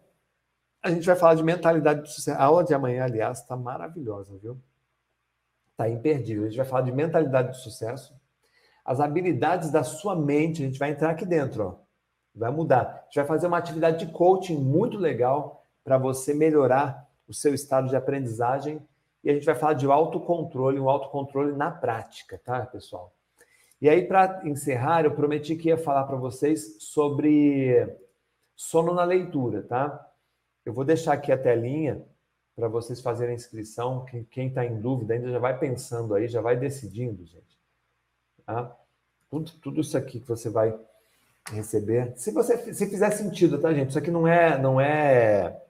a 0.83 0.91
gente 0.91 1.05
vai 1.05 1.15
falar 1.15 1.33
de 1.33 1.43
mentalidade 1.43 2.03
de 2.03 2.11
sucesso. 2.13 2.39
A 2.39 2.43
aula 2.45 2.63
de 2.63 2.75
amanhã, 2.75 3.05
aliás, 3.05 3.39
está 3.39 3.57
maravilhosa, 3.57 4.37
viu? 4.37 4.57
Está 5.71 5.89
imperdível. 5.89 6.43
A 6.43 6.47
gente 6.47 6.57
vai 6.57 6.65
falar 6.65 6.83
de 6.83 6.91
mentalidade 6.91 7.51
de 7.51 7.57
sucesso, 7.57 8.13
as 8.84 8.99
habilidades 8.99 9.71
da 9.71 9.84
sua 9.84 10.15
mente, 10.15 10.61
a 10.61 10.65
gente 10.65 10.79
vai 10.79 10.91
entrar 10.91 11.11
aqui 11.11 11.25
dentro, 11.25 11.63
ó. 11.63 11.84
Vai 12.36 12.51
mudar. 12.51 12.81
A 12.81 13.05
gente 13.05 13.15
vai 13.15 13.25
fazer 13.25 13.47
uma 13.47 13.57
atividade 13.57 14.05
de 14.05 14.11
coaching 14.11 14.57
muito 14.57 14.97
legal 14.97 15.63
para 15.84 15.97
você 15.97 16.34
melhorar 16.34 17.07
o 17.27 17.34
seu 17.34 17.53
estado 17.53 17.88
de 17.88 17.95
aprendizagem. 17.95 18.81
E 19.23 19.29
a 19.29 19.34
gente 19.34 19.45
vai 19.45 19.55
falar 19.55 19.73
de 19.73 19.86
autocontrole, 19.86 20.79
um 20.79 20.89
autocontrole 20.89 21.55
na 21.55 21.71
prática, 21.71 22.41
tá, 22.43 22.65
pessoal? 22.65 23.13
E 23.79 23.88
aí, 23.88 24.05
para 24.05 24.41
encerrar, 24.45 25.05
eu 25.05 25.11
prometi 25.11 25.55
que 25.55 25.69
ia 25.69 25.77
falar 25.77 26.03
para 26.05 26.15
vocês 26.15 26.77
sobre 26.79 27.97
sono 28.55 28.93
na 28.93 29.03
leitura, 29.03 29.61
tá? 29.61 30.09
Eu 30.65 30.73
vou 30.73 30.84
deixar 30.84 31.13
aqui 31.13 31.31
a 31.31 31.38
telinha 31.38 32.01
para 32.55 32.67
vocês 32.67 33.01
fazerem 33.01 33.34
a 33.34 33.36
inscrição. 33.36 34.05
Quem 34.31 34.47
está 34.47 34.65
em 34.65 34.79
dúvida 34.79 35.13
ainda 35.13 35.29
já 35.29 35.39
vai 35.39 35.57
pensando 35.57 36.15
aí, 36.15 36.27
já 36.27 36.41
vai 36.41 36.55
decidindo, 36.55 37.25
gente. 37.25 37.53
Tá? 38.45 38.75
Tudo, 39.29 39.51
tudo 39.61 39.81
isso 39.81 39.97
aqui 39.97 40.19
que 40.19 40.27
você 40.27 40.49
vai 40.49 40.77
receber. 41.51 42.13
Se 42.15 42.31
você 42.31 42.73
se 42.73 42.89
fizer 42.89 43.11
sentido, 43.11 43.59
tá, 43.59 43.73
gente? 43.73 43.89
Isso 43.89 43.99
aqui 43.99 44.11
não 44.11 44.27
é. 44.27 44.57
não 44.57 44.79
é 44.79 45.61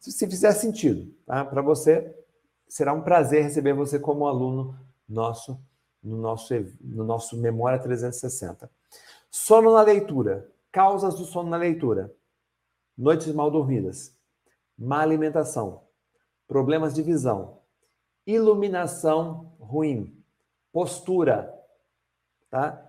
Se, 0.00 0.12
se 0.12 0.26
fizer 0.26 0.52
sentido, 0.52 1.12
tá? 1.26 1.44
Para 1.44 1.62
você, 1.62 2.14
será 2.68 2.92
um 2.92 3.02
prazer 3.02 3.42
receber 3.42 3.74
você 3.74 3.98
como 3.98 4.26
aluno 4.26 4.78
nosso 5.08 5.60
no 6.06 6.16
nosso, 6.16 6.54
no 6.80 7.04
nosso 7.04 7.36
Memória 7.36 7.78
360. 7.78 8.70
Sono 9.30 9.74
na 9.74 9.82
leitura. 9.82 10.48
Causas 10.70 11.16
do 11.16 11.24
sono 11.24 11.50
na 11.50 11.56
leitura. 11.56 12.14
Noites 12.96 13.34
mal 13.34 13.50
dormidas. 13.50 14.14
Má 14.78 15.00
alimentação. 15.00 15.82
Problemas 16.46 16.94
de 16.94 17.02
visão. 17.02 17.58
Iluminação 18.24 19.52
ruim. 19.58 20.22
Postura 20.72 21.52
tá? 22.56 22.82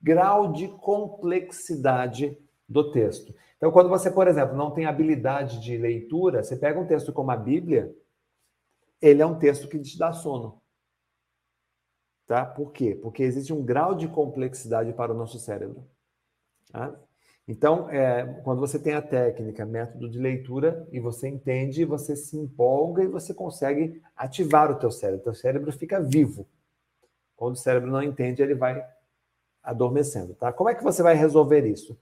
grau 0.00 0.52
de 0.52 0.68
complexidade 0.68 2.38
do 2.68 2.92
texto. 2.92 3.34
Então, 3.56 3.72
quando 3.72 3.88
você, 3.88 4.10
por 4.10 4.28
exemplo, 4.28 4.56
não 4.56 4.70
tem 4.70 4.86
habilidade 4.86 5.60
de 5.60 5.76
leitura, 5.76 6.42
você 6.42 6.56
pega 6.56 6.78
um 6.78 6.86
texto 6.86 7.12
como 7.12 7.30
a 7.32 7.36
Bíblia, 7.36 7.92
ele 9.02 9.20
é 9.20 9.26
um 9.26 9.38
texto 9.38 9.68
que 9.68 9.78
te 9.80 9.98
dá 9.98 10.12
sono. 10.12 10.60
Tá? 12.26 12.44
Por 12.44 12.72
quê? 12.72 12.94
Porque 13.00 13.22
existe 13.22 13.52
um 13.52 13.64
grau 13.64 13.94
de 13.94 14.06
complexidade 14.06 14.92
para 14.92 15.12
o 15.12 15.16
nosso 15.16 15.38
cérebro. 15.38 15.84
Tá? 16.70 16.94
Então, 17.46 17.88
é, 17.88 18.40
quando 18.44 18.60
você 18.60 18.78
tem 18.78 18.94
a 18.94 19.02
técnica, 19.02 19.64
método 19.64 20.08
de 20.08 20.18
leitura, 20.18 20.86
e 20.92 21.00
você 21.00 21.28
entende, 21.28 21.84
você 21.84 22.14
se 22.14 22.36
empolga 22.36 23.02
e 23.02 23.08
você 23.08 23.32
consegue 23.32 24.00
ativar 24.14 24.70
o 24.70 24.78
teu 24.78 24.90
cérebro. 24.90 25.20
O 25.20 25.24
teu 25.24 25.34
cérebro 25.34 25.72
fica 25.72 26.00
vivo. 26.00 26.46
Quando 27.34 27.54
o 27.54 27.58
cérebro 27.58 27.90
não 27.90 28.02
entende, 28.02 28.42
ele 28.42 28.54
vai 28.54 28.84
adormecendo. 29.62 30.34
Tá? 30.34 30.52
Como 30.52 30.70
é 30.70 30.74
que 30.74 30.84
você 30.84 31.02
vai 31.02 31.14
resolver 31.14 31.66
isso? 31.66 31.98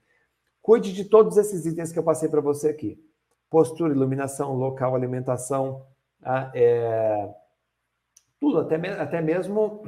Cuide 0.62 0.92
de 0.92 1.04
todos 1.04 1.36
esses 1.36 1.64
itens 1.66 1.92
que 1.92 1.98
eu 1.98 2.02
passei 2.02 2.28
para 2.28 2.40
você 2.40 2.68
aqui. 2.68 2.98
Postura, 3.48 3.92
iluminação, 3.92 4.54
local, 4.54 4.94
alimentação, 4.94 5.86
tá? 6.20 6.50
é, 6.54 7.32
tudo, 8.40 8.58
até, 8.58 8.76
até 9.00 9.20
mesmo 9.20 9.84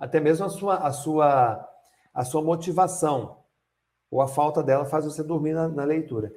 até 0.00 0.18
mesmo 0.18 0.46
a 0.46 0.48
sua, 0.48 0.76
a 0.76 0.92
sua, 0.92 1.68
a 2.14 2.24
sua 2.24 2.40
motivação 2.40 3.36
ou 4.10 4.22
a 4.22 4.26
falta 4.26 4.62
dela 4.62 4.86
faz 4.86 5.04
você 5.04 5.22
dormir 5.22 5.52
na, 5.52 5.68
na 5.68 5.84
leitura. 5.84 6.32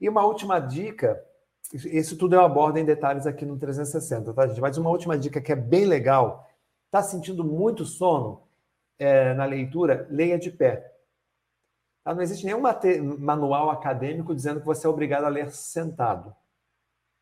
E 0.00 0.08
uma 0.08 0.24
última 0.24 0.60
dica, 0.60 1.20
isso 1.74 2.16
tudo 2.16 2.36
eu 2.36 2.40
abordo 2.40 2.78
em 2.78 2.84
detalhes 2.84 3.26
aqui 3.26 3.44
no 3.44 3.58
360, 3.58 4.32
tá, 4.32 4.46
gente? 4.46 4.60
Mas 4.60 4.78
uma 4.78 4.88
última 4.88 5.18
dica 5.18 5.40
que 5.40 5.50
é 5.50 5.56
bem 5.56 5.84
legal, 5.84 6.48
está 6.86 7.02
sentindo 7.02 7.42
muito 7.42 7.84
sono 7.84 8.47
é, 8.98 9.34
na 9.34 9.44
leitura, 9.44 10.06
leia 10.10 10.38
de 10.38 10.50
pé. 10.50 10.92
Tá? 12.04 12.14
Não 12.14 12.22
existe 12.22 12.44
nenhum 12.44 12.62
manual 13.18 13.70
acadêmico 13.70 14.34
dizendo 14.34 14.60
que 14.60 14.66
você 14.66 14.86
é 14.86 14.90
obrigado 14.90 15.24
a 15.24 15.28
ler 15.28 15.50
sentado. 15.50 16.34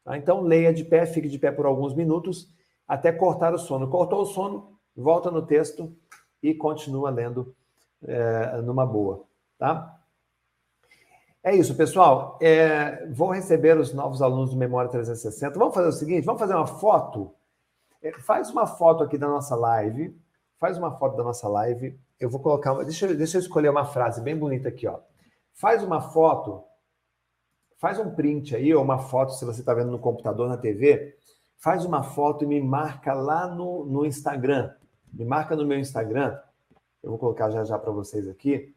Tá? 0.05 0.17
Então, 0.17 0.41
leia 0.41 0.73
de 0.73 0.85
pé, 0.85 1.05
fique 1.07 1.29
de 1.29 1.39
pé 1.39 1.51
por 1.51 1.67
alguns 1.67 1.95
minutos 1.95 2.49
até 2.87 3.13
cortar 3.13 3.53
o 3.53 3.59
sono. 3.59 3.89
Cortou 3.89 4.23
o 4.23 4.27
sono, 4.27 4.79
volta 4.97 5.31
no 5.31 5.45
texto 5.45 5.95
e 6.43 6.55
continua 6.55 7.11
lendo 7.11 7.55
é, 8.05 8.61
numa 8.63 8.87
boa, 8.87 9.25
tá? 9.59 9.93
É 11.43 11.55
isso, 11.55 11.77
pessoal. 11.77 12.37
É, 12.43 13.07
vou 13.07 13.31
receber 13.31 13.79
os 13.79 13.95
novos 13.95 14.21
alunos 14.21 14.51
do 14.51 14.57
Memória 14.57 14.91
360. 14.91 15.57
Vamos 15.57 15.75
fazer 15.75 15.89
o 15.89 15.93
seguinte: 15.93 16.25
vamos 16.25 16.41
fazer 16.41 16.55
uma 16.55 16.67
foto. 16.67 17.33
É, 18.03 18.13
faz 18.21 18.51
uma 18.51 18.67
foto 18.67 19.05
aqui 19.05 19.17
da 19.17 19.29
nossa 19.29 19.55
live. 19.55 20.13
Faz 20.59 20.79
uma 20.79 20.97
foto 20.99 21.17
da 21.17 21.23
nossa 21.23 21.49
live. 21.49 21.99
Eu 22.19 22.31
vou 22.31 22.41
colocar. 22.41 22.73
Uma, 22.73 22.85
deixa, 22.85 23.13
deixa 23.15 23.37
eu 23.37 23.41
escolher 23.41 23.69
uma 23.69 23.85
frase 23.85 24.21
bem 24.21 24.37
bonita 24.37 24.69
aqui, 24.69 24.87
ó. 24.87 25.01
Faz 25.55 25.83
uma 25.83 26.01
foto. 26.01 26.65
Faz 27.79 27.99
um 27.99 28.15
print 28.15 28.57
aí, 28.57 28.75
ou 28.75 28.83
uma 28.83 28.99
foto, 28.99 29.33
se 29.33 29.45
você 29.45 29.61
está 29.61 29.75
vendo 29.75 29.91
no 29.91 29.99
computador, 29.99 30.49
na 30.49 30.57
TV. 30.57 31.15
Faz 31.59 31.85
uma 31.85 32.03
foto 32.03 32.45
e 32.45 32.47
me 32.47 32.61
marca 32.61 33.13
lá 33.13 33.47
no, 33.47 33.85
no 33.85 34.07
Instagram 34.07 34.73
me 35.17 35.25
marca 35.25 35.57
no 35.57 35.67
meu 35.67 35.79
Instagram, 35.79 36.39
eu 37.03 37.11
vou 37.11 37.19
colocar 37.19 37.51
já 37.51 37.65
já 37.65 37.79
para 37.79 37.91
vocês 37.91 38.29
aqui, 38.29 38.75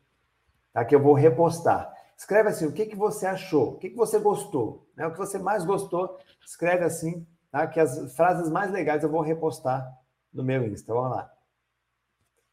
tá? 0.71 0.85
que 0.85 0.95
eu 0.95 1.01
vou 1.01 1.13
repostar. 1.13 1.93
Escreve 2.17 2.49
assim, 2.49 2.65
o 2.65 2.71
que, 2.71 2.85
que 2.85 2.95
você 2.95 3.25
achou, 3.25 3.73
o 3.73 3.77
que, 3.77 3.89
que 3.89 3.95
você 3.95 4.19
gostou, 4.19 4.87
né? 4.95 5.05
o 5.05 5.11
que 5.11 5.17
você 5.17 5.37
mais 5.37 5.65
gostou, 5.65 6.17
escreve 6.45 6.85
assim, 6.85 7.25
tá? 7.51 7.67
que 7.67 7.79
as 7.79 8.15
frases 8.15 8.49
mais 8.49 8.71
legais 8.71 9.03
eu 9.03 9.09
vou 9.09 9.21
repostar 9.21 9.85
no 10.33 10.43
meu 10.43 10.65
Insta. 10.65 10.93
Vamos 10.93 11.11
lá. 11.11 11.31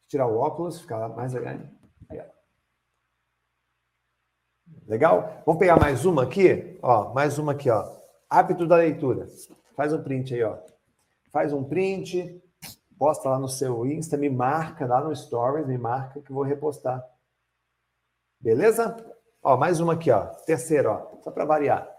Tirar 0.09 0.27
o 0.27 0.39
óculos, 0.39 0.81
ficar 0.81 1.09
mais 1.11 1.33
legal. 1.33 1.59
Legal? 4.87 5.43
Vamos 5.45 5.59
pegar 5.59 5.81
mais 5.81 6.05
uma 6.05 6.23
aqui? 6.23 6.79
Ó, 6.81 7.13
mais 7.13 7.39
uma 7.39 7.53
aqui, 7.53 7.69
ó. 7.69 7.85
Hábito 8.31 8.67
da 8.67 8.77
leitura. 8.77 9.27
Faz 9.75 9.93
um 9.93 10.03
print 10.03 10.35
aí, 10.35 10.45
ó. 10.45 10.59
Faz 11.33 11.53
um 11.53 11.65
print, 11.65 12.41
posta 12.97 13.29
lá 13.29 13.39
no 13.39 13.49
seu 13.49 13.85
Insta, 13.85 14.17
me 14.17 14.31
marca 14.31 14.87
lá 14.87 15.03
no 15.03 15.15
Stories, 15.15 15.67
me 15.67 15.77
marca 15.77 16.21
que 16.21 16.31
eu 16.31 16.35
vou 16.35 16.45
repostar. 16.45 17.05
Beleza? 18.41 18.97
Ó, 19.43 19.57
mais 19.57 19.81
uma 19.81 19.95
aqui, 19.95 20.11
ó. 20.11 20.27
Terceira, 20.45 20.93
ó. 20.93 21.21
Só 21.23 21.33
para 21.33 21.45
variar. 21.45 21.93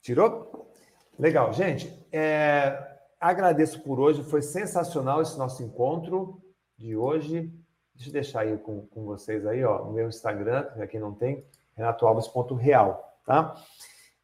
Tirou? 0.00 0.70
Legal, 1.18 1.52
gente. 1.52 2.06
É, 2.10 2.93
agradeço 3.28 3.80
por 3.82 3.98
hoje. 3.98 4.22
Foi 4.22 4.42
sensacional 4.42 5.22
esse 5.22 5.38
nosso 5.38 5.62
encontro 5.62 6.42
de 6.76 6.94
hoje. 6.96 7.52
Deixa 7.94 8.10
eu 8.10 8.12
deixar 8.12 8.40
aí 8.40 8.58
com, 8.58 8.86
com 8.86 9.04
vocês 9.04 9.46
aí, 9.46 9.64
ó, 9.64 9.84
no 9.84 9.92
meu 9.92 10.08
Instagram, 10.08 10.64
para 10.64 10.86
quem 10.86 11.00
não 11.00 11.14
tem, 11.14 11.44
renatoalves.real, 11.76 13.20
tá? 13.24 13.54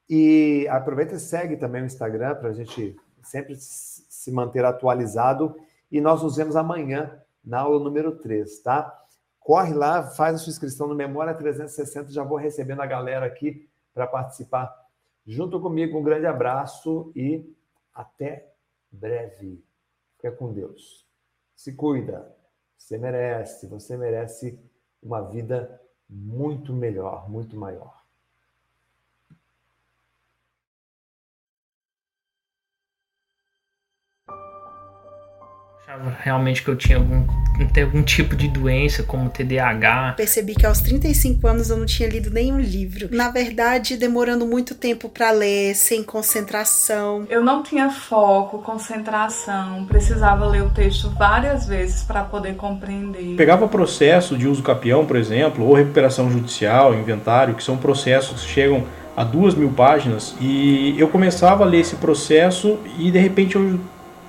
E 0.08 0.66
aproveita 0.68 1.14
e 1.14 1.20
segue 1.20 1.56
também 1.56 1.82
o 1.82 1.86
Instagram 1.86 2.34
para 2.34 2.50
a 2.50 2.52
gente 2.52 2.96
sempre 3.22 3.54
se 3.56 4.30
manter 4.32 4.64
atualizado. 4.64 5.56
E 5.90 6.00
nós 6.00 6.22
nos 6.22 6.36
vemos 6.36 6.56
amanhã 6.56 7.22
na 7.44 7.60
aula 7.60 7.82
número 7.82 8.16
3, 8.18 8.60
tá? 8.60 8.96
Corre 9.38 9.72
lá, 9.72 10.02
faz 10.02 10.34
a 10.34 10.38
sua 10.38 10.50
inscrição 10.50 10.86
no 10.86 10.94
Memória 10.94 11.32
360. 11.32 12.10
Já 12.10 12.22
vou 12.22 12.36
recebendo 12.36 12.82
a 12.82 12.86
galera 12.86 13.24
aqui 13.24 13.68
para 13.94 14.06
participar 14.06 14.74
junto 15.26 15.60
comigo. 15.60 15.98
Um 15.98 16.02
grande 16.02 16.26
abraço 16.26 17.12
e 17.14 17.48
até 17.94 18.49
breve. 18.90 19.64
Fica 20.16 20.32
com 20.32 20.52
Deus. 20.52 21.06
Se 21.54 21.72
cuida. 21.72 22.36
Você 22.76 22.96
merece, 22.96 23.66
você 23.66 23.96
merece 23.96 24.58
uma 25.02 25.20
vida 25.20 25.80
muito 26.08 26.72
melhor, 26.72 27.28
muito 27.30 27.56
maior. 27.56 28.00
achava 35.90 36.10
realmente 36.20 36.62
que 36.62 36.70
eu 36.70 36.76
tinha 36.76 36.98
algum, 36.98 37.26
algum 37.82 38.02
tipo 38.02 38.36
de 38.36 38.48
doença, 38.48 39.02
como 39.02 39.30
TDAH. 39.30 40.14
Percebi 40.16 40.54
que 40.54 40.66
aos 40.66 40.80
35 40.80 41.46
anos 41.46 41.70
eu 41.70 41.76
não 41.76 41.86
tinha 41.86 42.08
lido 42.08 42.30
nenhum 42.30 42.60
livro. 42.60 43.08
Na 43.10 43.30
verdade, 43.30 43.96
demorando 43.96 44.46
muito 44.46 44.74
tempo 44.74 45.08
para 45.08 45.30
ler, 45.30 45.74
sem 45.74 46.02
concentração. 46.02 47.26
Eu 47.28 47.42
não 47.44 47.62
tinha 47.62 47.90
foco, 47.90 48.58
concentração, 48.58 49.84
precisava 49.86 50.46
ler 50.46 50.62
o 50.62 50.70
texto 50.70 51.10
várias 51.10 51.66
vezes 51.66 52.02
para 52.02 52.22
poder 52.22 52.54
compreender. 52.56 53.36
Pegava 53.36 53.68
processo 53.68 54.36
de 54.36 54.46
uso 54.46 54.62
capião, 54.62 55.04
por 55.06 55.16
exemplo, 55.16 55.64
ou 55.66 55.74
recuperação 55.74 56.30
judicial, 56.30 56.94
inventário, 56.94 57.54
que 57.54 57.62
são 57.62 57.76
processos 57.76 58.42
que 58.42 58.48
chegam 58.48 58.84
a 59.16 59.24
duas 59.24 59.54
mil 59.54 59.70
páginas, 59.70 60.34
e 60.40 60.94
eu 60.98 61.08
começava 61.08 61.64
a 61.64 61.66
ler 61.66 61.80
esse 61.80 61.96
processo 61.96 62.78
e 62.98 63.10
de 63.10 63.18
repente 63.18 63.56
eu 63.56 63.78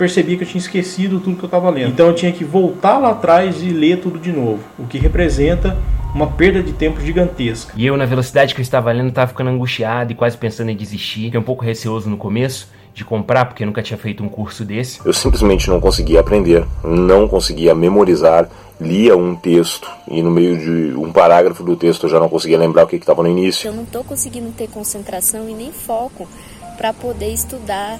percebi 0.01 0.35
que 0.35 0.43
eu 0.43 0.47
tinha 0.47 0.59
esquecido 0.59 1.19
tudo 1.19 1.37
que 1.37 1.43
eu 1.43 1.47
estava 1.47 1.69
lendo. 1.69 1.89
Então 1.89 2.07
eu 2.07 2.15
tinha 2.15 2.31
que 2.31 2.43
voltar 2.43 2.97
lá 2.97 3.11
atrás 3.11 3.61
e 3.61 3.69
ler 3.69 3.99
tudo 3.99 4.17
de 4.17 4.31
novo, 4.31 4.63
o 4.79 4.87
que 4.87 4.97
representa 4.97 5.77
uma 6.15 6.25
perda 6.25 6.63
de 6.63 6.73
tempo 6.73 6.99
gigantesca. 6.99 7.71
E 7.77 7.85
eu, 7.85 7.95
na 7.95 8.05
velocidade 8.05 8.55
que 8.55 8.61
eu 8.61 8.63
estava 8.63 8.91
lendo, 8.91 9.09
estava 9.09 9.27
ficando 9.27 9.51
angustiado 9.51 10.11
e 10.11 10.15
quase 10.15 10.35
pensando 10.35 10.71
em 10.71 10.75
desistir. 10.75 11.25
Fiquei 11.25 11.39
um 11.39 11.43
pouco 11.43 11.63
receoso 11.63 12.09
no 12.09 12.17
começo 12.17 12.67
de 12.95 13.05
comprar, 13.05 13.45
porque 13.45 13.61
eu 13.61 13.67
nunca 13.67 13.83
tinha 13.83 13.97
feito 13.97 14.23
um 14.23 14.27
curso 14.27 14.65
desse. 14.65 14.99
Eu 15.05 15.13
simplesmente 15.13 15.69
não 15.69 15.79
conseguia 15.79 16.19
aprender, 16.19 16.65
não 16.83 17.27
conseguia 17.27 17.75
memorizar, 17.75 18.49
lia 18.79 19.15
um 19.15 19.35
texto 19.35 19.87
e 20.09 20.23
no 20.23 20.31
meio 20.31 20.57
de 20.57 20.97
um 20.97 21.11
parágrafo 21.11 21.63
do 21.63 21.75
texto 21.75 22.07
eu 22.07 22.09
já 22.09 22.19
não 22.19 22.27
conseguia 22.27 22.57
lembrar 22.57 22.85
o 22.85 22.87
que 22.87 22.95
estava 22.95 23.21
no 23.21 23.29
início. 23.29 23.67
Eu 23.67 23.73
não 23.73 23.83
estou 23.83 24.03
conseguindo 24.03 24.51
ter 24.51 24.67
concentração 24.67 25.47
e 25.47 25.53
nem 25.53 25.71
foco 25.71 26.27
para 26.75 26.91
poder 26.91 27.31
estudar 27.31 27.99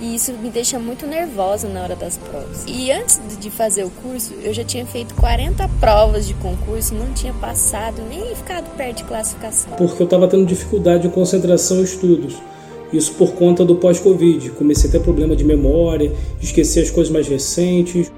e 0.00 0.14
isso 0.14 0.32
me 0.32 0.50
deixa 0.50 0.78
muito 0.78 1.06
nervosa 1.06 1.68
na 1.68 1.82
hora 1.82 1.96
das 1.96 2.16
provas. 2.16 2.64
E 2.66 2.90
antes 2.92 3.20
de 3.38 3.50
fazer 3.50 3.84
o 3.84 3.90
curso, 3.90 4.34
eu 4.42 4.54
já 4.54 4.62
tinha 4.64 4.86
feito 4.86 5.14
40 5.14 5.68
provas 5.80 6.26
de 6.26 6.34
concurso, 6.34 6.94
não 6.94 7.12
tinha 7.12 7.32
passado 7.34 8.02
nem 8.08 8.34
ficado 8.34 8.64
perto 8.76 8.98
de 8.98 9.04
classificação. 9.04 9.72
Porque 9.76 10.02
eu 10.02 10.04
estava 10.04 10.28
tendo 10.28 10.46
dificuldade 10.46 11.02
de 11.02 11.08
concentração 11.08 11.80
e 11.80 11.84
estudos. 11.84 12.36
Isso 12.92 13.12
por 13.14 13.32
conta 13.32 13.64
do 13.64 13.76
pós-Covid. 13.76 14.50
Comecei 14.50 14.88
a 14.88 14.92
ter 14.92 15.00
problema 15.00 15.36
de 15.36 15.44
memória, 15.44 16.12
esquecer 16.40 16.82
as 16.82 16.90
coisas 16.90 17.12
mais 17.12 17.28
recentes. 17.28 18.10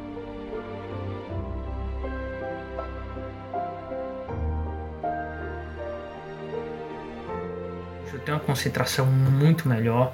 Eu 8.13 8.21
tenho 8.21 8.37
uma 8.37 8.45
concentração 8.45 9.07
muito 9.07 9.69
melhor. 9.69 10.13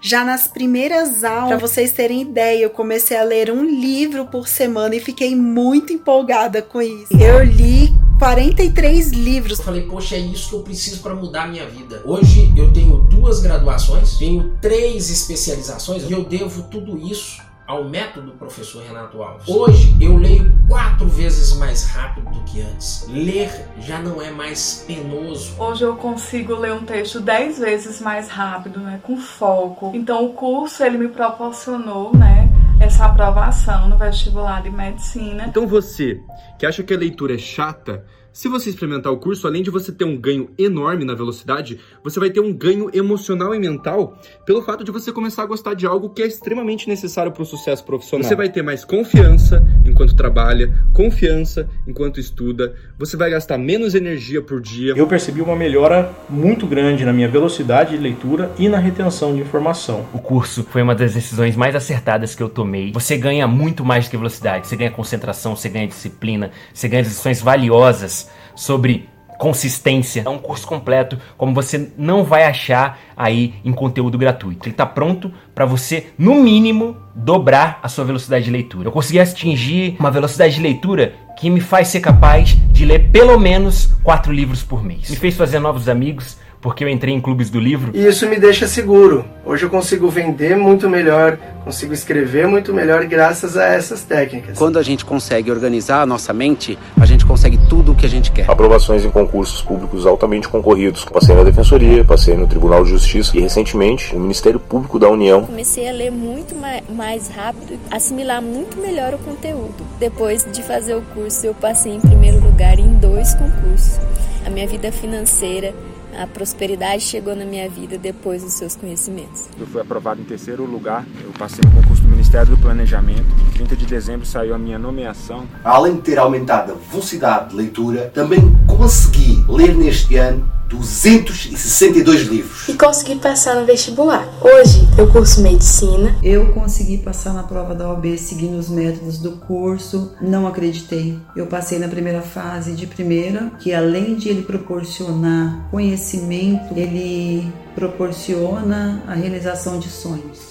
Já 0.00 0.24
nas 0.24 0.46
primeiras 0.46 1.24
aulas, 1.24 1.48
para 1.48 1.58
vocês 1.58 1.92
terem 1.92 2.22
ideia, 2.22 2.62
eu 2.62 2.70
comecei 2.70 3.16
a 3.16 3.24
ler 3.24 3.50
um 3.50 3.64
livro 3.64 4.26
por 4.26 4.46
semana 4.46 4.94
e 4.94 5.00
fiquei 5.00 5.34
muito 5.34 5.92
empolgada 5.92 6.62
com 6.62 6.80
isso. 6.80 7.12
Eu 7.18 7.42
li 7.42 7.92
43 8.18 9.10
livros. 9.10 9.58
Eu 9.58 9.64
falei, 9.64 9.82
poxa, 9.82 10.16
é 10.16 10.20
isso 10.20 10.50
que 10.50 10.54
eu 10.56 10.62
preciso 10.62 11.00
para 11.00 11.14
mudar 11.14 11.44
a 11.44 11.48
minha 11.48 11.66
vida. 11.66 12.02
Hoje 12.04 12.52
eu 12.56 12.72
tenho 12.72 12.98
duas 12.98 13.40
graduações, 13.40 14.16
tenho 14.16 14.56
três 14.60 15.10
especializações 15.10 16.04
e 16.08 16.12
eu 16.12 16.24
devo 16.24 16.62
tudo 16.64 16.98
isso 16.98 17.47
ao 17.68 17.84
método 17.84 18.32
professor 18.32 18.82
Renato 18.82 19.22
Alves. 19.22 19.46
Hoje 19.46 19.94
eu 20.00 20.16
leio 20.16 20.50
quatro 20.66 21.06
vezes 21.06 21.54
mais 21.58 21.84
rápido 21.84 22.30
do 22.30 22.40
que 22.44 22.62
antes. 22.62 23.06
Ler 23.10 23.50
já 23.78 23.98
não 23.98 24.22
é 24.22 24.30
mais 24.30 24.86
penoso. 24.86 25.54
Hoje 25.60 25.84
eu 25.84 25.94
consigo 25.94 26.54
ler 26.54 26.72
um 26.72 26.82
texto 26.82 27.20
dez 27.20 27.58
vezes 27.58 28.00
mais 28.00 28.30
rápido, 28.30 28.80
né, 28.80 28.98
com 29.02 29.18
foco. 29.18 29.92
Então 29.94 30.24
o 30.24 30.32
curso 30.32 30.82
ele 30.82 30.96
me 30.96 31.08
proporcionou, 31.08 32.16
né, 32.16 32.48
essa 32.80 33.04
aprovação 33.04 33.86
no 33.86 33.98
vestibular 33.98 34.62
de 34.62 34.70
medicina. 34.70 35.44
Então 35.46 35.66
você 35.66 36.22
que 36.58 36.64
acha 36.64 36.82
que 36.82 36.94
a 36.94 36.98
leitura 36.98 37.34
é 37.34 37.38
chata, 37.38 38.02
se 38.38 38.46
você 38.46 38.70
experimentar 38.70 39.12
o 39.12 39.16
curso, 39.16 39.48
além 39.48 39.64
de 39.64 39.68
você 39.68 39.90
ter 39.90 40.04
um 40.04 40.16
ganho 40.16 40.48
enorme 40.56 41.04
na 41.04 41.12
velocidade, 41.12 41.80
você 42.04 42.20
vai 42.20 42.30
ter 42.30 42.38
um 42.38 42.52
ganho 42.52 42.88
emocional 42.94 43.52
e 43.52 43.58
mental 43.58 44.16
pelo 44.46 44.62
fato 44.62 44.84
de 44.84 44.92
você 44.92 45.10
começar 45.10 45.42
a 45.42 45.46
gostar 45.46 45.74
de 45.74 45.88
algo 45.88 46.10
que 46.10 46.22
é 46.22 46.26
extremamente 46.28 46.88
necessário 46.88 47.32
para 47.32 47.42
o 47.42 47.44
sucesso 47.44 47.84
profissional. 47.84 48.22
Você 48.22 48.36
vai 48.36 48.48
ter 48.48 48.62
mais 48.62 48.84
confiança 48.84 49.66
enquanto 49.84 50.14
trabalha, 50.14 50.72
confiança 50.92 51.68
enquanto 51.84 52.20
estuda, 52.20 52.76
você 52.96 53.16
vai 53.16 53.28
gastar 53.28 53.58
menos 53.58 53.96
energia 53.96 54.40
por 54.40 54.60
dia. 54.60 54.94
Eu 54.96 55.08
percebi 55.08 55.42
uma 55.42 55.56
melhora 55.56 56.14
muito 56.30 56.64
grande 56.64 57.04
na 57.04 57.12
minha 57.12 57.26
velocidade 57.26 57.96
de 57.96 58.00
leitura 58.00 58.52
e 58.56 58.68
na 58.68 58.78
retenção 58.78 59.34
de 59.34 59.40
informação. 59.40 60.06
O 60.12 60.20
curso 60.20 60.62
foi 60.70 60.80
uma 60.80 60.94
das 60.94 61.12
decisões 61.12 61.56
mais 61.56 61.74
acertadas 61.74 62.36
que 62.36 62.42
eu 62.44 62.48
tomei. 62.48 62.92
Você 62.92 63.16
ganha 63.16 63.48
muito 63.48 63.84
mais 63.84 64.04
do 64.04 64.12
que 64.12 64.16
velocidade, 64.16 64.68
você 64.68 64.76
ganha 64.76 64.92
concentração, 64.92 65.56
você 65.56 65.68
ganha 65.68 65.88
disciplina, 65.88 66.52
você 66.72 66.86
ganha 66.86 67.02
lições 67.02 67.40
valiosas 67.40 68.27
sobre 68.58 69.08
consistência. 69.38 70.24
É 70.26 70.28
um 70.28 70.36
curso 70.36 70.66
completo, 70.66 71.16
como 71.36 71.54
você 71.54 71.92
não 71.96 72.24
vai 72.24 72.44
achar 72.44 72.98
aí 73.16 73.54
em 73.64 73.72
conteúdo 73.72 74.18
gratuito. 74.18 74.66
Ele 74.66 74.74
está 74.74 74.84
pronto 74.84 75.32
para 75.54 75.64
você, 75.64 76.08
no 76.18 76.34
mínimo, 76.34 76.96
dobrar 77.14 77.78
a 77.80 77.88
sua 77.88 78.04
velocidade 78.04 78.46
de 78.46 78.50
leitura. 78.50 78.88
Eu 78.88 78.92
consegui 78.92 79.20
atingir 79.20 79.96
uma 80.00 80.10
velocidade 80.10 80.56
de 80.56 80.60
leitura 80.60 81.14
que 81.38 81.48
me 81.48 81.60
faz 81.60 81.86
ser 81.86 82.00
capaz 82.00 82.56
de 82.72 82.84
ler 82.84 83.10
pelo 83.10 83.38
menos 83.38 83.86
quatro 84.02 84.32
livros 84.32 84.64
por 84.64 84.82
mês. 84.82 85.08
Me 85.08 85.14
fez 85.14 85.36
fazer 85.36 85.60
novos 85.60 85.88
amigos, 85.88 86.36
porque 86.60 86.82
eu 86.82 86.88
entrei 86.88 87.14
em 87.14 87.20
clubes 87.20 87.48
do 87.48 87.60
livro. 87.60 87.92
E 87.94 88.04
isso 88.04 88.28
me 88.28 88.40
deixa 88.40 88.66
seguro. 88.66 89.24
Hoje 89.44 89.64
eu 89.64 89.70
consigo 89.70 90.08
vender 90.08 90.56
muito 90.56 90.90
melhor, 90.90 91.38
consigo 91.64 91.92
escrever 91.92 92.46
muito 92.46 92.72
melhor 92.72 93.04
graças 93.06 93.56
a 93.56 93.64
essas 93.64 94.02
técnicas. 94.02 94.56
Quando 94.56 94.78
a 94.78 94.82
gente 94.82 95.04
consegue 95.04 95.50
organizar 95.50 96.02
a 96.02 96.06
nossa 96.06 96.32
mente, 96.32 96.78
a 97.00 97.06
gente 97.06 97.24
consegue 97.24 97.58
tudo 97.68 97.92
o 97.92 97.94
que 97.94 98.06
a 98.06 98.08
gente 98.08 98.32
quer. 98.32 98.50
Aprovações 98.50 99.04
em 99.04 99.10
concursos 99.10 99.60
públicos 99.62 100.06
altamente 100.06 100.48
concorridos. 100.48 101.04
Passei 101.04 101.34
na 101.34 101.42
Defensoria, 101.42 102.04
passei 102.04 102.36
no 102.36 102.46
Tribunal 102.46 102.84
de 102.84 102.90
Justiça 102.90 103.36
e 103.36 103.40
recentemente 103.40 104.14
no 104.14 104.20
Ministério 104.20 104.58
Público 104.58 104.98
da 104.98 105.08
União. 105.08 105.44
Comecei 105.44 105.88
a 105.88 105.92
ler 105.92 106.10
muito 106.10 106.54
mais 106.90 107.28
rápido 107.28 107.74
e 107.74 107.94
assimilar 107.94 108.40
muito 108.42 108.78
melhor 108.78 109.14
o 109.14 109.18
conteúdo. 109.18 109.84
Depois 109.98 110.46
de 110.50 110.62
fazer 110.62 110.94
o 110.94 111.02
curso, 111.14 111.46
eu 111.46 111.54
passei 111.54 111.92
em 111.92 112.00
primeiro 112.00 112.40
lugar 112.40 112.78
em 112.78 112.94
dois 112.94 113.34
concursos. 113.34 113.98
A 114.46 114.50
minha 114.50 114.66
vida 114.66 114.90
financeira 114.90 115.74
a 116.18 116.26
prosperidade 116.26 117.02
chegou 117.02 117.36
na 117.36 117.44
minha 117.44 117.68
vida 117.68 117.96
depois 117.96 118.42
dos 118.42 118.54
seus 118.54 118.74
conhecimentos. 118.74 119.48
Eu 119.58 119.66
fui 119.66 119.80
aprovado 119.80 120.20
em 120.20 120.24
terceiro 120.24 120.64
lugar, 120.64 121.06
eu 121.22 121.30
passei 121.38 121.60
no 121.64 121.70
concurso 121.70 122.02
do 122.02 122.08
Ministério 122.08 122.48
do 122.48 122.58
Planejamento. 122.58 123.24
Em 123.48 123.52
30 123.52 123.76
de 123.76 123.86
dezembro 123.86 124.26
saiu 124.26 124.54
a 124.54 124.58
minha 124.58 124.78
nomeação. 124.78 125.46
Além 125.62 125.94
de 125.94 126.02
ter 126.02 126.18
aumentado 126.18 126.72
a 126.72 126.90
velocidade 126.90 127.50
de 127.50 127.56
leitura, 127.56 128.10
também 128.12 128.40
consegui 128.66 129.37
ler 129.48 129.74
neste 129.74 130.16
ano 130.16 130.58
262 130.68 132.22
livros. 132.22 132.68
E 132.68 132.74
consegui 132.74 133.16
passar 133.16 133.56
no 133.56 133.64
vestibular. 133.64 134.28
Hoje 134.40 134.86
eu 134.98 135.10
curso 135.10 135.40
medicina. 135.40 136.14
Eu 136.22 136.52
consegui 136.52 136.98
passar 136.98 137.32
na 137.32 137.42
prova 137.42 137.74
da 137.74 137.88
OAB 137.88 138.18
seguindo 138.18 138.58
os 138.58 138.68
métodos 138.68 139.18
do 139.18 139.32
curso. 139.32 140.12
Não 140.20 140.46
acreditei. 140.46 141.18
Eu 141.34 141.46
passei 141.46 141.78
na 141.78 141.88
primeira 141.88 142.20
fase 142.20 142.72
de 142.72 142.86
primeira, 142.86 143.50
que 143.58 143.72
além 143.72 144.14
de 144.14 144.28
ele 144.28 144.42
proporcionar 144.42 145.68
conhecimento, 145.70 146.74
ele 146.76 147.50
proporciona 147.74 149.02
a 149.06 149.14
realização 149.14 149.78
de 149.78 149.88
sonhos. 149.88 150.47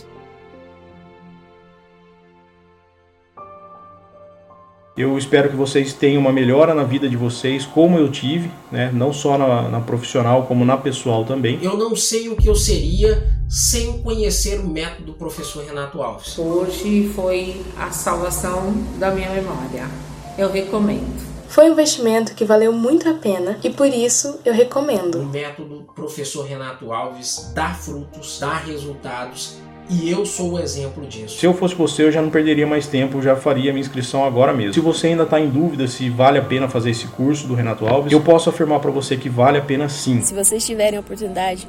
Eu 4.97 5.15
espero 5.15 5.47
que 5.47 5.55
vocês 5.55 5.93
tenham 5.93 6.19
uma 6.19 6.33
melhora 6.33 6.73
na 6.73 6.83
vida 6.83 7.07
de 7.07 7.15
vocês, 7.15 7.67
como 7.67 7.99
eu 7.99 8.09
tive, 8.09 8.49
né? 8.71 8.89
não 8.91 9.13
só 9.13 9.37
na, 9.37 9.69
na, 9.69 9.79
profissional, 9.79 10.47
como 10.47 10.65
na 10.65 10.75
pessoal 10.75 11.23
também. 11.23 11.59
Eu 11.61 11.77
não 11.77 11.95
sei 11.95 12.29
o 12.29 12.35
que 12.35 12.49
eu 12.49 12.55
seria 12.55 13.31
sem 13.47 14.01
conhecer 14.01 14.59
o 14.59 14.67
método 14.67 15.11
do 15.11 15.13
professor 15.13 15.63
Renato 15.63 16.01
Alves. 16.01 16.35
Hoje 16.39 17.11
foi 17.13 17.61
a 17.77 17.91
salvação 17.91 18.73
da 18.97 19.11
minha 19.11 19.29
memória. 19.29 19.87
Eu 20.35 20.51
recomendo. 20.51 21.27
Foi 21.47 21.69
um 21.69 21.73
investimento 21.73 22.33
que 22.33 22.43
valeu 22.43 22.73
muito 22.73 23.07
a 23.07 23.13
pena 23.13 23.59
e 23.63 23.69
por 23.69 23.87
isso 23.87 24.39
eu 24.43 24.53
recomendo. 24.53 25.19
O 25.19 25.25
método 25.27 25.85
professor 25.95 26.43
Renato 26.43 26.91
Alves 26.91 27.51
dá 27.53 27.69
frutos, 27.71 28.39
dá 28.39 28.57
resultados 28.57 29.57
e 29.89 30.09
eu 30.09 30.25
sou 30.25 30.53
o 30.53 30.59
exemplo 30.59 31.05
disso. 31.05 31.39
Se 31.39 31.45
eu 31.45 31.53
fosse 31.53 31.75
você, 31.75 32.03
eu 32.03 32.11
já 32.11 32.21
não 32.21 32.29
perderia 32.29 32.67
mais 32.67 32.87
tempo, 32.87 33.21
já 33.21 33.35
faria 33.35 33.71
minha 33.71 33.81
inscrição 33.81 34.25
agora 34.25 34.53
mesmo. 34.53 34.73
Se 34.73 34.79
você 34.79 35.07
ainda 35.07 35.23
está 35.23 35.39
em 35.39 35.49
dúvida 35.49 35.87
se 35.87 36.09
vale 36.09 36.37
a 36.37 36.41
pena 36.41 36.67
fazer 36.67 36.91
esse 36.91 37.07
curso 37.07 37.47
do 37.47 37.53
Renato 37.53 37.87
Alves, 37.87 38.11
eu 38.11 38.21
posso 38.21 38.49
afirmar 38.49 38.79
para 38.79 38.91
você 38.91 39.15
que 39.15 39.29
vale 39.29 39.57
a 39.57 39.61
pena 39.61 39.87
sim. 39.87 40.21
Se 40.21 40.33
vocês 40.33 40.65
tiverem 40.65 40.97
a 40.97 40.99
oportunidade, 40.99 41.67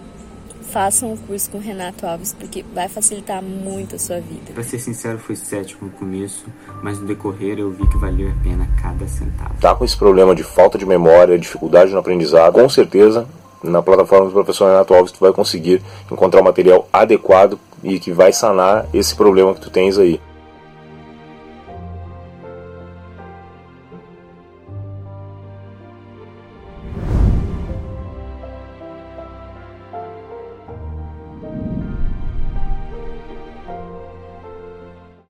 façam 0.70 1.12
o 1.12 1.16
curso 1.16 1.50
com 1.50 1.58
o 1.58 1.60
Renato 1.60 2.06
Alves, 2.06 2.34
porque 2.38 2.64
vai 2.74 2.88
facilitar 2.88 3.42
muito 3.42 3.96
a 3.96 3.98
sua 3.98 4.20
vida. 4.20 4.52
Para 4.52 4.62
ser 4.62 4.78
sincero, 4.78 5.18
fui 5.18 5.36
cético 5.36 5.84
no 5.84 5.90
começo, 5.92 6.46
mas 6.82 6.98
no 6.98 7.06
decorrer 7.06 7.58
eu 7.58 7.70
vi 7.70 7.86
que 7.86 7.96
valeu 7.96 8.28
a 8.30 8.42
pena 8.42 8.68
cada 8.82 9.06
centavo. 9.06 9.54
Tá 9.60 9.74
com 9.74 9.84
esse 9.84 9.96
problema 9.96 10.34
de 10.34 10.42
falta 10.42 10.76
de 10.76 10.84
memória, 10.84 11.38
dificuldade 11.38 11.92
no 11.92 11.98
aprendizado, 11.98 12.54
com 12.54 12.68
certeza 12.68 13.26
na 13.62 13.82
plataforma 13.82 14.26
do 14.26 14.32
professor 14.32 14.66
Renato 14.66 14.94
Alves 14.94 15.12
tu 15.12 15.20
vai 15.20 15.32
conseguir 15.32 15.82
encontrar 16.10 16.40
o 16.40 16.44
material 16.44 16.88
adequado 16.92 17.58
e 17.82 17.98
que 17.98 18.12
vai 18.12 18.32
sanar 18.32 18.86
esse 18.92 19.14
problema 19.14 19.54
que 19.54 19.60
tu 19.60 19.70
tens 19.70 19.98
aí. 19.98 20.20